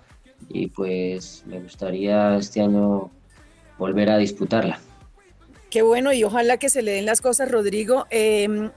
y 0.50 0.66
pues 0.66 1.42
me 1.46 1.60
gustaría 1.60 2.36
este 2.36 2.60
año 2.60 3.10
volver 3.78 4.10
a 4.10 4.18
disputarla. 4.18 4.78
Qué 5.70 5.80
bueno 5.80 6.12
y 6.12 6.24
ojalá 6.24 6.58
que 6.58 6.68
se 6.68 6.82
le 6.82 6.92
den 6.92 7.06
las 7.06 7.22
cosas, 7.22 7.50
Rodrigo. 7.50 8.06
Eh, 8.10 8.70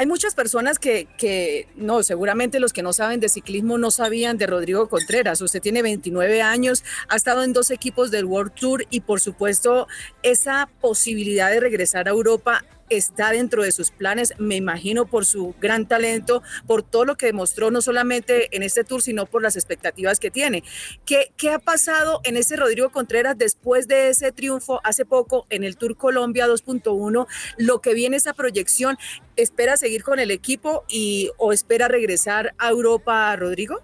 hay 0.00 0.06
muchas 0.06 0.34
personas 0.34 0.78
que, 0.78 1.08
que, 1.18 1.68
no, 1.76 2.02
seguramente 2.02 2.58
los 2.58 2.72
que 2.72 2.82
no 2.82 2.94
saben 2.94 3.20
de 3.20 3.28
ciclismo 3.28 3.76
no 3.76 3.90
sabían 3.90 4.38
de 4.38 4.46
Rodrigo 4.46 4.88
Contreras. 4.88 5.42
Usted 5.42 5.60
tiene 5.60 5.82
29 5.82 6.40
años, 6.40 6.84
ha 7.10 7.16
estado 7.16 7.42
en 7.42 7.52
dos 7.52 7.70
equipos 7.70 8.10
del 8.10 8.24
World 8.24 8.54
Tour 8.54 8.86
y 8.88 9.00
por 9.00 9.20
supuesto 9.20 9.88
esa 10.22 10.70
posibilidad 10.80 11.50
de 11.50 11.60
regresar 11.60 12.08
a 12.08 12.12
Europa 12.12 12.64
está 12.90 13.30
dentro 13.30 13.62
de 13.62 13.72
sus 13.72 13.90
planes, 13.90 14.34
me 14.38 14.56
imagino 14.56 15.06
por 15.06 15.24
su 15.24 15.54
gran 15.60 15.86
talento, 15.86 16.42
por 16.66 16.82
todo 16.82 17.04
lo 17.04 17.16
que 17.16 17.26
demostró 17.26 17.70
no 17.70 17.80
solamente 17.80 18.54
en 18.54 18.62
este 18.62 18.84
tour, 18.84 19.00
sino 19.00 19.26
por 19.26 19.42
las 19.42 19.56
expectativas 19.56 20.20
que 20.20 20.30
tiene. 20.30 20.62
¿Qué, 21.06 21.32
qué 21.36 21.50
ha 21.50 21.58
pasado 21.58 22.20
en 22.24 22.36
ese 22.36 22.56
Rodrigo 22.56 22.90
Contreras 22.90 23.38
después 23.38 23.88
de 23.88 24.10
ese 24.10 24.32
triunfo 24.32 24.80
hace 24.84 25.04
poco 25.04 25.46
en 25.50 25.64
el 25.64 25.76
Tour 25.76 25.96
Colombia 25.96 26.46
2.1? 26.46 27.26
Lo 27.56 27.80
que 27.80 27.94
viene 27.94 28.16
esa 28.16 28.34
proyección, 28.34 28.98
¿espera 29.36 29.76
seguir 29.76 30.02
con 30.02 30.18
el 30.18 30.30
equipo 30.30 30.84
y 30.88 31.30
o 31.38 31.52
espera 31.52 31.88
regresar 31.88 32.54
a 32.58 32.70
Europa, 32.70 33.34
Rodrigo? 33.36 33.80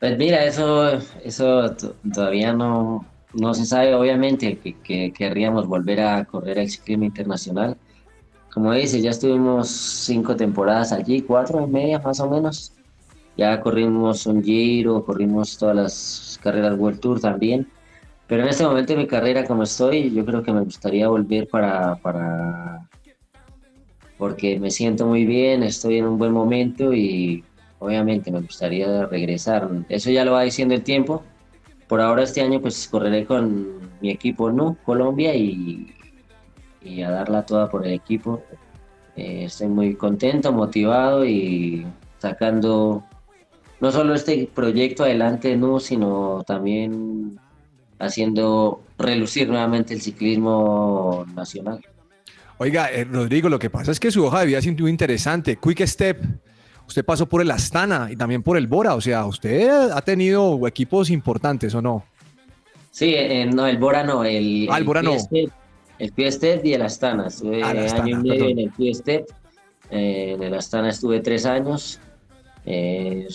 Pues 0.00 0.16
mira, 0.16 0.44
eso, 0.46 0.98
eso 1.22 1.76
todavía 2.12 2.54
no, 2.54 3.06
no 3.34 3.54
se 3.54 3.64
sabe, 3.64 3.94
obviamente, 3.94 4.58
que, 4.58 5.12
querríamos 5.12 5.66
volver 5.66 6.00
a 6.00 6.24
correr 6.24 6.58
el 6.58 6.70
ciclismo 6.70 7.04
internacional. 7.04 7.76
Como 8.52 8.72
dice, 8.72 9.00
ya 9.00 9.10
estuvimos 9.10 9.68
cinco 9.68 10.34
temporadas 10.36 10.92
allí, 10.92 11.22
cuatro 11.22 11.64
y 11.64 11.70
media 11.70 12.00
más 12.00 12.18
o 12.20 12.28
menos. 12.28 12.72
Ya 13.36 13.60
corrimos 13.60 14.26
un 14.26 14.42
Giro, 14.42 15.04
corrimos 15.04 15.56
todas 15.56 15.76
las 15.76 16.40
carreras 16.42 16.78
World 16.78 17.00
Tour 17.00 17.20
también. 17.20 17.68
Pero 18.26 18.42
en 18.42 18.48
este 18.48 18.64
momento 18.64 18.92
de 18.92 18.98
mi 18.98 19.06
carrera, 19.06 19.44
como 19.46 19.62
estoy, 19.62 20.10
yo 20.12 20.24
creo 20.24 20.42
que 20.42 20.52
me 20.52 20.62
gustaría 20.62 21.08
volver 21.08 21.48
para, 21.48 21.96
para 21.96 22.88
porque 24.20 24.60
me 24.60 24.70
siento 24.70 25.06
muy 25.06 25.24
bien, 25.24 25.62
estoy 25.62 25.96
en 25.96 26.06
un 26.06 26.18
buen 26.18 26.32
momento 26.32 26.92
y 26.92 27.42
obviamente 27.78 28.30
me 28.30 28.40
gustaría 28.40 29.06
regresar. 29.06 29.68
Eso 29.88 30.10
ya 30.10 30.26
lo 30.26 30.32
va 30.32 30.42
diciendo 30.42 30.74
el 30.74 30.82
tiempo, 30.82 31.24
por 31.90 32.00
ahora 32.00 32.22
este 32.22 32.40
año 32.40 32.60
pues 32.60 32.86
correré 32.88 33.26
con 33.26 33.90
mi 34.00 34.10
equipo 34.10 34.52
NU 34.52 34.76
Colombia 34.84 35.34
y, 35.34 35.92
y 36.80 37.02
a 37.02 37.10
darla 37.10 37.44
toda 37.44 37.68
por 37.68 37.84
el 37.84 37.92
equipo. 37.92 38.44
Eh, 39.16 39.46
estoy 39.46 39.66
muy 39.66 39.96
contento, 39.96 40.52
motivado 40.52 41.24
y 41.24 41.84
sacando 42.18 43.02
no 43.80 43.90
solo 43.90 44.14
este 44.14 44.48
proyecto 44.54 45.02
adelante 45.02 45.56
NU, 45.56 45.80
sino 45.80 46.44
también 46.46 47.40
haciendo 47.98 48.82
relucir 48.96 49.48
nuevamente 49.48 49.92
el 49.92 50.00
ciclismo 50.00 51.26
nacional. 51.34 51.80
Oiga, 52.58 52.88
eh, 52.92 53.02
Rodrigo, 53.02 53.48
lo 53.48 53.58
que 53.58 53.68
pasa 53.68 53.90
es 53.90 53.98
que 53.98 54.12
su 54.12 54.24
hoja 54.24 54.40
de 54.40 54.46
vida 54.46 54.58
es 54.58 54.80
muy 54.80 54.90
interesante. 54.90 55.58
Quick 55.60 55.84
Step, 55.86 56.22
usted 56.90 57.04
pasó 57.04 57.26
por 57.26 57.40
el 57.40 57.50
Astana 57.52 58.08
y 58.10 58.16
también 58.16 58.42
por 58.42 58.56
el 58.56 58.66
Bora, 58.66 58.96
o 58.96 59.00
sea, 59.00 59.24
usted 59.24 59.70
ha 59.70 60.02
tenido 60.02 60.66
equipos 60.66 61.08
importantes 61.08 61.72
o 61.74 61.80
no? 61.80 62.04
Sí, 62.90 63.14
eh, 63.16 63.46
no, 63.46 63.66
el 63.68 63.78
Bora 63.78 64.02
no, 64.02 64.24
el, 64.24 64.68
ah, 64.68 64.78
el, 64.78 64.84
Bora 64.84 65.00
no. 65.00 65.14
el 65.30 66.12
Piestep 66.12 66.64
y 66.64 66.74
el 66.74 66.82
Astana. 66.82 67.28
Estuve 67.28 67.62
ah, 67.62 67.70
año 67.70 68.18
y 68.18 68.22
medio 68.28 68.48
en 68.48 68.58
el 68.58 68.70
Piestep, 68.70 69.24
eh, 69.90 70.32
en 70.34 70.42
el 70.42 70.52
Astana 70.52 70.90
estuve 70.90 71.20
tres 71.20 71.46
años. 71.46 72.00
Eh, 72.66 73.28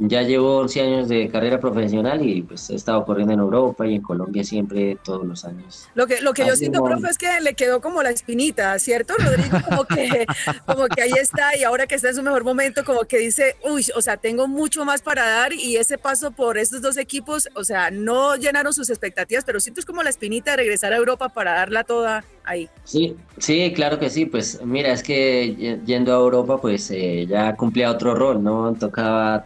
ya 0.00 0.22
llevo 0.22 0.58
11 0.58 0.80
años 0.80 1.08
de 1.08 1.28
carrera 1.28 1.60
profesional 1.60 2.24
y 2.24 2.42
pues 2.42 2.70
he 2.70 2.74
estado 2.74 3.04
corriendo 3.04 3.34
en 3.34 3.40
Europa 3.40 3.86
y 3.86 3.96
en 3.96 4.02
Colombia 4.02 4.42
siempre 4.42 4.96
todos 5.04 5.26
los 5.26 5.44
años. 5.44 5.88
Lo 5.94 6.06
que, 6.06 6.20
lo 6.20 6.32
que 6.32 6.46
yo 6.46 6.56
siento, 6.56 6.82
profe, 6.82 7.08
es 7.08 7.18
que 7.18 7.40
le 7.40 7.54
quedó 7.54 7.80
como 7.80 8.02
la 8.02 8.10
espinita, 8.10 8.78
¿cierto, 8.78 9.14
Rodrigo? 9.18 9.58
Como 9.68 9.84
que, 9.84 10.26
como 10.66 10.86
que 10.88 11.02
ahí 11.02 11.12
está 11.20 11.56
y 11.56 11.64
ahora 11.64 11.86
que 11.86 11.94
está 11.94 12.08
en 12.08 12.16
su 12.16 12.22
mejor 12.22 12.44
momento, 12.44 12.84
como 12.84 13.04
que 13.04 13.18
dice, 13.18 13.56
uy, 13.64 13.84
o 13.94 14.00
sea, 14.00 14.16
tengo 14.16 14.48
mucho 14.48 14.84
más 14.84 15.02
para 15.02 15.26
dar 15.26 15.52
y 15.52 15.76
ese 15.76 15.98
paso 15.98 16.30
por 16.30 16.56
estos 16.56 16.80
dos 16.80 16.96
equipos, 16.96 17.48
o 17.54 17.64
sea, 17.64 17.90
no 17.90 18.36
llenaron 18.36 18.72
sus 18.72 18.88
expectativas, 18.88 19.44
pero 19.44 19.60
siento 19.60 19.80
es 19.80 19.86
como 19.86 20.02
la 20.02 20.10
espinita 20.10 20.52
de 20.52 20.58
regresar 20.58 20.92
a 20.92 20.96
Europa 20.96 21.28
para 21.28 21.52
darla 21.52 21.84
toda 21.84 22.24
ahí. 22.44 22.68
Sí, 22.84 23.16
sí, 23.38 23.72
claro 23.74 23.98
que 23.98 24.10
sí. 24.10 24.26
Pues 24.26 24.60
mira, 24.64 24.92
es 24.92 25.02
que 25.02 25.80
yendo 25.84 26.12
a 26.12 26.18
Europa, 26.18 26.60
pues 26.60 26.90
eh, 26.90 27.26
ya 27.26 27.54
cumplía 27.56 27.90
otro 27.90 28.14
rol, 28.14 28.42
¿no? 28.42 28.74
Tocaba 28.74 29.44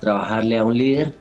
a 0.52 0.64
un 0.64 0.76
líder, 0.76 1.14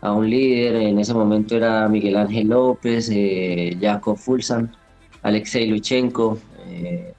a 0.00 0.12
un 0.12 0.28
líder. 0.28 0.76
En 0.76 0.98
ese 0.98 1.14
momento 1.14 1.56
era 1.56 1.88
Miguel 1.88 2.16
Ángel 2.16 2.48
López, 2.48 3.10
eh, 3.12 3.76
Jacob 3.80 4.16
Fulsan, 4.16 4.74
Alexei 5.22 5.66
Luchenko. 5.66 6.38
Eh, 6.66 7.12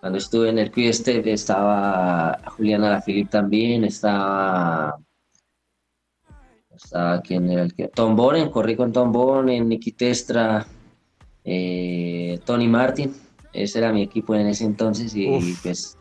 cuando 0.00 0.18
estuve 0.18 0.50
en 0.50 0.58
el 0.58 0.70
Quiestep 0.70 1.26
estaba 1.26 2.38
Juliana 2.56 2.90
Lafilip 2.90 3.30
también, 3.30 3.84
estaba 3.84 4.96
estaba 6.74 7.20
quien 7.22 7.50
era 7.50 7.62
el 7.62 7.74
que 7.74 7.88
Tom 7.88 8.14
Boren, 8.14 8.50
corrí 8.50 8.76
con 8.76 8.92
Tom 8.92 9.10
Boren, 9.10 9.68
Niki 9.68 9.92
Testra, 9.92 10.64
Tony 12.44 12.68
Martin, 12.68 13.12
ese 13.52 13.78
era 13.78 13.92
mi 13.92 14.02
equipo 14.02 14.34
en 14.34 14.46
ese 14.46 14.64
entonces 14.64 15.14
y 15.16 15.56
pues 15.62 15.98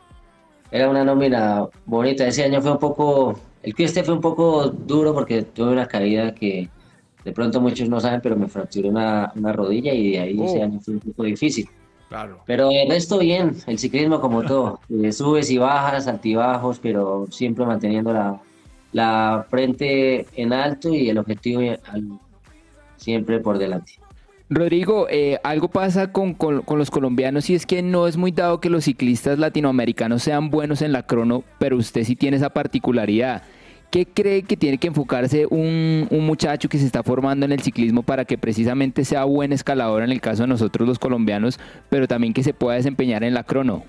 era 0.72 0.90
una 0.90 1.04
nómina 1.04 1.68
bonita. 1.86 2.28
Ese 2.28 2.44
año 2.44 2.62
fue 2.62 2.72
un 2.72 2.80
poco, 2.80 3.40
el 3.64 3.74
este 3.78 4.04
fue 4.04 4.14
un 4.14 4.22
poco 4.22 4.70
duro 4.70 5.14
porque 5.14 5.44
tuve 5.44 5.72
una 5.72 5.88
caída 5.88 6.34
que 6.34 6.70
de 7.24 7.32
pronto 7.34 7.60
muchos 7.60 7.90
no 7.90 8.00
saben, 8.00 8.22
pero 8.22 8.36
me 8.36 8.48
fracturé 8.48 8.90
una, 8.90 9.32
una 9.36 9.52
rodilla 9.52 9.94
y 9.94 10.12
de 10.12 10.20
ahí 10.20 10.42
ese 10.42 10.60
oh. 10.60 10.64
año 10.64 10.80
fue 10.80 10.94
un 10.96 11.00
poco 11.02 11.24
difícil. 11.24 11.68
Claro. 12.08 12.40
Pero 12.46 12.72
el 12.72 12.90
resto 12.90 13.20
bien, 13.20 13.56
el 13.68 13.78
ciclismo 13.78 14.22
como 14.22 14.44
todo, 14.44 14.80
eh, 14.90 15.12
subes 15.12 15.52
y 15.52 15.58
bajas, 15.58 16.08
altibajos, 16.08 16.80
pero 16.80 17.28
siempre 17.30 17.66
manteniendo 17.66 18.14
la, 18.14 18.40
la 18.94 19.46
frente 19.50 20.26
en 20.36 20.54
alto 20.54 20.94
y 20.94 21.10
el 21.10 21.18
objetivo 21.18 21.62
siempre 22.96 23.40
por 23.40 23.58
delante. 23.58 23.94
Rodrigo, 24.50 25.08
eh, 25.10 25.40
algo 25.44 25.68
pasa 25.68 26.14
con, 26.14 26.38
los 26.70 26.90
colombianos 26.90 27.50
y 27.50 27.56
es 27.56 27.66
que 27.66 27.82
no 27.82 28.08
es 28.08 28.16
muy 28.16 28.32
dado 28.32 28.62
que 28.62 28.70
los 28.70 28.86
ciclistas 28.86 29.38
latinoamericanos 29.40 30.24
sean 30.24 30.50
buenos 30.50 30.82
en 30.82 30.94
la 30.94 31.04
crono, 31.04 31.44
pero 31.60 31.76
usted 31.76 32.06
sí 32.06 32.16
tiene 32.16 32.38
esa 32.38 32.52
particularidad. 32.52 33.44
¿Qué 33.90 34.06
cree 34.06 34.44
que 34.44 34.58
tiene 34.58 34.78
que 34.78 34.88
enfocarse 34.88 35.46
un, 35.50 36.08
muchacho 36.12 36.68
que 36.68 36.78
se 36.78 36.86
está 36.86 37.04
formando 37.04 37.46
en 37.46 37.54
el 37.54 37.62
ciclismo 37.62 38.04
para 38.04 38.26
que 38.26 38.38
precisamente 38.38 39.06
sea 39.06 39.24
buen 39.24 39.54
escalador 39.54 40.04
en 40.04 40.12
el 40.12 40.20
caso 40.20 40.44
de 40.44 40.48
nosotros 40.48 40.88
los 40.88 41.00
colombianos, 41.00 41.58
pero 41.90 42.08
también 42.08 42.34
que 42.34 42.44
se 42.44 42.54
pueda 42.54 42.76
desempeñar 42.76 43.24
en 43.24 43.34
la 43.34 43.44
crono? 43.44 43.84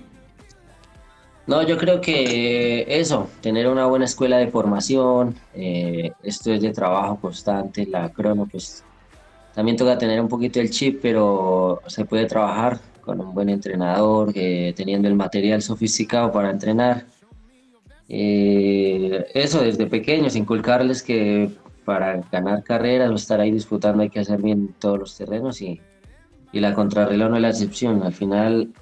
No, 1.47 1.67
yo 1.67 1.77
creo 1.77 1.99
que 1.99 2.85
eso, 2.87 3.27
tener 3.41 3.67
una 3.67 3.87
buena 3.87 4.05
escuela 4.05 4.37
de 4.37 4.47
formación, 4.47 5.35
eh, 5.53 6.11
esto 6.23 6.53
es 6.53 6.61
de 6.61 6.71
trabajo 6.71 7.17
constante, 7.19 7.85
la 7.85 8.09
crono 8.09 8.45
pues 8.45 8.83
también 9.53 9.75
toca 9.75 9.97
tener 9.97 10.21
un 10.21 10.29
poquito 10.29 10.61
el 10.61 10.69
chip, 10.69 10.99
pero 11.01 11.81
se 11.87 12.05
puede 12.05 12.25
trabajar 12.25 12.79
con 13.01 13.19
un 13.19 13.33
buen 13.33 13.49
entrenador, 13.49 14.31
teniendo 14.31 15.07
el 15.07 15.15
material 15.15 15.61
sofisticado 15.61 16.31
para 16.31 16.51
entrenar. 16.51 17.05
Eh, 18.09 19.27
eso 19.35 19.61
desde 19.61 19.85
pequeños, 19.85 20.35
inculcarles 20.35 21.03
que 21.03 21.51
para 21.85 22.21
ganar 22.31 22.63
carreras 22.63 23.11
o 23.11 23.15
estar 23.15 23.39
ahí 23.39 23.51
disputando 23.51 24.01
hay 24.01 24.09
que 24.09 24.19
hacer 24.19 24.41
bien 24.41 24.75
todos 24.79 24.99
los 24.99 25.17
terrenos 25.17 25.61
y, 25.61 25.79
y 26.51 26.59
la 26.59 26.73
contrarreloj 26.73 27.29
no 27.29 27.35
es 27.35 27.41
la 27.41 27.49
excepción. 27.49 28.03
Al 28.03 28.13
final, 28.13 28.73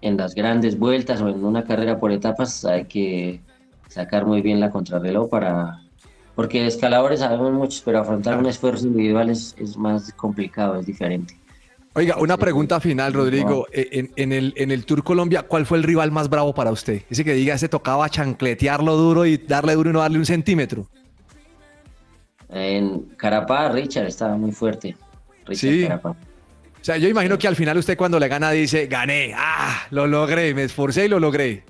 en 0.00 0.16
las 0.16 0.34
grandes 0.34 0.78
vueltas 0.78 1.22
o 1.22 1.28
en 1.28 1.44
una 1.44 1.64
carrera 1.64 1.98
por 1.98 2.12
etapas 2.12 2.64
hay 2.64 2.84
que 2.86 3.40
sacar 3.88 4.26
muy 4.26 4.42
bien 4.42 4.60
la 4.60 4.70
contrarreloj 4.70 5.28
para... 5.30 5.78
Porque 6.34 6.66
escaladores 6.66 7.20
sabemos 7.20 7.52
muchos, 7.52 7.82
pero 7.82 8.00
afrontar 8.00 8.38
un 8.38 8.46
esfuerzo 8.46 8.86
individual 8.86 9.28
es, 9.30 9.54
es 9.58 9.76
más 9.76 10.12
complicado, 10.14 10.80
es 10.80 10.86
diferente. 10.86 11.36
Oiga, 11.94 12.16
una 12.16 12.38
pregunta 12.38 12.80
final, 12.80 13.12
Rodrigo. 13.12 13.66
Eh, 13.70 13.88
En, 13.92 14.10
en 14.16 14.32
el, 14.32 14.54
en 14.56 14.70
el 14.70 14.86
Tour 14.86 15.04
Colombia, 15.04 15.42
¿cuál 15.42 15.66
fue 15.66 15.76
el 15.78 15.84
rival 15.84 16.10
más 16.10 16.28
bravo 16.30 16.54
para 16.54 16.70
usted? 16.70 17.02
Ese 17.10 17.22
que 17.24 17.34
diga, 17.34 17.54
ese 17.54 17.68
tocaba 17.68 18.08
chancletearlo 18.08 18.96
duro 18.96 19.26
y 19.26 19.36
darle 19.36 19.74
duro 19.74 19.90
y 19.90 19.92
no 19.92 20.00
darle 20.00 20.18
un 20.18 20.24
centímetro. 20.26 20.86
En 22.48 23.00
Carapá, 23.16 23.68
Richard 23.70 24.06
estaba 24.06 24.36
muy 24.36 24.52
fuerte. 24.52 24.96
Richard 25.46 25.70
Sí. 25.70 25.82
Carapá. 25.82 26.10
O 26.10 26.84
sea, 26.84 26.96
yo 26.96 27.08
imagino 27.08 27.38
que 27.38 27.46
al 27.46 27.56
final 27.56 27.76
usted 27.78 27.96
cuando 27.96 28.18
le 28.18 28.26
gana 28.28 28.50
dice, 28.50 28.86
gané, 28.86 29.32
ah, 29.36 29.82
lo 29.90 30.06
logré, 30.06 30.52
me 30.54 30.64
esforcé 30.64 31.04
y 31.04 31.08
lo 31.08 31.20
logré. 31.20 31.62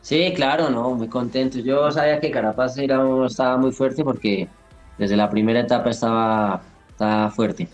Sí, 0.00 0.32
claro, 0.34 0.70
no, 0.70 0.94
muy 0.94 1.08
contento. 1.08 1.58
Yo 1.58 1.90
sabía 1.90 2.20
que 2.20 2.30
Carapaz 2.30 2.78
era- 2.78 3.02
estaba 3.26 3.58
muy 3.58 3.70
fuerte 3.72 4.02
porque 4.02 4.48
desde 4.96 5.16
la 5.16 5.28
primera 5.28 5.60
etapa 5.60 5.90
estaba, 5.90 6.62
estaba 6.88 7.30
fuerte. 7.30 7.68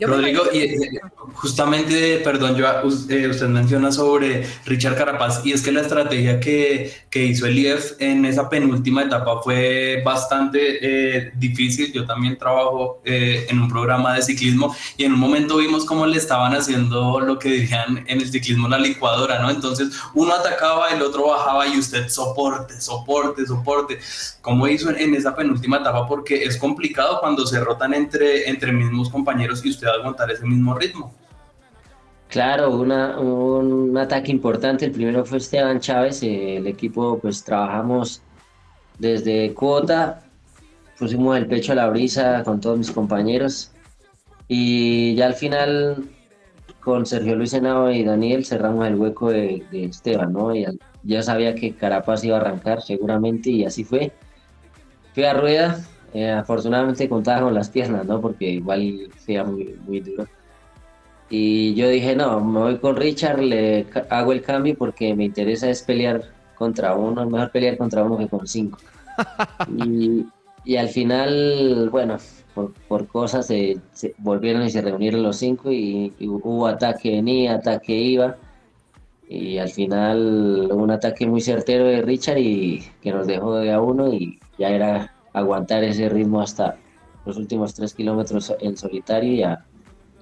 Yo 0.00 0.06
Rodrigo, 0.08 0.42
y 0.52 0.58
eh, 0.60 1.00
justamente, 1.34 2.18
perdón, 2.24 2.56
yo, 2.56 2.66
us- 2.84 3.08
eh, 3.10 3.28
usted 3.28 3.46
menciona 3.48 3.92
sobre 3.92 4.46
Richard 4.64 4.96
Carapaz 4.96 5.44
y 5.44 5.52
es 5.52 5.62
que 5.62 5.72
la 5.72 5.82
estrategia 5.82 6.40
que, 6.40 6.90
que 7.10 7.24
hizo 7.26 7.46
el 7.46 7.58
IEF 7.58 7.92
en 7.98 8.24
esa 8.24 8.48
penúltima 8.48 9.02
etapa 9.02 9.42
fue 9.42 10.02
bastante 10.04 10.58
eh, 11.18 11.32
difícil. 11.36 11.92
Yo 11.92 12.06
también 12.06 12.38
trabajo 12.38 13.00
eh, 13.04 13.46
en 13.50 13.60
un 13.60 13.68
programa 13.68 14.14
de 14.14 14.22
ciclismo 14.22 14.74
y 14.96 15.04
en 15.04 15.12
un 15.12 15.18
momento 15.20 15.58
vimos 15.58 15.84
cómo 15.84 16.06
le 16.06 16.16
estaban 16.16 16.54
haciendo 16.54 17.20
lo 17.20 17.38
que 17.38 17.50
dirían 17.50 18.04
en 18.06 18.20
el 18.20 18.30
ciclismo 18.30 18.68
la 18.68 18.78
licuadora, 18.78 19.38
¿no? 19.40 19.50
Entonces 19.50 19.88
uno 20.14 20.32
atacaba, 20.34 20.88
el 20.90 21.02
otro 21.02 21.28
bajaba 21.28 21.66
y 21.68 21.78
usted 21.78 22.08
soporte, 22.08 22.80
soporte, 22.80 23.46
soporte. 23.46 23.98
¿Cómo 24.40 24.66
hizo 24.66 24.88
en, 24.90 24.96
en 24.98 25.14
esa 25.14 25.36
penúltima 25.36 25.78
etapa? 25.78 26.06
Porque 26.08 26.42
es 26.44 26.56
complicado 26.56 27.18
cuando 27.20 27.46
se 27.46 27.60
rotan 27.60 27.92
entre, 27.94 28.48
entre 28.48 28.72
mismos 28.72 29.10
compañeros 29.10 29.64
y 29.64 29.70
usted 29.70 29.89
aguantar 29.94 30.30
ese 30.30 30.44
mismo 30.46 30.74
ritmo. 30.78 31.12
Claro, 32.28 32.70
una, 32.70 33.18
un 33.18 33.96
ataque 33.98 34.30
importante. 34.30 34.84
El 34.84 34.92
primero 34.92 35.24
fue 35.24 35.38
Esteban 35.38 35.80
Chávez. 35.80 36.22
el 36.22 36.66
equipo, 36.66 37.18
pues 37.18 37.42
trabajamos 37.42 38.22
desde 39.00 39.52
cuota, 39.54 40.22
pusimos 40.98 41.36
el 41.36 41.46
pecho 41.46 41.72
a 41.72 41.74
la 41.74 41.88
brisa 41.88 42.44
con 42.44 42.60
todos 42.60 42.78
mis 42.78 42.92
compañeros. 42.92 43.72
Y 44.46 45.14
ya 45.16 45.26
al 45.26 45.34
final, 45.34 46.04
con 46.80 47.06
Sergio 47.06 47.34
Luis 47.34 47.54
Henao 47.54 47.90
y 47.90 48.04
Daniel, 48.04 48.44
cerramos 48.44 48.86
el 48.86 48.96
hueco 48.96 49.30
de, 49.30 49.64
Esteban, 49.72 50.32
¿no? 50.32 50.52
Ya 51.02 51.22
sabía 51.22 51.54
que 51.54 51.74
Carapaz 51.74 52.22
iba 52.24 52.36
a 52.36 52.40
arrancar 52.40 52.82
seguramente, 52.82 53.50
y 53.50 53.64
así 53.64 53.84
fue. 53.84 54.12
Fui 55.14 55.24
a 55.24 55.34
rueda, 55.34 55.80
eh, 56.12 56.30
afortunadamente 56.30 57.08
contaba 57.08 57.42
con 57.42 57.54
las 57.54 57.68
piernas, 57.68 58.04
¿no? 58.06 58.20
Porque 58.20 58.46
igual 58.50 59.08
sea 59.16 59.44
muy, 59.44 59.78
muy 59.86 60.00
duro. 60.00 60.26
Y 61.28 61.74
yo 61.74 61.88
dije, 61.88 62.16
no, 62.16 62.40
me 62.40 62.60
voy 62.60 62.78
con 62.78 62.96
Richard, 62.96 63.38
le 63.40 63.86
hago 64.10 64.32
el 64.32 64.42
cambio 64.42 64.76
porque 64.76 65.14
me 65.14 65.24
interesa 65.24 65.70
es 65.70 65.82
pelear 65.82 66.24
contra 66.56 66.94
uno, 66.94 67.22
es 67.22 67.30
mejor 67.30 67.52
pelear 67.52 67.76
contra 67.76 68.02
uno 68.02 68.18
que 68.18 68.28
con 68.28 68.46
cinco. 68.46 68.78
Y, 69.68 70.26
y 70.64 70.76
al 70.76 70.88
final, 70.88 71.88
bueno, 71.90 72.16
por, 72.54 72.72
por 72.88 73.06
cosas 73.06 73.46
se, 73.46 73.78
se 73.92 74.14
volvieron 74.18 74.62
y 74.62 74.70
se 74.70 74.82
reunieron 74.82 75.22
los 75.22 75.36
cinco 75.36 75.70
y, 75.70 76.12
y 76.18 76.26
hubo 76.26 76.66
ataque 76.66 77.10
venía, 77.12 77.54
ataque 77.54 77.94
iba. 77.94 78.36
Y 79.28 79.58
al 79.58 79.68
final 79.68 80.68
un 80.72 80.90
ataque 80.90 81.26
muy 81.26 81.40
certero 81.40 81.84
de 81.84 82.02
Richard 82.02 82.38
y 82.38 82.82
que 83.00 83.12
nos 83.12 83.26
dejó 83.26 83.56
de 83.56 83.72
a 83.72 83.80
uno 83.80 84.12
y 84.12 84.40
ya 84.58 84.70
era 84.70 85.14
aguantar 85.32 85.84
ese 85.84 86.08
ritmo 86.08 86.40
hasta 86.40 86.76
los 87.24 87.36
últimos 87.36 87.74
tres 87.74 87.94
kilómetros 87.94 88.52
en 88.60 88.76
solitario 88.76 89.32
y 89.32 89.42
a, 89.42 89.64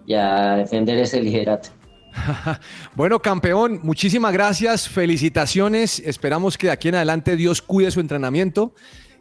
y 0.07 0.15
a 0.15 0.57
defender 0.57 0.99
ese 0.99 1.23
liderato. 1.23 1.71
Bueno, 2.95 3.21
campeón, 3.21 3.81
muchísimas 3.83 4.33
gracias, 4.33 4.89
felicitaciones. 4.89 6.01
Esperamos 6.01 6.59
que 6.59 6.69
de 6.69 6.73
aquí 6.73 6.89
en 6.89 6.97
adelante 6.97 7.37
Dios 7.37 7.63
cuide 7.63 7.91
su 7.91 8.01
entrenamiento, 8.01 8.73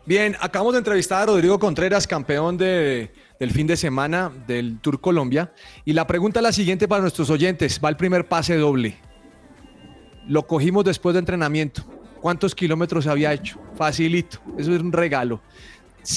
Bien, 0.07 0.37
acabamos 0.41 0.75
de 0.75 0.79
entrevistar 0.81 1.23
a 1.23 1.27
Rodrigo 1.27 1.59
Contreras, 1.59 2.07
campeón 2.07 2.59
de- 2.59 3.11
del 3.41 3.51
fin 3.53 3.67
de 3.67 3.75
semana 3.77 4.31
del 4.47 4.79
Tour 4.81 5.01
Colombia. 5.01 5.53
Y 5.87 5.95
la 5.95 6.07
pregunta 6.07 6.41
es 6.41 6.43
la 6.43 6.53
siguiente 6.53 6.87
para 6.87 7.01
nuestros 7.01 7.31
oyentes. 7.31 7.81
Va 7.83 7.89
el 7.89 7.97
primer 7.97 8.29
pase 8.29 8.57
doble. 8.57 8.97
Lo 10.29 10.47
cogimos 10.47 10.85
después 10.85 11.15
de 11.15 11.21
entrenamiento. 11.21 11.85
¿Cuántos 12.21 12.55
kilómetros 12.55 13.07
había 13.07 13.33
hecho? 13.33 13.59
Facilito. 13.77 14.39
Eso 14.59 14.75
es 14.75 14.81
un 14.81 14.93
regalo. 14.93 15.41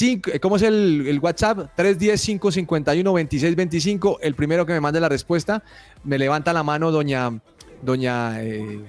Eh, 0.00 0.20
¿Cómo 0.40 0.56
es 0.56 0.62
el, 0.62 1.06
el 1.08 1.18
WhatsApp? 1.18 1.70
310-551-2625. 1.78 4.18
El 4.20 4.34
primero 4.34 4.66
que 4.66 4.74
me 4.74 4.80
mande 4.80 5.00
la 5.00 5.08
respuesta, 5.08 5.62
me 6.04 6.18
levanta 6.18 6.52
la 6.52 6.62
mano 6.62 6.90
doña... 6.90 7.40
Doña... 7.80 8.42
eh, 8.42 8.80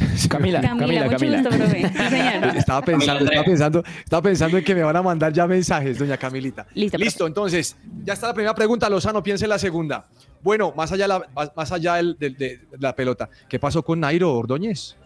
Camila, 0.28 0.60
Camila, 0.60 1.06
gusto, 1.42 1.48
profe. 1.50 1.88
Señor. 2.10 2.56
Estaba 2.56 2.82
pensando, 2.82 3.24
estaba 3.24 3.44
pensando, 3.44 3.84
estaba 4.04 4.22
pensando 4.22 4.58
en 4.58 4.64
que 4.64 4.74
me 4.74 4.82
van 4.82 4.96
a 4.96 5.02
mandar 5.02 5.32
ya 5.32 5.46
mensajes, 5.46 5.98
doña 5.98 6.16
Camilita. 6.16 6.66
Listo, 6.74 7.26
entonces, 7.26 7.76
ya 8.04 8.14
está 8.14 8.28
la 8.28 8.34
primera 8.34 8.54
pregunta, 8.54 8.88
Lozano, 8.90 9.22
piense 9.22 9.44
en 9.44 9.50
la 9.50 9.58
segunda. 9.58 10.06
Bueno, 10.42 10.72
más 10.76 10.90
allá, 10.92 11.06
la- 11.06 11.26
más- 11.34 11.52
más 11.54 11.70
allá 11.72 11.94
del- 11.96 12.16
del- 12.18 12.36
de, 12.36 12.60
la 12.78 12.94
pelota, 12.96 13.28
¿qué 13.48 13.58
pasó 13.58 13.82
con 13.84 14.00
Nairo 14.00 14.32
Ordóñez? 14.34 14.96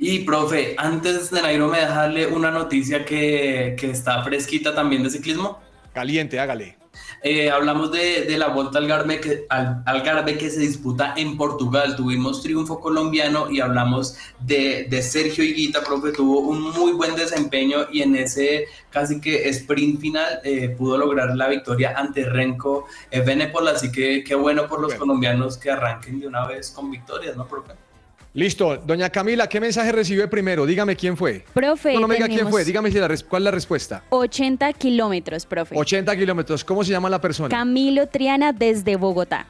Y 0.00 0.20
profe, 0.20 0.74
antes 0.78 1.30
de 1.30 1.42
Nairo 1.42 1.66
me 1.68 1.78
dejarle 1.80 2.28
una 2.28 2.52
noticia 2.52 3.04
que, 3.04 3.74
que 3.78 3.90
está 3.90 4.22
fresquita 4.22 4.72
también 4.74 5.02
de 5.02 5.10
ciclismo. 5.10 5.60
Caliente, 5.92 6.38
hágale. 6.38 6.77
Eh, 7.22 7.50
hablamos 7.50 7.90
de, 7.90 8.22
de 8.24 8.38
la 8.38 8.48
Volta 8.48 8.78
Algarve 8.78 9.20
que, 9.20 9.46
al, 9.48 9.82
Algarve 9.86 10.38
que 10.38 10.50
se 10.50 10.60
disputa 10.60 11.14
en 11.16 11.36
Portugal. 11.36 11.96
Tuvimos 11.96 12.42
triunfo 12.42 12.80
colombiano 12.80 13.50
y 13.50 13.60
hablamos 13.60 14.16
de, 14.40 14.86
de 14.88 15.02
Sergio 15.02 15.42
Higuita, 15.42 15.82
profe, 15.82 16.12
tuvo 16.12 16.40
un 16.40 16.62
muy 16.72 16.92
buen 16.92 17.14
desempeño 17.16 17.86
y 17.92 18.02
en 18.02 18.14
ese 18.16 18.66
casi 18.90 19.20
que 19.20 19.48
sprint 19.48 20.00
final 20.00 20.40
eh, 20.44 20.68
pudo 20.70 20.96
lograr 20.98 21.36
la 21.36 21.48
victoria 21.48 21.94
ante 21.96 22.24
Renko 22.24 22.86
Evenepoel. 23.10 23.68
Así 23.68 23.90
que 23.90 24.22
qué 24.24 24.34
bueno 24.34 24.66
por 24.68 24.80
los 24.80 24.88
Bueno. 24.90 25.00
colombianos 25.00 25.56
que 25.58 25.70
arranquen 25.70 26.20
de 26.20 26.26
una 26.26 26.46
vez 26.46 26.70
con 26.70 26.90
victorias, 26.90 27.36
¿no, 27.36 27.46
profe? 27.46 27.72
Listo, 28.34 28.76
doña 28.76 29.08
Camila, 29.10 29.48
¿qué 29.48 29.58
mensaje 29.60 29.90
recibió 29.90 30.28
primero? 30.28 30.66
Dígame 30.66 30.94
quién 30.96 31.16
fue. 31.16 31.44
Profe, 31.54 31.94
No, 31.94 32.00
no 32.00 32.08
me 32.08 32.16
diga 32.16 32.28
quién 32.28 32.48
fue, 32.48 32.62
dígame 32.64 32.90
si 32.92 32.98
la 32.98 33.08
res- 33.08 33.24
cuál 33.24 33.42
es 33.42 33.44
la 33.44 33.50
respuesta. 33.50 34.02
80 34.10 34.70
kilómetros, 34.74 35.46
profe. 35.46 35.74
80 35.76 36.14
kilómetros, 36.14 36.62
¿cómo 36.62 36.84
se 36.84 36.90
llama 36.92 37.08
la 37.08 37.20
persona? 37.20 37.48
Camilo 37.48 38.06
Triana 38.06 38.52
desde 38.52 38.96
Bogotá. 38.96 39.46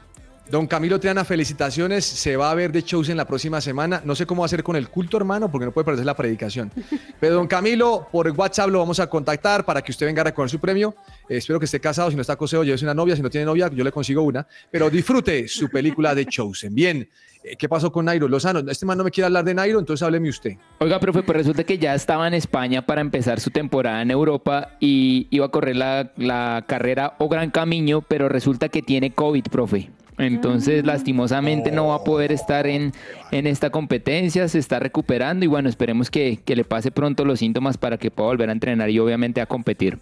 Don 0.51 0.65
Camilo 0.65 0.99
Triana, 0.99 1.23
felicitaciones. 1.23 2.05
Se 2.05 2.35
va 2.35 2.49
a 2.49 2.55
ver 2.55 2.71
de 2.71 2.81
shows 2.81 3.09
en 3.09 3.17
la 3.17 3.25
próxima 3.25 3.61
semana. 3.61 4.01
No 4.03 4.15
sé 4.15 4.25
cómo 4.25 4.41
va 4.41 4.47
a 4.47 4.49
ser 4.49 4.63
con 4.63 4.75
el 4.75 4.89
culto, 4.89 5.17
hermano, 5.17 5.51
porque 5.51 5.65
no 5.65 5.71
puede 5.71 5.85
perderse 5.85 6.05
la 6.05 6.15
predicación. 6.15 6.71
Pero 7.19 7.35
don 7.35 7.47
Camilo, 7.47 8.07
por 8.11 8.27
WhatsApp 8.31 8.69
lo 8.69 8.79
vamos 8.79 8.99
a 8.99 9.07
contactar 9.07 9.63
para 9.63 9.83
que 9.83 9.91
usted 9.91 10.07
venga 10.07 10.21
a 10.21 10.25
recoger 10.25 10.49
su 10.49 10.59
premio. 10.59 10.95
Eh, 11.29 11.37
espero 11.37 11.59
que 11.59 11.65
esté 11.65 11.79
casado. 11.79 12.09
Si 12.09 12.15
no 12.15 12.21
está 12.21 12.35
casado, 12.35 12.63
llévese 12.63 12.83
una 12.83 12.95
novia. 12.95 13.15
Si 13.15 13.21
no 13.21 13.29
tiene 13.29 13.45
novia, 13.45 13.69
yo 13.71 13.83
le 13.83 13.91
consigo 13.91 14.23
una. 14.23 14.47
Pero 14.71 14.89
disfrute 14.89 15.47
su 15.47 15.69
película 15.69 16.15
de 16.15 16.25
Chosen. 16.25 16.73
Bien, 16.73 17.07
eh, 17.43 17.55
¿qué 17.55 17.69
pasó 17.69 17.91
con 17.91 18.05
Nairo? 18.05 18.27
Lozano, 18.27 18.59
este 18.71 18.87
man 18.87 18.97
no 18.97 19.03
me 19.03 19.11
quiere 19.11 19.27
hablar 19.27 19.45
de 19.45 19.53
Nairo, 19.53 19.77
entonces 19.77 20.03
hábleme 20.03 20.29
usted. 20.29 20.57
Oiga, 20.79 20.99
profe, 20.99 21.21
pues 21.21 21.37
resulta 21.37 21.63
que 21.63 21.77
ya 21.77 21.93
estaba 21.93 22.27
en 22.27 22.33
España 22.33 22.87
para 22.87 23.01
empezar 23.01 23.39
su 23.39 23.51
temporada 23.51 24.01
en 24.01 24.09
Europa 24.09 24.77
y 24.79 25.27
iba 25.29 25.45
a 25.45 25.49
correr 25.49 25.75
la, 25.75 26.11
la 26.17 26.65
carrera 26.67 27.13
o 27.19 27.29
Gran 27.29 27.51
Camino, 27.51 28.01
pero 28.01 28.29
resulta 28.29 28.69
que 28.69 28.81
tiene 28.81 29.13
COVID, 29.13 29.43
profe. 29.51 29.91
Entonces, 30.19 30.85
lastimosamente 30.85 31.71
no 31.71 31.87
va 31.87 31.95
a 31.95 32.03
poder 32.03 32.31
estar 32.31 32.67
en, 32.67 32.93
en 33.31 33.47
esta 33.47 33.69
competencia, 33.71 34.47
se 34.47 34.59
está 34.59 34.77
recuperando 34.79 35.45
y 35.45 35.47
bueno, 35.47 35.69
esperemos 35.69 36.11
que, 36.11 36.39
que 36.43 36.55
le 36.55 36.63
pase 36.65 36.91
pronto 36.91 37.25
los 37.25 37.39
síntomas 37.39 37.77
para 37.77 37.97
que 37.97 38.11
pueda 38.11 38.27
volver 38.27 38.49
a 38.49 38.51
entrenar 38.51 38.89
y 38.89 38.99
obviamente 38.99 39.41
a 39.41 39.45
competir. 39.45 39.97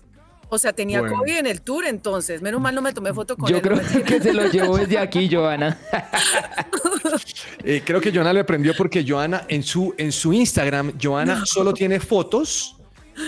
O 0.49 0.57
sea, 0.57 0.71
tenía 0.71 1.01
Bueno. 1.01 1.17
COVID 1.17 1.37
en 1.39 1.45
el 1.47 1.61
tour 1.61 1.85
entonces. 1.85 2.41
Menos 2.41 2.61
mal 2.61 2.73
no 2.73 2.81
me 2.81 2.93
tomé 2.93 3.13
foto 3.13 3.35
con 3.35 3.49
Yo 3.49 3.57
él. 3.57 3.61
creo 3.61 3.75
no 3.75 3.81
mentira. 3.83 4.03
que 4.05 4.21
se 4.21 4.33
lo 4.33 4.47
llevo 4.49 4.77
desde 4.77 4.97
aquí, 4.97 5.29
Joana. 5.31 5.77
Eh, 7.63 7.81
creo 7.85 7.99
que 8.01 8.11
Joana 8.13 8.33
le 8.33 8.43
prendió 8.43 8.73
porque 8.77 9.03
Joana 9.07 9.43
en 9.47 9.63
su, 9.63 9.93
en 9.97 10.11
su 10.11 10.33
Instagram, 10.33 10.93
Joana 11.01 11.45
solo 11.45 11.73
tiene 11.73 11.99
fotos 11.99 12.77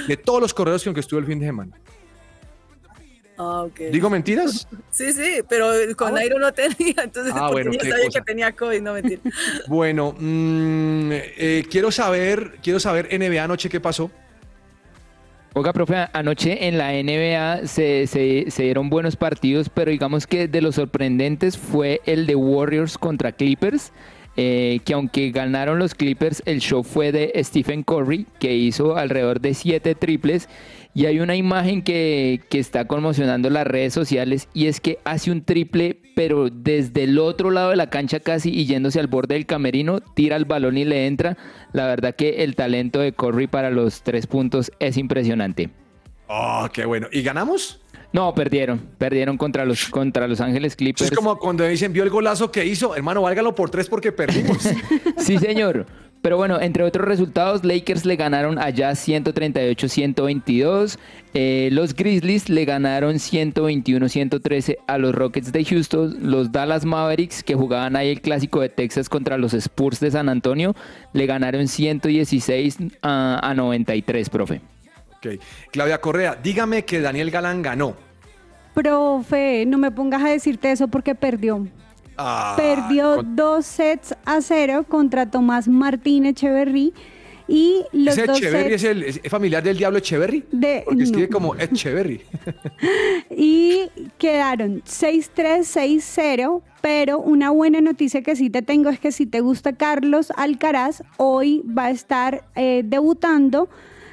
de 0.07 0.17
todos 0.17 0.41
los 0.41 0.53
correos 0.53 0.83
con 0.83 0.93
que 0.93 0.99
estuvo 0.99 1.19
el 1.19 1.25
fin 1.25 1.39
de 1.39 1.45
semana. 1.47 1.77
Ah. 3.41 3.65
¿Digo 3.91 4.09
mentiras? 4.09 4.67
Sí, 4.91 5.13
sí, 5.13 5.41
pero 5.47 5.71
con 5.95 6.13
Nairo 6.13 6.37
no 6.39 6.51
tenía, 6.51 6.95
entonces 7.03 7.33
Ah, 7.35 7.49
bueno, 7.51 7.71
yo 7.71 7.79
sabía 7.79 8.05
cosa. 8.07 8.19
que 8.19 8.25
tenía 8.25 8.51
COVID, 8.51 8.81
no 8.81 8.93
mentira. 8.93 9.21
Bueno, 9.67 10.13
mm, 10.19 11.11
eh, 11.13 11.63
quiero 11.71 11.89
saber, 11.91 12.57
quiero 12.61 12.79
saber 12.81 13.07
NBA 13.17 13.43
anoche 13.43 13.69
qué 13.69 13.79
pasó. 13.79 14.11
Oiga, 15.53 15.73
profe, 15.73 15.95
anoche 16.13 16.67
en 16.67 16.77
la 16.77 16.91
NBA 16.91 17.65
se, 17.67 18.05
se- 18.07 18.45
se 18.51 18.63
dieron 18.63 18.89
buenos 18.89 19.15
partidos, 19.15 19.69
pero 19.69 19.89
digamos 19.89 20.27
que 20.27 20.47
de 20.47 20.61
los 20.61 20.75
sorprendentes 20.75 21.57
fue 21.57 22.01
el 22.05 22.27
de 22.27 22.35
Warriors 22.35 22.97
contra 22.97 23.31
Clippers, 23.31 23.91
eh, 24.41 24.79
que 24.85 24.93
aunque 24.93 25.31
ganaron 25.31 25.79
los 25.79 25.93
Clippers, 25.93 26.41
el 26.45 26.61
show 26.61 26.81
fue 26.81 27.11
de 27.11 27.33
Stephen 27.43 27.83
Curry, 27.83 28.25
que 28.39 28.55
hizo 28.55 28.95
alrededor 28.95 29.41
de 29.41 29.53
siete 29.53 29.95
triples, 29.95 30.47
y 30.93 31.07
hay 31.07 31.19
una 31.19 31.35
imagen 31.35 31.81
que, 31.81 32.39
que 32.49 32.57
está 32.57 32.85
conmocionando 32.85 33.49
las 33.49 33.67
redes 33.67 33.93
sociales, 33.93 34.47
y 34.53 34.67
es 34.67 34.79
que 34.79 34.99
hace 35.03 35.29
un 35.29 35.43
triple, 35.43 35.99
pero 36.15 36.49
desde 36.49 37.03
el 37.03 37.19
otro 37.19 37.51
lado 37.51 37.71
de 37.71 37.75
la 37.75 37.89
cancha 37.89 38.21
casi, 38.21 38.49
y 38.49 38.65
yéndose 38.65 39.01
al 39.01 39.07
borde 39.07 39.35
del 39.35 39.45
camerino, 39.45 39.99
tira 39.99 40.37
el 40.37 40.45
balón 40.45 40.77
y 40.77 40.85
le 40.85 41.05
entra. 41.05 41.35
La 41.73 41.87
verdad 41.87 42.15
que 42.15 42.45
el 42.45 42.55
talento 42.55 43.01
de 43.01 43.11
Curry 43.11 43.47
para 43.47 43.71
los 43.71 44.03
tres 44.03 44.25
puntos 44.25 44.71
es 44.79 44.95
impresionante. 44.95 45.69
Oh, 46.29 46.69
qué 46.71 46.85
bueno. 46.85 47.07
¿Y 47.11 47.23
ganamos? 47.23 47.81
No, 48.11 48.33
perdieron. 48.33 48.81
Perdieron 48.97 49.37
contra 49.37 49.65
los, 49.65 49.87
contra 49.89 50.27
los 50.27 50.41
Ángeles 50.41 50.71
Eso 50.73 50.77
Clippers. 50.77 51.11
es 51.11 51.17
como 51.17 51.37
cuando 51.37 51.63
dicen, 51.65 51.93
vio 51.93 52.03
el 52.03 52.09
golazo 52.09 52.51
que 52.51 52.65
hizo, 52.65 52.95
hermano, 52.95 53.21
válgalo 53.21 53.53
por 53.53 53.69
tres 53.69 53.87
porque 53.87 54.11
perdimos. 54.11 54.57
Sí, 55.17 55.37
señor. 55.37 55.85
Pero 56.21 56.35
bueno, 56.35 56.59
entre 56.59 56.83
otros 56.83 57.07
resultados, 57.07 57.63
Lakers 57.63 58.03
le 58.05 58.17
ganaron 58.17 58.59
allá 58.59 58.91
138-122. 58.91 60.97
eh, 61.33 61.69
los 61.71 61.95
Grizzlies 61.95 62.49
le 62.49 62.65
ganaron 62.65 63.15
121-113 63.15 64.77
a 64.87 64.97
los 64.97 65.15
Rockets 65.15 65.51
de 65.51 65.63
Houston. 65.63 66.17
Los 66.21 66.51
Dallas 66.51 66.85
Mavericks, 66.85 67.43
que 67.43 67.55
jugaban 67.55 67.95
ahí 67.95 68.09
el 68.09 68.21
clásico 68.21 68.61
de 68.61 68.69
Texas 68.69 69.07
contra 69.07 69.37
los 69.37 69.53
Spurs 69.53 69.99
de 69.99 70.11
San 70.11 70.29
Antonio, 70.29 70.75
le 71.13 71.25
ganaron 71.25 71.67
116 71.67 72.77
a, 73.01 73.39
a 73.49 73.53
93, 73.53 74.29
profe. 74.29 74.61
Ok. 75.19 75.39
Claudia 75.71 75.99
Correa, 75.99 76.37
dígame 76.41 76.85
que 76.85 77.01
Daniel 77.01 77.29
Galán 77.31 77.61
ganó. 77.61 77.95
Profe, 78.73 79.65
no 79.67 79.77
me 79.77 79.91
pongas 79.91 80.23
a 80.23 80.29
decirte 80.29 80.71
eso 80.71 80.87
porque 80.87 81.15
perdió. 81.15 81.67
Ah, 82.17 82.53
Perdió 82.57 83.17
con- 83.17 83.35
dos 83.35 83.65
sets 83.65 84.15
a 84.25 84.41
cero 84.41 84.85
contra 84.87 85.29
Tomás 85.29 85.67
Martín 85.67 86.25
Echeverry 86.25 86.93
y 87.47 87.83
los 87.93 88.17
¿Ese 88.17 88.27
dos 88.27 88.37
Echeverry 88.37 88.69
sets 88.77 88.83
es 88.83 88.89
el 88.89 89.03
es 89.03 89.21
familiar 89.29 89.63
del 89.63 89.77
diablo 89.77 89.97
Echeverry? 89.99 90.45
de 90.51 90.83
Porque 90.85 91.03
escribe 91.03 91.27
no. 91.27 91.33
como 91.33 91.55
Echeverry. 91.55 92.21
y 93.29 93.89
quedaron 94.17 94.81
6-3, 94.83 95.63
6-0, 95.63 96.61
pero 96.81 97.19
una 97.19 97.49
buena 97.51 97.81
noticia 97.81 98.21
que 98.21 98.35
sí 98.35 98.49
te 98.49 98.61
tengo 98.61 98.89
es 98.89 98.99
que 98.99 99.11
si 99.11 99.25
te 99.25 99.41
gusta 99.41 99.73
Carlos 99.73 100.31
Alcaraz, 100.35 101.03
hoy 101.17 101.63
va 101.65 101.85
a 101.85 101.89
estar 101.91 102.45
eh, 102.55 102.83
debutando 102.85 103.69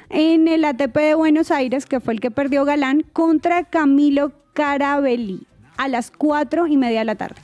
en 0.09 0.47
el 0.47 0.65
ATP 0.65 0.95
de 0.95 1.15
Buenos 1.15 1.51
Aires, 1.51 1.85
que 1.85 1.99
fue 1.99 2.13
el 2.13 2.19
que 2.19 2.31
perdió 2.31 2.65
Galán, 2.65 3.03
contra 3.13 3.63
Camilo 3.63 4.31
Carabelli 4.53 5.45
a 5.77 5.87
las 5.87 6.11
4 6.11 6.67
y 6.67 6.77
media 6.77 6.99
de 6.99 7.05
la 7.05 7.15
tarde. 7.15 7.41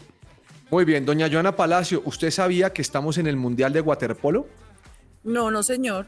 Muy 0.71 0.85
bien, 0.85 1.05
doña 1.05 1.29
Joana 1.31 1.55
Palacio, 1.55 2.01
¿usted 2.05 2.31
sabía 2.31 2.73
que 2.73 2.81
estamos 2.81 3.17
en 3.17 3.27
el 3.27 3.35
Mundial 3.35 3.73
de 3.73 3.81
Waterpolo? 3.81 4.47
No, 5.23 5.51
no, 5.51 5.61
señor. 5.61 6.07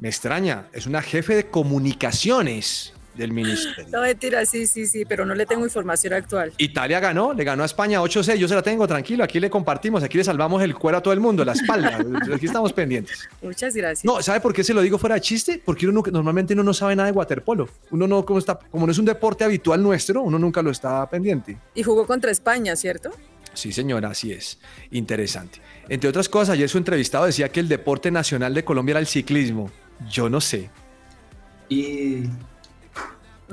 Me 0.00 0.08
extraña, 0.08 0.66
es 0.72 0.86
una 0.86 1.02
jefe 1.02 1.36
de 1.36 1.46
comunicaciones 1.48 2.94
del 3.14 3.32
ministerio. 3.32 3.90
No 3.90 4.02
mentira, 4.02 4.44
sí, 4.46 4.66
sí, 4.66 4.86
sí, 4.86 5.04
pero 5.04 5.24
no 5.24 5.34
le 5.34 5.46
tengo 5.46 5.64
información 5.64 6.14
actual. 6.14 6.52
Italia 6.58 7.00
ganó, 7.00 7.32
le 7.32 7.44
ganó 7.44 7.62
a 7.62 7.66
España 7.66 8.00
8-6, 8.00 8.36
yo 8.36 8.48
se 8.48 8.54
la 8.54 8.62
tengo, 8.62 8.86
tranquilo, 8.86 9.24
aquí 9.24 9.40
le 9.40 9.50
compartimos, 9.50 10.02
aquí 10.02 10.18
le 10.18 10.24
salvamos 10.24 10.62
el 10.62 10.74
cuero 10.74 10.98
a 10.98 11.02
todo 11.02 11.14
el 11.14 11.20
mundo, 11.20 11.44
la 11.44 11.52
espalda, 11.52 11.98
aquí 12.34 12.46
estamos 12.46 12.72
pendientes. 12.72 13.28
Muchas 13.42 13.74
gracias. 13.74 14.04
No, 14.04 14.22
¿sabe 14.22 14.40
por 14.40 14.52
qué 14.52 14.64
se 14.64 14.74
lo 14.74 14.80
digo 14.80 14.98
fuera 14.98 15.16
de 15.16 15.20
chiste? 15.20 15.60
Porque 15.64 15.86
uno 15.86 16.02
normalmente 16.10 16.54
uno 16.54 16.62
no 16.62 16.74
sabe 16.74 16.96
nada 16.96 17.10
de 17.10 17.16
waterpolo. 17.16 17.68
Uno 17.90 18.06
no, 18.06 18.24
como, 18.24 18.38
está, 18.38 18.58
como 18.58 18.86
no 18.86 18.92
es 18.92 18.98
un 18.98 19.04
deporte 19.04 19.44
habitual 19.44 19.82
nuestro, 19.82 20.22
uno 20.22 20.38
nunca 20.38 20.62
lo 20.62 20.70
está 20.70 21.08
pendiente. 21.08 21.58
Y 21.74 21.82
jugó 21.82 22.06
contra 22.06 22.30
España, 22.30 22.76
¿cierto? 22.76 23.10
Sí, 23.54 23.72
señora, 23.72 24.10
así 24.10 24.32
es. 24.32 24.58
Interesante. 24.90 25.60
Entre 25.88 26.08
otras 26.08 26.28
cosas, 26.28 26.50
ayer 26.50 26.68
su 26.68 26.78
entrevistado 26.78 27.26
decía 27.26 27.50
que 27.50 27.60
el 27.60 27.68
deporte 27.68 28.10
nacional 28.10 28.54
de 28.54 28.64
Colombia 28.64 28.92
era 28.92 29.00
el 29.00 29.06
ciclismo. 29.06 29.70
Yo 30.10 30.30
no 30.30 30.40
sé. 30.40 30.70
Y, 31.68 32.24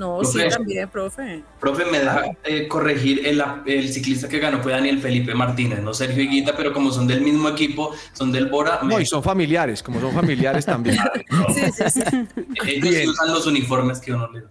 No, 0.00 0.24
sí, 0.24 0.38
también, 0.48 0.88
profe. 0.88 1.42
profe, 1.60 1.84
me 1.84 1.98
deja 1.98 2.22
eh, 2.44 2.66
corregir, 2.68 3.26
el, 3.26 3.42
el 3.66 3.88
ciclista 3.92 4.28
que 4.28 4.38
ganó 4.38 4.62
fue 4.62 4.72
Daniel 4.72 4.98
Felipe 4.98 5.34
Martínez, 5.34 5.80
no 5.82 5.92
Sergio 5.92 6.22
Higuita, 6.22 6.56
pero 6.56 6.72
como 6.72 6.90
son 6.90 7.06
del 7.06 7.20
mismo 7.20 7.48
equipo, 7.50 7.94
son 8.14 8.32
del 8.32 8.46
Bora, 8.46 8.80
me- 8.82 8.94
No, 8.94 9.00
y 9.00 9.04
son 9.04 9.22
familiares, 9.22 9.82
como 9.82 10.00
son 10.00 10.12
familiares 10.14 10.64
también. 10.64 10.96
Sí, 11.54 11.62
sí, 11.72 11.84
sí. 11.90 12.00
ellos 12.66 12.90
Bien. 12.90 13.08
usan 13.10 13.28
los 13.32 13.46
uniformes 13.46 14.00
que 14.00 14.12
uno 14.14 14.30
le 14.32 14.40
da. 14.42 14.48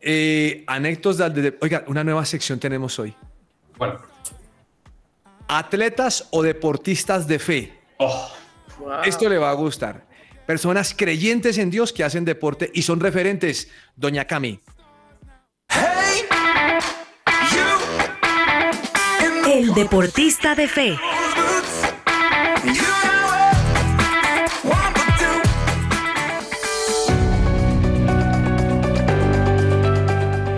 Eh, 0.00 0.62
anécdotas 0.68 1.34
de... 1.34 1.58
Oiga, 1.60 1.82
una 1.88 2.04
nueva 2.04 2.24
sección 2.24 2.60
tenemos 2.60 2.96
hoy. 3.00 3.12
Bueno, 3.76 3.98
Atletas 5.48 6.28
o 6.30 6.42
deportistas 6.42 7.26
de 7.26 7.38
fe. 7.38 7.72
oh, 7.98 8.30
Wow. 8.78 9.02
Esto 9.04 9.28
le 9.28 9.38
va 9.38 9.48
a 9.50 9.54
gustar. 9.54 10.04
Personas 10.46 10.94
creyentes 10.94 11.56
en 11.58 11.70
Dios 11.70 11.92
que 11.94 12.04
hacen 12.04 12.24
deporte 12.26 12.70
y 12.74 12.82
son 12.82 13.00
referentes. 13.00 13.68
Doña 13.96 14.26
Cami. 14.26 14.60
El 19.56 19.72
deportista 19.72 20.54
de 20.54 20.68
fe. 20.68 20.98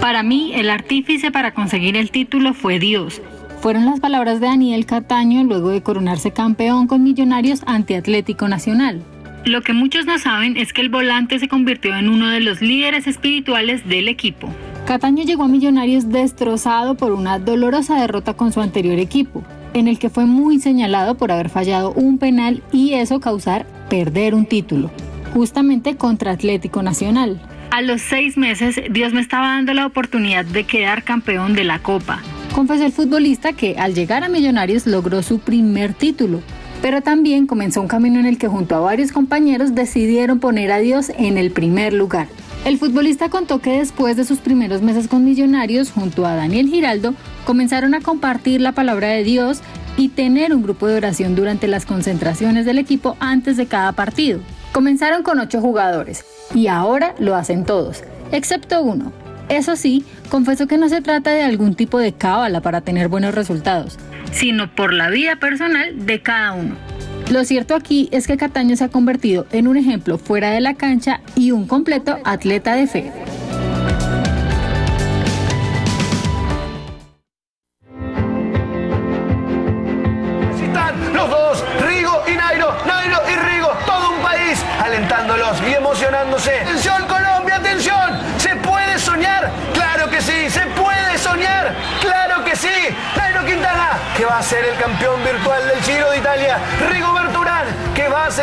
Para 0.00 0.24
mí, 0.24 0.50
el 0.56 0.68
artífice 0.68 1.30
para 1.30 1.54
conseguir 1.54 1.96
el 1.96 2.10
título 2.10 2.54
fue 2.54 2.80
Dios. 2.80 3.22
Fueron 3.60 3.84
las 3.84 4.00
palabras 4.00 4.40
de 4.40 4.48
Daniel 4.48 4.84
Cataño 4.84 5.44
luego 5.44 5.70
de 5.70 5.80
coronarse 5.80 6.32
campeón 6.32 6.88
con 6.88 7.04
Millonarios 7.04 7.62
ante 7.66 7.94
Atlético 7.94 8.48
Nacional. 8.48 9.00
Lo 9.44 9.62
que 9.62 9.74
muchos 9.74 10.06
no 10.06 10.18
saben 10.18 10.56
es 10.56 10.72
que 10.72 10.80
el 10.80 10.88
volante 10.88 11.38
se 11.38 11.46
convirtió 11.46 11.94
en 11.94 12.08
uno 12.08 12.30
de 12.30 12.40
los 12.40 12.60
líderes 12.60 13.06
espirituales 13.06 13.88
del 13.88 14.08
equipo. 14.08 14.52
Cataño 14.88 15.22
llegó 15.22 15.42
a 15.42 15.48
Millonarios 15.48 16.08
destrozado 16.08 16.94
por 16.94 17.12
una 17.12 17.38
dolorosa 17.38 18.00
derrota 18.00 18.32
con 18.32 18.52
su 18.52 18.62
anterior 18.62 18.98
equipo, 18.98 19.44
en 19.74 19.86
el 19.86 19.98
que 19.98 20.08
fue 20.08 20.24
muy 20.24 20.60
señalado 20.60 21.14
por 21.14 21.30
haber 21.30 21.50
fallado 21.50 21.92
un 21.92 22.16
penal 22.16 22.62
y 22.72 22.94
eso 22.94 23.20
causar 23.20 23.66
perder 23.90 24.34
un 24.34 24.46
título, 24.46 24.90
justamente 25.34 25.96
contra 25.96 26.32
Atlético 26.32 26.82
Nacional. 26.82 27.38
A 27.70 27.82
los 27.82 28.00
seis 28.00 28.38
meses, 28.38 28.80
Dios 28.90 29.12
me 29.12 29.20
estaba 29.20 29.48
dando 29.48 29.74
la 29.74 29.84
oportunidad 29.84 30.46
de 30.46 30.64
quedar 30.64 31.04
campeón 31.04 31.52
de 31.52 31.64
la 31.64 31.80
Copa. 31.80 32.22
Confesó 32.54 32.86
el 32.86 32.92
futbolista 32.92 33.52
que 33.52 33.76
al 33.78 33.94
llegar 33.94 34.24
a 34.24 34.30
Millonarios 34.30 34.86
logró 34.86 35.22
su 35.22 35.38
primer 35.38 35.92
título, 35.92 36.40
pero 36.80 37.02
también 37.02 37.46
comenzó 37.46 37.82
un 37.82 37.88
camino 37.88 38.20
en 38.20 38.24
el 38.24 38.38
que 38.38 38.48
junto 38.48 38.74
a 38.74 38.80
varios 38.80 39.12
compañeros 39.12 39.74
decidieron 39.74 40.40
poner 40.40 40.72
a 40.72 40.78
Dios 40.78 41.12
en 41.18 41.36
el 41.36 41.50
primer 41.50 41.92
lugar. 41.92 42.28
El 42.64 42.78
futbolista 42.78 43.30
contó 43.30 43.60
que 43.60 43.78
después 43.78 44.16
de 44.16 44.24
sus 44.24 44.40
primeros 44.40 44.82
meses 44.82 45.08
con 45.08 45.24
Millonarios, 45.24 45.90
junto 45.90 46.26
a 46.26 46.34
Daniel 46.34 46.68
Giraldo, 46.68 47.14
comenzaron 47.44 47.94
a 47.94 48.00
compartir 48.00 48.60
la 48.60 48.72
palabra 48.72 49.08
de 49.08 49.24
Dios 49.24 49.60
y 49.96 50.10
tener 50.10 50.54
un 50.54 50.62
grupo 50.62 50.86
de 50.86 50.96
oración 50.96 51.34
durante 51.34 51.66
las 51.66 51.86
concentraciones 51.86 52.66
del 52.66 52.78
equipo 52.78 53.16
antes 53.20 53.56
de 53.56 53.66
cada 53.66 53.92
partido. 53.92 54.40
Comenzaron 54.72 55.22
con 55.22 55.40
ocho 55.40 55.60
jugadores 55.60 56.24
y 56.54 56.66
ahora 56.66 57.14
lo 57.18 57.34
hacen 57.34 57.64
todos, 57.64 58.02
excepto 58.32 58.82
uno. 58.82 59.12
Eso 59.48 59.76
sí, 59.76 60.04
confesó 60.28 60.66
que 60.66 60.76
no 60.76 60.88
se 60.88 61.00
trata 61.00 61.30
de 61.30 61.42
algún 61.42 61.74
tipo 61.74 61.98
de 61.98 62.12
cábala 62.12 62.60
para 62.60 62.82
tener 62.82 63.08
buenos 63.08 63.34
resultados, 63.34 63.98
sino 64.30 64.74
por 64.74 64.92
la 64.92 65.08
vida 65.08 65.36
personal 65.36 66.06
de 66.06 66.22
cada 66.22 66.52
uno. 66.52 66.76
Lo 67.30 67.44
cierto 67.44 67.74
aquí 67.74 68.08
es 68.10 68.26
que 68.26 68.38
Cataño 68.38 68.74
se 68.74 68.84
ha 68.84 68.88
convertido 68.88 69.46
en 69.52 69.68
un 69.68 69.76
ejemplo 69.76 70.16
fuera 70.16 70.50
de 70.50 70.62
la 70.62 70.72
cancha 70.72 71.20
y 71.36 71.50
un 71.50 71.66
completo 71.66 72.16
atleta 72.24 72.74
de 72.74 72.86
fe. 72.86 73.12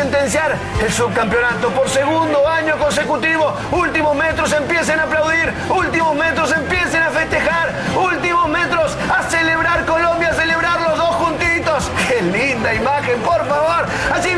Sentenciar 0.06 0.56
el 0.84 0.92
subcampeonato 0.92 1.68
por 1.70 1.88
segundo 1.88 2.48
año 2.48 2.78
consecutivo. 2.78 3.52
Últimos 3.72 4.14
metros 4.14 4.52
empiecen 4.52 5.00
a 5.00 5.02
aplaudir, 5.02 5.52
últimos 5.68 6.14
metros 6.14 6.52
empiecen 6.52 7.02
a 7.02 7.10
festejar, 7.10 7.72
últimos 7.96 8.48
metros 8.48 8.96
a 9.10 9.24
celebrar 9.24 9.84
Colombia, 9.84 10.28
a 10.28 10.34
celebrar 10.34 10.80
los 10.80 10.96
dos 10.96 11.10
juntitos. 11.16 11.90
¡Qué 12.08 12.22
linda 12.22 12.72
imagen, 12.72 13.18
por 13.20 13.44
favor! 13.48 13.86
Así 14.14 14.35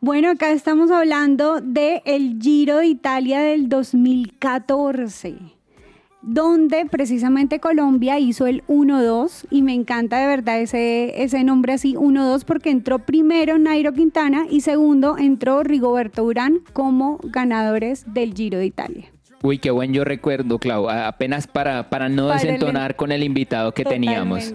Bueno, 0.00 0.30
acá 0.30 0.50
estamos 0.52 0.90
hablando 0.90 1.60
del 1.60 2.00
el 2.04 2.38
Giro 2.40 2.78
de 2.78 2.86
Italia 2.86 3.40
del 3.40 3.68
2014, 3.68 5.34
donde 6.22 6.86
precisamente 6.86 7.58
Colombia 7.58 8.18
hizo 8.20 8.46
el 8.46 8.64
1-2 8.68 9.46
y 9.50 9.62
me 9.62 9.74
encanta 9.74 10.18
de 10.18 10.28
verdad 10.28 10.60
ese, 10.60 11.20
ese 11.22 11.42
nombre 11.42 11.72
así, 11.72 11.94
1-2, 11.94 12.44
porque 12.44 12.70
entró 12.70 13.00
primero 13.00 13.58
Nairo 13.58 13.92
Quintana 13.92 14.46
y 14.48 14.60
segundo 14.60 15.18
entró 15.18 15.64
Rigoberto 15.64 16.22
Urán 16.24 16.60
como 16.72 17.18
ganadores 17.24 18.04
del 18.14 18.34
Giro 18.34 18.58
de 18.58 18.66
Italia. 18.66 19.06
Uy, 19.42 19.58
qué 19.58 19.70
buen 19.72 19.92
yo 19.92 20.04
recuerdo, 20.04 20.58
Clau. 20.58 20.88
Apenas 20.88 21.46
para, 21.48 21.90
para 21.90 22.08
no 22.08 22.28
Para 22.28 22.40
el- 22.40 22.46
desentonar 22.46 22.94
con 22.94 23.10
el 23.10 23.22
invitado 23.24 23.72
que 23.72 23.84
teníamos. 23.84 24.54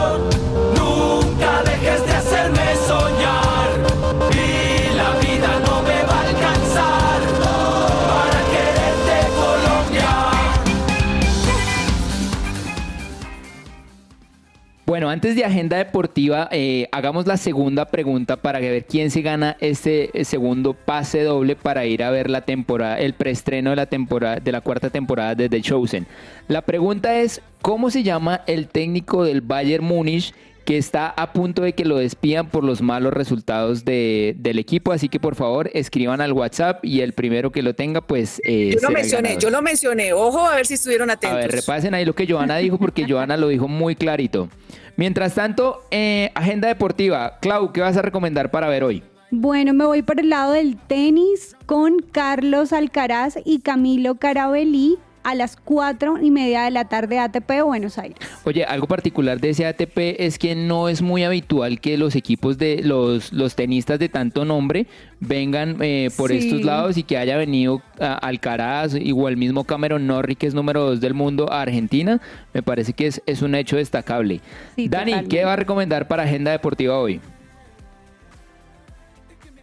Bueno, 14.91 15.09
antes 15.09 15.37
de 15.37 15.45
agenda 15.45 15.77
deportiva, 15.77 16.49
eh, 16.51 16.89
hagamos 16.91 17.25
la 17.25 17.37
segunda 17.37 17.85
pregunta 17.85 18.35
para 18.35 18.59
ver 18.59 18.83
quién 18.83 19.09
se 19.09 19.21
gana 19.21 19.55
este 19.61 20.09
eh, 20.19 20.25
segundo 20.25 20.73
pase 20.73 21.23
doble 21.23 21.55
para 21.55 21.85
ir 21.85 22.03
a 22.03 22.11
ver 22.11 22.29
la 22.29 22.41
temporada, 22.41 22.99
el 22.99 23.13
preestreno 23.13 23.69
de 23.69 23.77
la 23.77 23.85
temporada, 23.85 24.41
de 24.41 24.51
la 24.51 24.59
cuarta 24.59 24.89
temporada 24.89 25.33
de 25.33 25.47
The 25.47 25.61
Chosen. 25.61 26.07
La 26.49 26.61
pregunta 26.63 27.21
es, 27.21 27.41
¿cómo 27.61 27.89
se 27.89 28.03
llama 28.03 28.41
el 28.47 28.67
técnico 28.67 29.23
del 29.23 29.39
Bayern 29.39 29.85
Múnich 29.85 30.33
que 30.65 30.77
está 30.77 31.07
a 31.09 31.31
punto 31.31 31.61
de 31.61 31.71
que 31.71 31.85
lo 31.85 31.95
despidan 31.97 32.49
por 32.49 32.65
los 32.65 32.81
malos 32.81 33.13
resultados 33.13 33.85
de- 33.85 34.35
del 34.39 34.59
equipo? 34.59 34.91
Así 34.91 35.07
que 35.07 35.21
por 35.21 35.35
favor 35.35 35.69
escriban 35.73 36.19
al 36.19 36.33
WhatsApp 36.33 36.83
y 36.83 36.99
el 36.99 37.13
primero 37.13 37.49
que 37.53 37.61
lo 37.61 37.73
tenga, 37.75 38.01
pues... 38.01 38.41
eh, 38.43 38.71
Yo 38.73 38.81
lo 38.81 38.89
mencioné, 38.93 39.29
ganador. 39.29 39.41
yo 39.41 39.49
lo 39.51 39.61
mencioné. 39.61 40.11
Ojo, 40.11 40.45
a 40.45 40.55
ver 40.57 40.65
si 40.65 40.73
estuvieron 40.73 41.09
A 41.09 41.13
atentos. 41.13 41.37
ver, 41.39 41.51
repasen 41.51 41.93
ahí 41.93 42.03
lo 42.03 42.13
que 42.13 42.27
Joana 42.27 42.57
dijo 42.57 42.77
porque 42.77 43.05
Joana 43.09 43.37
lo 43.37 43.47
dijo 43.47 43.69
muy 43.69 43.95
clarito. 43.95 44.49
Mientras 44.97 45.35
tanto, 45.35 45.81
eh, 45.91 46.31
agenda 46.35 46.67
deportiva. 46.67 47.37
Clau, 47.41 47.71
¿qué 47.71 47.81
vas 47.81 47.97
a 47.97 48.01
recomendar 48.01 48.51
para 48.51 48.69
ver 48.69 48.83
hoy? 48.83 49.03
Bueno, 49.31 49.73
me 49.73 49.85
voy 49.85 50.01
por 50.01 50.19
el 50.19 50.29
lado 50.29 50.51
del 50.51 50.77
tenis 50.77 51.55
con 51.65 51.99
Carlos 52.11 52.73
Alcaraz 52.73 53.37
y 53.45 53.61
Camilo 53.61 54.15
Carabelli 54.15 54.97
a 55.23 55.35
las 55.35 55.55
cuatro 55.55 56.17
y 56.21 56.31
media 56.31 56.63
de 56.63 56.71
la 56.71 56.85
tarde 56.85 57.19
ATP 57.19 57.61
Buenos 57.63 57.97
Aires. 57.97 58.17
Oye, 58.43 58.63
algo 58.65 58.87
particular 58.87 59.39
de 59.39 59.49
ese 59.51 59.65
ATP 59.65 59.97
es 60.19 60.37
que 60.39 60.55
no 60.55 60.89
es 60.89 61.01
muy 61.01 61.23
habitual 61.23 61.79
que 61.79 61.97
los 61.97 62.15
equipos 62.15 62.57
de 62.57 62.81
los, 62.83 63.31
los 63.33 63.55
tenistas 63.55 63.99
de 63.99 64.09
tanto 64.09 64.45
nombre 64.45 64.87
vengan 65.19 65.77
eh, 65.81 66.09
por 66.17 66.31
Sí. 66.31 66.37
estos 66.37 66.63
lados 66.63 66.97
y 66.97 67.03
que 67.03 67.17
haya 67.17 67.37
venido 67.37 67.81
a 67.99 68.13
Alcaraz 68.15 68.93
o 68.95 69.27
el 69.29 69.37
mismo 69.37 69.63
Cameron 69.63 70.07
Norrie, 70.07 70.35
que 70.35 70.47
es 70.47 70.53
número 70.53 70.81
dos 70.83 71.01
del 71.01 71.13
mundo, 71.13 71.51
a 71.51 71.61
Argentina. 71.61 72.19
Me 72.53 72.63
parece 72.63 72.93
que 72.93 73.07
es, 73.07 73.21
es 73.25 73.41
un 73.41 73.53
hecho 73.55 73.75
destacable. 73.77 74.41
Sí, 74.75 74.87
Dani, 74.87 75.25
¿qué 75.27 75.43
va 75.45 75.53
a 75.53 75.57
recomendar 75.57 76.07
para 76.07 76.23
agenda 76.23 76.51
deportiva 76.51 76.97
hoy? 76.97 77.19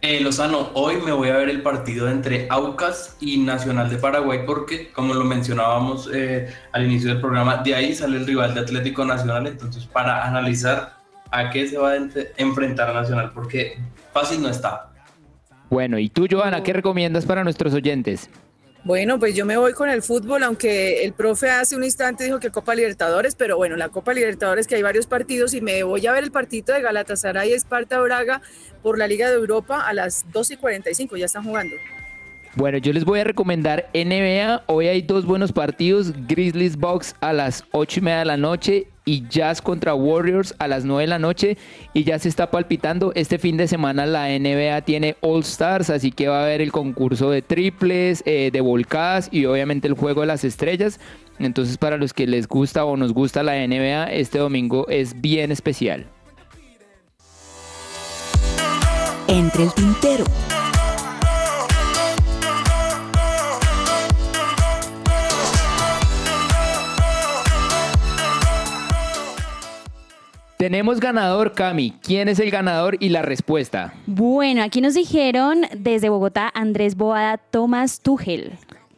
Eh, 0.01 0.21
Lozano, 0.21 0.69
hoy 0.75 0.95
me 1.05 1.11
voy 1.11 1.27
a 1.27 1.35
ver 1.35 1.49
el 1.49 1.61
partido 1.61 2.09
entre 2.09 2.47
Aucas 2.49 3.17
y 3.19 3.37
Nacional 3.39 3.89
de 3.89 3.97
Paraguay 3.97 4.39
porque, 4.45 4.91
como 4.93 5.13
lo 5.13 5.25
mencionábamos 5.25 6.09
eh, 6.13 6.47
al 6.71 6.85
inicio 6.85 7.09
del 7.09 7.19
programa, 7.19 7.57
de 7.57 7.75
ahí 7.75 7.93
sale 7.93 8.17
el 8.17 8.25
rival 8.25 8.53
de 8.53 8.61
Atlético 8.61 9.03
Nacional, 9.03 9.45
entonces 9.47 9.85
para 9.85 10.25
analizar 10.25 10.93
a 11.31 11.49
qué 11.49 11.67
se 11.67 11.77
va 11.77 11.91
a 11.91 11.97
ent- 11.97 12.27
enfrentar 12.37 12.93
Nacional, 12.93 13.31
porque 13.33 13.77
fácil 14.13 14.41
no 14.41 14.47
está. 14.47 14.89
Bueno, 15.69 15.99
¿y 15.99 16.09
tú, 16.09 16.27
Joana, 16.31 16.63
qué 16.63 16.71
recomiendas 16.71 17.25
para 17.25 17.43
nuestros 17.43 17.73
oyentes? 17.73 18.29
Bueno, 18.85 19.19
pues 19.19 19.35
yo 19.35 19.45
me 19.45 19.57
voy 19.57 19.73
con 19.73 19.89
el 19.89 20.01
fútbol, 20.01 20.41
aunque 20.43 21.03
el 21.03 21.11
profe 21.11 21.49
hace 21.49 21.75
un 21.75 21.83
instante 21.83 22.23
dijo 22.23 22.39
que 22.39 22.49
Copa 22.49 22.75
Libertadores, 22.75 23.35
pero 23.35 23.57
bueno, 23.57 23.75
la 23.75 23.89
Copa 23.89 24.13
Libertadores 24.13 24.67
que 24.67 24.75
hay 24.75 24.81
varios 24.81 25.05
partidos 25.05 25.53
y 25.53 25.59
me 25.59 25.83
voy 25.83 26.07
a 26.07 26.13
ver 26.13 26.23
el 26.23 26.31
partido 26.31 26.73
de 26.73 26.81
Galatasaray 26.81 27.49
y 27.49 27.53
Esparta 27.53 27.99
Braga 27.99 28.41
por 28.81 28.97
la 28.97 29.07
Liga 29.07 29.29
de 29.29 29.35
Europa 29.35 29.81
a 29.81 29.93
las 29.93 30.25
12 30.31 30.53
y 30.53 30.57
45, 30.57 31.17
ya 31.17 31.25
están 31.25 31.43
jugando. 31.43 31.75
Bueno, 32.55 32.77
yo 32.77 32.93
les 32.93 33.05
voy 33.05 33.19
a 33.19 33.23
recomendar 33.23 33.89
NBA. 33.93 34.63
Hoy 34.65 34.87
hay 34.87 35.01
dos 35.01 35.25
buenos 35.25 35.51
partidos. 35.51 36.13
Grizzlies 36.27 36.77
Bucks 36.77 37.15
a 37.21 37.31
las 37.31 37.63
8 37.71 37.99
y 37.99 38.03
media 38.03 38.19
de 38.19 38.25
la 38.25 38.37
noche 38.37 38.87
y 39.09 39.27
Jazz 39.27 39.59
contra 39.59 39.95
Warriors 39.95 40.53
a 40.59 40.67
las 40.67 40.85
9 40.85 41.01
de 41.01 41.07
la 41.07 41.17
noche. 41.17 41.57
Y 41.93 42.03
ya 42.03 42.19
se 42.19 42.29
está 42.29 42.51
palpitando. 42.51 43.11
Este 43.15 43.39
fin 43.39 43.57
de 43.57 43.67
semana 43.67 44.05
la 44.05 44.27
NBA 44.27 44.81
tiene 44.81 45.15
All 45.21 45.39
Stars, 45.39 45.89
así 45.89 46.11
que 46.11 46.27
va 46.27 46.41
a 46.41 46.43
haber 46.43 46.61
el 46.61 46.71
concurso 46.71 47.31
de 47.31 47.41
triples, 47.41 48.21
eh, 48.27 48.51
de 48.53 48.61
volcadas 48.61 49.27
y 49.31 49.45
obviamente 49.45 49.87
el 49.87 49.95
juego 49.95 50.21
de 50.21 50.27
las 50.27 50.43
estrellas. 50.43 50.99
Entonces 51.39 51.79
para 51.79 51.97
los 51.97 52.13
que 52.13 52.27
les 52.27 52.47
gusta 52.47 52.85
o 52.85 52.97
nos 52.97 53.11
gusta 53.11 53.41
la 53.41 53.55
NBA, 53.65 54.11
este 54.11 54.37
domingo 54.37 54.87
es 54.89 55.19
bien 55.19 55.51
especial. 55.51 56.05
Entre 59.27 59.63
el 59.63 59.73
tintero. 59.73 60.25
Tenemos 70.59 70.99
ganador, 70.99 71.53
Cami. 71.53 71.93
¿Quién 72.03 72.27
es 72.27 72.37
el 72.37 72.51
ganador 72.51 72.97
y 72.99 73.07
la 73.07 73.21
respuesta? 73.21 73.93
Bueno, 74.07 74.61
aquí 74.61 74.81
nos 74.81 74.93
dijeron 74.93 75.61
desde 75.73 76.09
Bogotá 76.09 76.51
Andrés 76.53 76.95
Boada, 76.95 77.37
Tomás 77.37 78.01
Tuchel. 78.01 78.51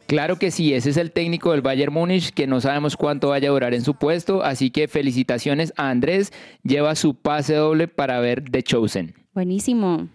Claro 0.08 0.40
que 0.40 0.50
sí, 0.50 0.74
ese 0.74 0.90
es 0.90 0.96
el 0.96 1.12
técnico 1.12 1.52
del 1.52 1.62
Bayern 1.62 1.92
Múnich 1.92 2.32
que 2.32 2.48
no 2.48 2.60
sabemos 2.60 2.96
cuánto 2.96 3.28
vaya 3.28 3.48
a 3.48 3.52
durar 3.52 3.74
en 3.74 3.82
su 3.82 3.94
puesto, 3.94 4.42
así 4.42 4.72
que 4.72 4.88
felicitaciones 4.88 5.72
a 5.76 5.90
Andrés, 5.90 6.32
lleva 6.64 6.96
su 6.96 7.14
pase 7.14 7.54
doble 7.54 7.86
para 7.86 8.18
ver 8.18 8.42
The 8.42 8.64
Chosen. 8.64 9.14
Buenísimo. 9.32 10.08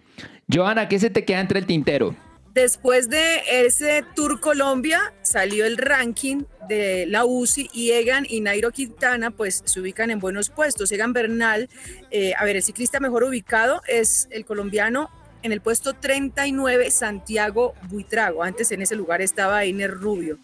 Johanna, 0.52 0.86
¿qué 0.90 0.98
se 0.98 1.08
te 1.08 1.24
queda 1.24 1.40
entre 1.40 1.60
el 1.60 1.66
tintero? 1.66 2.14
Después 2.58 3.08
de 3.08 3.40
ese 3.48 4.04
Tour 4.16 4.40
Colombia 4.40 5.14
salió 5.22 5.64
el 5.64 5.78
ranking 5.78 6.42
de 6.68 7.06
la 7.06 7.24
UCI 7.24 7.70
y 7.72 7.92
Egan 7.92 8.26
y 8.28 8.40
Nairo 8.40 8.72
Quintana 8.72 9.30
pues 9.30 9.62
se 9.64 9.78
ubican 9.78 10.10
en 10.10 10.18
buenos 10.18 10.50
puestos. 10.50 10.90
Egan 10.90 11.12
Bernal, 11.12 11.68
eh, 12.10 12.32
a 12.36 12.44
ver, 12.44 12.56
el 12.56 12.64
ciclista 12.64 12.98
mejor 12.98 13.22
ubicado 13.22 13.80
es 13.86 14.26
el 14.32 14.44
colombiano 14.44 15.08
en 15.44 15.52
el 15.52 15.60
puesto 15.60 15.94
39 15.94 16.90
Santiago 16.90 17.74
Buitrago. 17.90 18.42
Antes 18.42 18.72
en 18.72 18.82
ese 18.82 18.96
lugar 18.96 19.22
estaba 19.22 19.64
Iner 19.64 19.92
Rubio. 19.92 20.40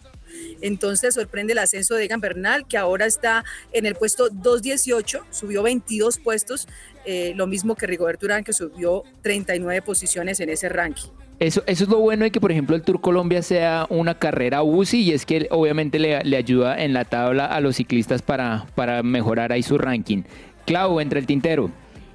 Entonces 0.61 1.15
sorprende 1.15 1.55
el 1.55 1.59
ascenso 1.59 1.97
de 1.97 2.05
Egan 2.05 2.21
Bernal, 2.21 2.69
que 2.69 2.79
ahora 2.79 3.07
está 3.07 3.45
en 3.73 3.87
el 3.87 3.97
puesto 3.97 4.29
218, 4.29 5.27
subió 5.31 5.65
22 5.65 6.21
puestos, 6.21 6.69
eh, 7.07 7.33
lo 7.35 7.49
mismo 7.49 7.75
que 7.75 7.89
Rigoberto 7.89 8.27
Urán, 8.27 8.45
que 8.45 8.53
subió 8.53 9.03
39 9.23 9.83
posiciones 9.83 10.39
en 10.39 10.51
ese 10.51 10.69
ranking. 10.69 11.11
Eso, 11.47 11.62
eso 11.66 11.84
es 11.84 11.90
lo 11.90 11.99
bueno 11.99 12.24
de 12.24 12.30
que, 12.30 12.40
por 12.40 12.51
ejemplo, 12.53 12.74
el 12.76 12.82
Tour 12.82 13.01
Colombia 13.01 13.42
sea 13.42 13.86
una 13.90 14.14
carrera 14.14 14.62
UCI 14.62 15.01
y 15.03 15.12
es 15.12 15.26
que 15.26 15.47
obviamente 15.51 15.99
le, 15.99 16.22
le 16.24 16.36
ayuda 16.36 16.82
en 16.82 16.92
la 16.92 17.05
tabla 17.05 17.47
a 17.47 17.61
los 17.61 17.76
ciclistas 17.76 18.22
para, 18.22 18.66
para 18.74 19.03
mejorar 19.03 19.53
ahí 19.53 19.62
su 19.62 19.76
ranking. 19.76 20.22
Clau, 20.64 21.01
entre 21.01 21.20
el 21.20 21.26
tintero. 21.26 21.70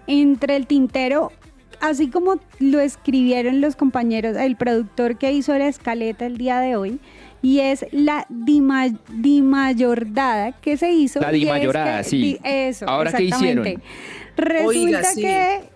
Entre 0.08 0.56
el 0.56 0.66
tintero, 0.66 1.32
así 1.82 2.10
como 2.10 2.40
lo 2.60 2.80
escribieron 2.80 3.62
los 3.62 3.76
compañeros, 3.76 4.36
el 4.38 4.56
productor 4.56 5.18
que 5.18 5.32
hizo 5.32 5.56
la 5.58 5.68
escaleta 5.68 6.26
el 6.26 6.38
día 6.38 6.60
de 6.60 6.76
hoy, 6.76 7.00
y 7.42 7.60
es 7.60 7.86
la 7.92 8.26
Dima, 8.30 8.88
Dimayordada 9.10 10.52
que 10.54 10.78
se 10.78 10.92
hizo. 10.92 11.20
La 11.20 11.32
y 11.32 11.36
es 11.36 11.42
Dimayorada, 11.46 11.98
que- 12.00 12.04
sí. 12.10 12.18
di- 12.22 12.40
Eso, 12.44 12.88
Ahora, 12.90 13.12
¿qué 13.14 13.24
hicieron? 13.24 13.66
exactamente. 13.68 13.84
Resulta 14.38 14.68
Oiga, 14.68 15.04
sí. 15.04 15.22
que 15.22 15.69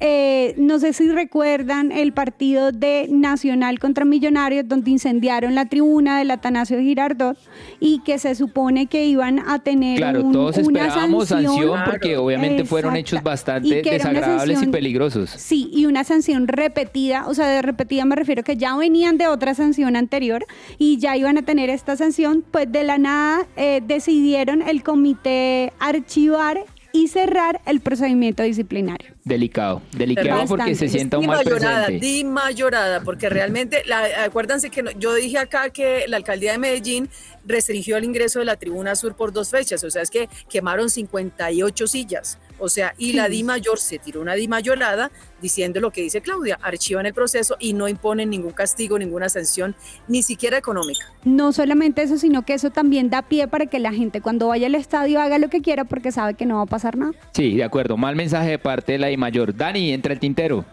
eh, 0.00 0.54
no 0.56 0.78
sé 0.78 0.92
si 0.92 1.08
recuerdan 1.10 1.90
el 1.92 2.12
partido 2.12 2.70
de 2.72 3.06
Nacional 3.10 3.78
contra 3.78 4.04
Millonarios 4.04 4.66
donde 4.68 4.90
incendiaron 4.90 5.54
la 5.54 5.66
tribuna 5.66 6.18
del 6.18 6.30
Atanasio 6.30 6.78
Girardot 6.78 7.36
y 7.80 8.00
que 8.00 8.18
se 8.18 8.34
supone 8.34 8.86
que 8.86 9.06
iban 9.06 9.40
a 9.40 9.58
tener 9.58 9.96
Claro, 9.98 10.22
un- 10.22 10.32
todos 10.32 10.56
una 10.58 10.80
esperábamos 10.84 11.28
sanción, 11.28 11.80
porque 11.84 12.08
Claro. 12.10 12.24
obviamente 12.24 12.64
fueron 12.64 12.96
hechos 12.96 13.22
bastante 13.22 13.82
desagradables 13.82 14.62
y 14.62 14.66
peligrosos. 14.68 15.30
Sí, 15.30 15.68
y 15.72 15.86
una 15.86 16.04
sanción 16.04 16.46
repetida, 16.48 17.26
o 17.26 17.34
sea, 17.34 17.46
de 17.48 17.62
repetida 17.62 18.04
me 18.04 18.14
refiero 18.16 18.42
que 18.44 18.56
ya 18.56 18.76
venían 18.76 19.18
de 19.18 19.26
otra 19.26 19.54
sanción 19.54 19.96
anterior 19.96 20.46
y 20.78 20.98
ya 20.98 21.16
iban 21.16 21.38
a 21.38 21.42
tener 21.42 21.70
esta 21.70 21.96
sanción, 21.96 22.44
pues 22.50 22.70
de 22.70 22.84
la 22.84 22.98
nada 22.98 23.46
eh, 23.56 23.82
decidieron 23.86 24.62
el 24.62 24.82
comité 24.82 25.72
archivar 25.80 26.60
y 26.92 27.08
cerrar 27.08 27.60
el 27.66 27.80
procedimiento 27.80 28.42
disciplinario. 28.42 29.12
Delicado, 29.24 29.82
delicado 29.96 30.46
porque 30.46 30.74
se 30.74 30.88
sienta 30.88 31.18
un 31.18 31.26
mal 31.26 31.44
Dimayorada, 31.44 31.86
presente. 31.86 32.06
dimayorada, 32.06 33.00
porque 33.02 33.28
realmente, 33.28 33.82
la- 33.86 34.24
acuérdense 34.24 34.70
que 34.70 34.82
no- 34.82 34.90
yo 34.92 35.14
dije 35.14 35.38
acá 35.38 35.70
que 35.70 36.04
la 36.08 36.16
alcaldía 36.16 36.52
de 36.52 36.58
Medellín 36.58 37.08
restringió 37.44 37.96
el 37.96 38.04
ingreso 38.04 38.38
de 38.38 38.44
la 38.46 38.56
tribuna 38.56 38.94
sur 38.96 39.14
por 39.16 39.32
dos 39.32 39.50
fechas, 39.50 39.84
o 39.84 39.90
sea, 39.90 40.02
es 40.02 40.10
que 40.10 40.28
quemaron 40.48 40.88
58 40.90 41.86
sillas, 41.86 42.38
o 42.58 42.68
sea, 42.68 42.94
y 42.98 43.12
la 43.12 43.26
Sí. 43.26 43.32
Di 43.32 43.44
Mayor 43.44 43.78
se 43.78 43.98
tiró 43.98 44.20
una 44.20 44.34
Di 44.34 44.48
Mayorada 44.48 45.10
diciendo 45.40 45.80
lo 45.80 45.90
que 45.90 46.02
dice 46.02 46.20
Claudia, 46.20 46.58
archivan 46.62 47.06
el 47.06 47.14
proceso 47.14 47.56
y 47.58 47.72
no 47.72 47.88
imponen 47.88 48.30
ningún 48.30 48.52
castigo, 48.52 48.98
ninguna 48.98 49.28
sanción, 49.28 49.76
ni 50.08 50.22
siquiera 50.22 50.58
económica. 50.58 51.06
No 51.24 51.52
solamente 51.52 52.02
eso, 52.02 52.18
sino 52.18 52.44
que 52.44 52.54
eso 52.54 52.70
también 52.70 53.10
da 53.10 53.22
pie 53.22 53.48
para 53.48 53.66
que 53.66 53.78
la 53.78 53.92
gente 53.92 54.20
cuando 54.20 54.48
vaya 54.48 54.66
al 54.66 54.74
estadio 54.74 55.20
haga 55.20 55.38
lo 55.38 55.48
que 55.48 55.60
quiera 55.60 55.84
porque 55.84 56.12
sabe 56.12 56.34
que 56.34 56.46
no 56.46 56.56
va 56.56 56.62
a 56.62 56.66
pasar 56.66 56.96
nada. 56.96 57.12
Sí, 57.32 57.56
de 57.56 57.64
acuerdo. 57.64 57.96
Mal 57.96 58.16
mensaje 58.16 58.50
de 58.50 58.58
parte 58.58 58.92
de 58.92 58.98
la 58.98 59.10
I 59.10 59.16
mayor. 59.16 59.54
Dani, 59.54 59.92
entre 59.92 60.14
el 60.14 60.20
tintero. 60.20 60.64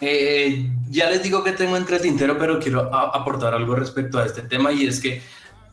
Eh, 0.00 0.70
ya 0.88 1.10
les 1.10 1.22
digo 1.22 1.44
que 1.44 1.52
tengo 1.52 1.76
entre 1.76 1.96
el 1.96 2.02
tintero, 2.02 2.38
pero 2.38 2.58
quiero 2.58 2.94
aportar 2.94 3.54
algo 3.54 3.74
respecto 3.74 4.18
a 4.18 4.24
este 4.24 4.42
tema 4.42 4.72
y 4.72 4.86
es 4.86 4.98
que 4.98 5.20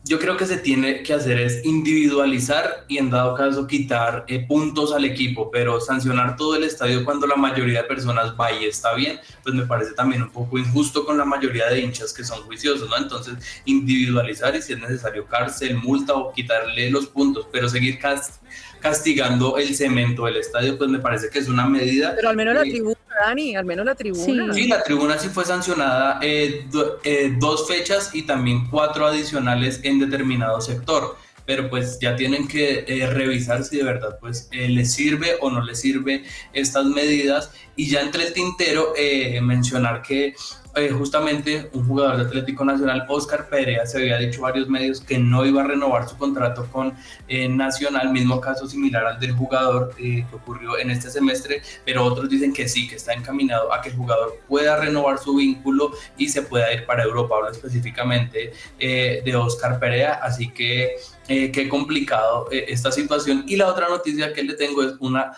yo 0.08 0.18
creo 0.18 0.36
que 0.38 0.46
se 0.46 0.56
tiene 0.56 1.02
que 1.02 1.12
hacer 1.12 1.38
es 1.38 1.64
individualizar 1.64 2.84
y 2.88 2.96
en 2.96 3.10
dado 3.10 3.34
caso 3.34 3.66
quitar 3.66 4.24
eh, 4.26 4.44
puntos 4.46 4.92
al 4.92 5.04
equipo, 5.04 5.50
pero 5.50 5.80
sancionar 5.80 6.36
todo 6.36 6.56
el 6.56 6.64
estadio 6.64 7.04
cuando 7.04 7.26
la 7.26 7.36
mayoría 7.36 7.82
de 7.82 7.88
personas 7.88 8.34
va 8.40 8.50
y 8.52 8.64
está 8.64 8.94
bien, 8.94 9.20
pues 9.42 9.54
me 9.54 9.66
parece 9.66 9.92
también 9.92 10.22
un 10.22 10.30
poco 10.30 10.58
injusto 10.58 11.04
con 11.04 11.18
la 11.18 11.24
mayoría 11.26 11.68
de 11.68 11.80
hinchas 11.80 12.12
que 12.14 12.24
son 12.24 12.40
juiciosos, 12.42 12.88
¿no? 12.88 12.96
Entonces, 12.96 13.34
individualizar 13.66 14.56
y 14.56 14.62
si 14.62 14.72
es 14.72 14.78
necesario 14.80 15.26
cárcel, 15.26 15.76
multa 15.76 16.14
o 16.14 16.32
quitarle 16.32 16.90
los 16.90 17.06
puntos, 17.06 17.46
pero 17.52 17.68
seguir 17.68 17.98
cas- 17.98 18.40
castigando 18.80 19.58
el 19.58 19.74
cemento 19.74 20.24
del 20.24 20.36
estadio, 20.36 20.78
pues 20.78 20.88
me 20.88 21.00
parece 21.00 21.28
que 21.30 21.38
es 21.40 21.48
una 21.48 21.66
medida 21.66 22.14
Pero 22.16 22.30
al 22.30 22.36
menos 22.36 22.54
la 22.54 22.62
tribuna, 22.62 22.96
Dani, 23.20 23.56
al 23.56 23.64
menos 23.64 23.84
la 23.86 23.94
tribuna. 23.94 24.52
Sí, 24.54 24.66
la 24.68 24.82
tribuna 24.82 25.18
sí 25.18 25.28
fue 25.28 25.44
sancionada 25.44 26.18
eh, 26.22 26.66
do- 26.70 26.98
eh, 27.04 27.34
dos 27.38 27.66
fechas 27.68 28.10
y 28.14 28.22
también 28.22 28.68
cuatro 28.70 29.06
adicionales 29.06 29.80
en 29.82 29.98
determinado 29.98 30.60
sector. 30.60 31.16
Pero 31.46 31.70
pues 31.70 31.98
ya 31.98 32.14
tienen 32.14 32.46
que 32.46 32.84
eh, 32.86 33.06
revisar 33.06 33.64
si 33.64 33.78
de 33.78 33.84
verdad 33.84 34.18
pues 34.20 34.48
eh, 34.52 34.68
les 34.68 34.92
sirve 34.92 35.36
o 35.40 35.50
no 35.50 35.62
les 35.64 35.80
sirve 35.80 36.24
estas 36.52 36.84
medidas. 36.84 37.50
Y 37.74 37.88
ya 37.88 38.02
entre 38.02 38.26
el 38.26 38.32
tintero 38.34 38.92
eh, 38.98 39.40
mencionar 39.40 40.02
que 40.02 40.34
eh, 40.78 40.90
justamente 40.90 41.68
un 41.72 41.86
jugador 41.86 42.16
de 42.18 42.22
Atlético 42.24 42.64
Nacional, 42.64 43.04
Oscar 43.08 43.48
Perea, 43.48 43.84
se 43.86 43.98
había 43.98 44.18
dicho 44.18 44.40
varios 44.40 44.68
medios 44.68 45.00
que 45.00 45.18
no 45.18 45.44
iba 45.44 45.62
a 45.62 45.66
renovar 45.66 46.08
su 46.08 46.16
contrato 46.16 46.66
con 46.70 46.94
eh, 47.26 47.48
Nacional, 47.48 48.10
mismo 48.12 48.40
caso 48.40 48.68
similar 48.68 49.04
al 49.06 49.20
del 49.20 49.32
jugador 49.32 49.94
eh, 49.98 50.24
que 50.28 50.36
ocurrió 50.36 50.78
en 50.78 50.90
este 50.90 51.10
semestre, 51.10 51.62
pero 51.84 52.04
otros 52.04 52.28
dicen 52.28 52.52
que 52.52 52.68
sí, 52.68 52.88
que 52.88 52.96
está 52.96 53.12
encaminado 53.12 53.72
a 53.72 53.80
que 53.80 53.88
el 53.90 53.96
jugador 53.96 54.38
pueda 54.46 54.76
renovar 54.76 55.18
su 55.18 55.34
vínculo 55.34 55.92
y 56.16 56.28
se 56.28 56.42
pueda 56.42 56.72
ir 56.72 56.86
para 56.86 57.04
Europa. 57.04 57.36
Hablo 57.36 57.50
específicamente 57.50 58.52
de 58.78 59.36
Oscar 59.36 59.78
Perea, 59.78 60.14
así 60.22 60.50
que 60.50 60.96
qué 61.26 61.68
complicado 61.68 62.48
esta 62.50 62.90
situación. 62.92 63.44
Y 63.46 63.56
la 63.56 63.66
otra 63.68 63.88
noticia 63.88 64.32
que 64.32 64.42
le 64.42 64.54
tengo 64.54 64.82
es 64.82 64.94
una 65.00 65.32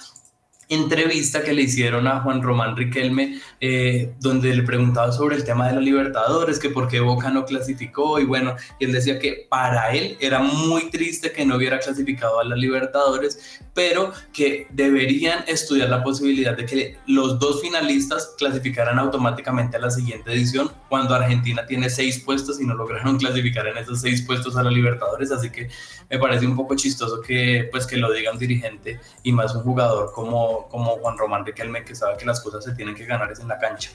entrevista 0.70 1.42
que 1.42 1.52
le 1.52 1.62
hicieron 1.62 2.06
a 2.06 2.20
Juan 2.20 2.42
Román 2.42 2.76
Riquelme, 2.76 3.40
eh, 3.60 4.14
donde 4.20 4.54
le 4.54 4.62
preguntaba 4.62 5.12
sobre 5.12 5.36
el 5.36 5.44
tema 5.44 5.68
de 5.68 5.74
la 5.74 5.80
Libertadores, 5.80 6.58
que 6.58 6.70
por 6.70 6.88
qué 6.88 7.00
Boca 7.00 7.28
no 7.30 7.44
clasificó, 7.44 8.18
y 8.18 8.24
bueno, 8.24 8.54
él 8.78 8.92
decía 8.92 9.18
que 9.18 9.46
para 9.50 9.92
él 9.92 10.16
era 10.20 10.38
muy 10.38 10.88
triste 10.90 11.32
que 11.32 11.44
no 11.44 11.56
hubiera 11.56 11.78
clasificado 11.80 12.40
a 12.40 12.44
la 12.44 12.56
Libertadores, 12.56 13.60
pero 13.74 14.12
que 14.32 14.68
deberían 14.70 15.44
estudiar 15.48 15.88
la 15.90 16.02
posibilidad 16.02 16.56
de 16.56 16.64
que 16.64 16.96
los 17.06 17.38
dos 17.38 17.60
finalistas 17.60 18.34
clasificaran 18.38 18.98
automáticamente 18.98 19.76
a 19.76 19.80
la 19.80 19.90
siguiente 19.90 20.32
edición, 20.32 20.70
cuando 20.88 21.14
Argentina 21.14 21.66
tiene 21.66 21.90
seis 21.90 22.20
puestos 22.20 22.60
y 22.60 22.64
no 22.64 22.74
lograron 22.74 23.18
clasificar 23.18 23.66
en 23.66 23.78
esos 23.78 24.00
seis 24.00 24.22
puestos 24.22 24.56
a 24.56 24.62
la 24.62 24.70
Libertadores, 24.70 25.32
así 25.32 25.50
que 25.50 25.68
me 26.08 26.18
parece 26.18 26.46
un 26.46 26.56
poco 26.56 26.74
chistoso 26.76 27.20
que 27.20 27.68
pues 27.70 27.86
que 27.86 27.96
lo 27.96 28.12
diga 28.12 28.32
un 28.32 28.38
dirigente 28.38 29.00
y 29.22 29.32
más 29.32 29.54
un 29.54 29.62
jugador 29.62 30.12
como, 30.12 30.59
como 30.68 30.96
Juan 30.98 31.16
Román 31.18 31.44
Riquelme 31.46 31.84
que 31.84 31.94
sabe 31.94 32.16
que 32.18 32.24
las 32.24 32.40
cosas 32.40 32.64
se 32.64 32.74
tienen 32.74 32.94
que 32.94 33.06
ganar 33.06 33.30
es 33.30 33.40
en 33.40 33.48
la 33.48 33.58
cancha. 33.58 33.90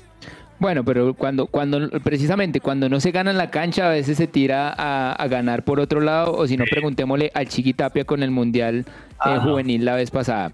Bueno, 0.58 0.86
pero 0.86 1.14
cuando, 1.14 1.48
cuando, 1.48 1.90
precisamente 2.02 2.62
cuando 2.62 2.88
no 2.88 3.02
se 3.02 3.12
gana 3.12 3.32
en 3.32 3.38
la 3.38 3.52
cancha, 3.52 3.88
a 3.88 3.90
veces 3.90 4.18
se 4.18 4.28
tira 4.28 4.74
a, 4.78 5.12
a 5.12 5.28
ganar 5.28 5.64
por 5.64 5.80
otro 5.80 6.00
lado, 6.00 6.34
o 6.34 6.48
si 6.48 6.56
no, 6.56 6.64
preguntémosle 6.70 7.30
al 7.34 7.50
Chiquitapia 7.50 8.06
con 8.06 8.24
el 8.24 8.32
Mundial 8.32 8.86
eh. 9.26 9.38
Juvenil 9.44 9.84
la 9.84 9.96
vez 9.96 10.12
pasada. 10.12 10.54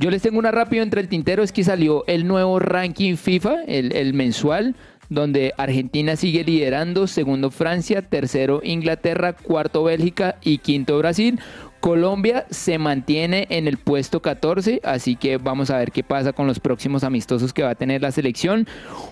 Yo 0.00 0.10
les 0.10 0.22
tengo 0.22 0.38
una 0.38 0.50
rápido 0.50 0.82
entre 0.82 1.00
el 1.00 1.08
tintero, 1.08 1.42
es 1.42 1.52
que 1.52 1.64
salió 1.64 2.04
el 2.06 2.26
nuevo 2.26 2.58
ranking 2.58 3.16
FIFA, 3.16 3.64
el, 3.66 3.92
el 3.94 4.12
mensual, 4.14 4.74
donde 5.08 5.54
Argentina 5.56 6.16
sigue 6.16 6.44
liderando, 6.44 7.06
segundo 7.06 7.50
Francia, 7.50 8.02
tercero 8.02 8.60
Inglaterra, 8.62 9.32
cuarto 9.32 9.84
Bélgica 9.84 10.36
y 10.42 10.58
quinto 10.58 10.98
Brasil. 10.98 11.40
Colombia 11.80 12.46
se 12.50 12.78
mantiene 12.78 13.46
en 13.50 13.68
el 13.68 13.76
puesto 13.78 14.20
14, 14.20 14.80
así 14.84 15.16
que 15.16 15.38
vamos 15.38 15.70
a 15.70 15.78
ver 15.78 15.92
qué 15.92 16.02
pasa 16.02 16.32
con 16.32 16.46
los 16.46 16.60
próximos 16.60 17.04
amistosos 17.04 17.52
que 17.52 17.62
va 17.62 17.70
a 17.70 17.74
tener 17.74 18.02
la 18.02 18.12
selección. 18.12 18.66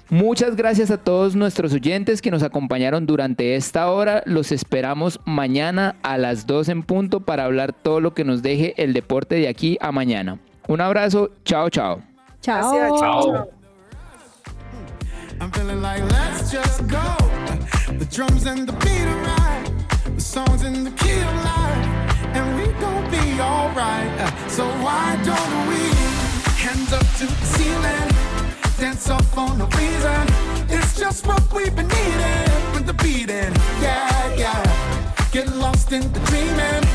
Muchas 0.08 0.56
gracias 0.56 0.90
a 0.90 0.98
todos 0.98 1.36
nuestros 1.36 1.72
oyentes 1.72 2.20
que 2.20 2.30
nos 2.30 2.42
acompañaron 2.42 3.06
durante 3.06 3.56
esta 3.56 3.90
hora. 3.90 4.22
Los 4.26 4.52
esperamos 4.52 5.20
mañana 5.24 5.96
a 6.02 6.18
las 6.18 6.46
2 6.46 6.68
en 6.70 6.82
punto 6.82 7.20
para 7.20 7.44
hablar 7.44 7.72
todo 7.72 8.00
lo 8.00 8.14
que 8.14 8.24
nos 8.24 8.42
deje 8.42 8.74
el 8.82 8.92
deporte 8.92 9.36
de 9.36 9.48
aquí 9.48 9.78
a 9.80 9.92
mañana. 9.92 10.38
Un 10.68 10.80
abrazo, 10.80 11.30
chao, 11.44 11.70
chao. 11.70 12.00
Chao. 12.40 12.72
Gracias, 12.72 13.00
chao. 13.00 13.48
I'm 15.40 15.50
feeling 15.52 15.82
like 15.82 16.02
let's 16.04 16.50
just 16.50 16.86
go. 16.88 17.16
The 17.98 18.06
drums 18.10 18.46
and 18.46 18.66
the 18.66 18.72
beat 18.72 19.06
are 19.06 19.22
right. 19.22 19.64
The 20.14 20.20
songs 20.20 20.62
in 20.62 20.84
the 20.84 20.90
key 20.90 21.20
of 21.20 21.44
life. 21.44 21.95
Be 23.11 23.40
alright. 23.40 24.11
Uh, 24.20 24.48
So 24.48 24.64
why 24.82 25.16
don't 25.24 25.68
we 25.68 25.82
hands 26.64 26.92
up 26.92 27.07
to 27.18 27.26
the 27.26 27.46
ceiling? 27.54 28.09
Dance 28.78 29.09
off 29.11 29.26
for 29.34 29.48
no 29.57 29.66
reason. 29.78 30.26
It's 30.68 30.98
just 30.98 31.26
what 31.26 31.42
we've 31.52 31.74
been 31.74 31.88
needing 31.88 32.72
with 32.74 32.86
the 32.86 32.94
beating. 32.94 33.52
Yeah, 33.80 34.34
yeah. 34.36 34.62
Get 35.32 35.54
lost 35.54 35.92
in 35.92 36.02
the 36.12 36.20
dreaming. 36.20 36.86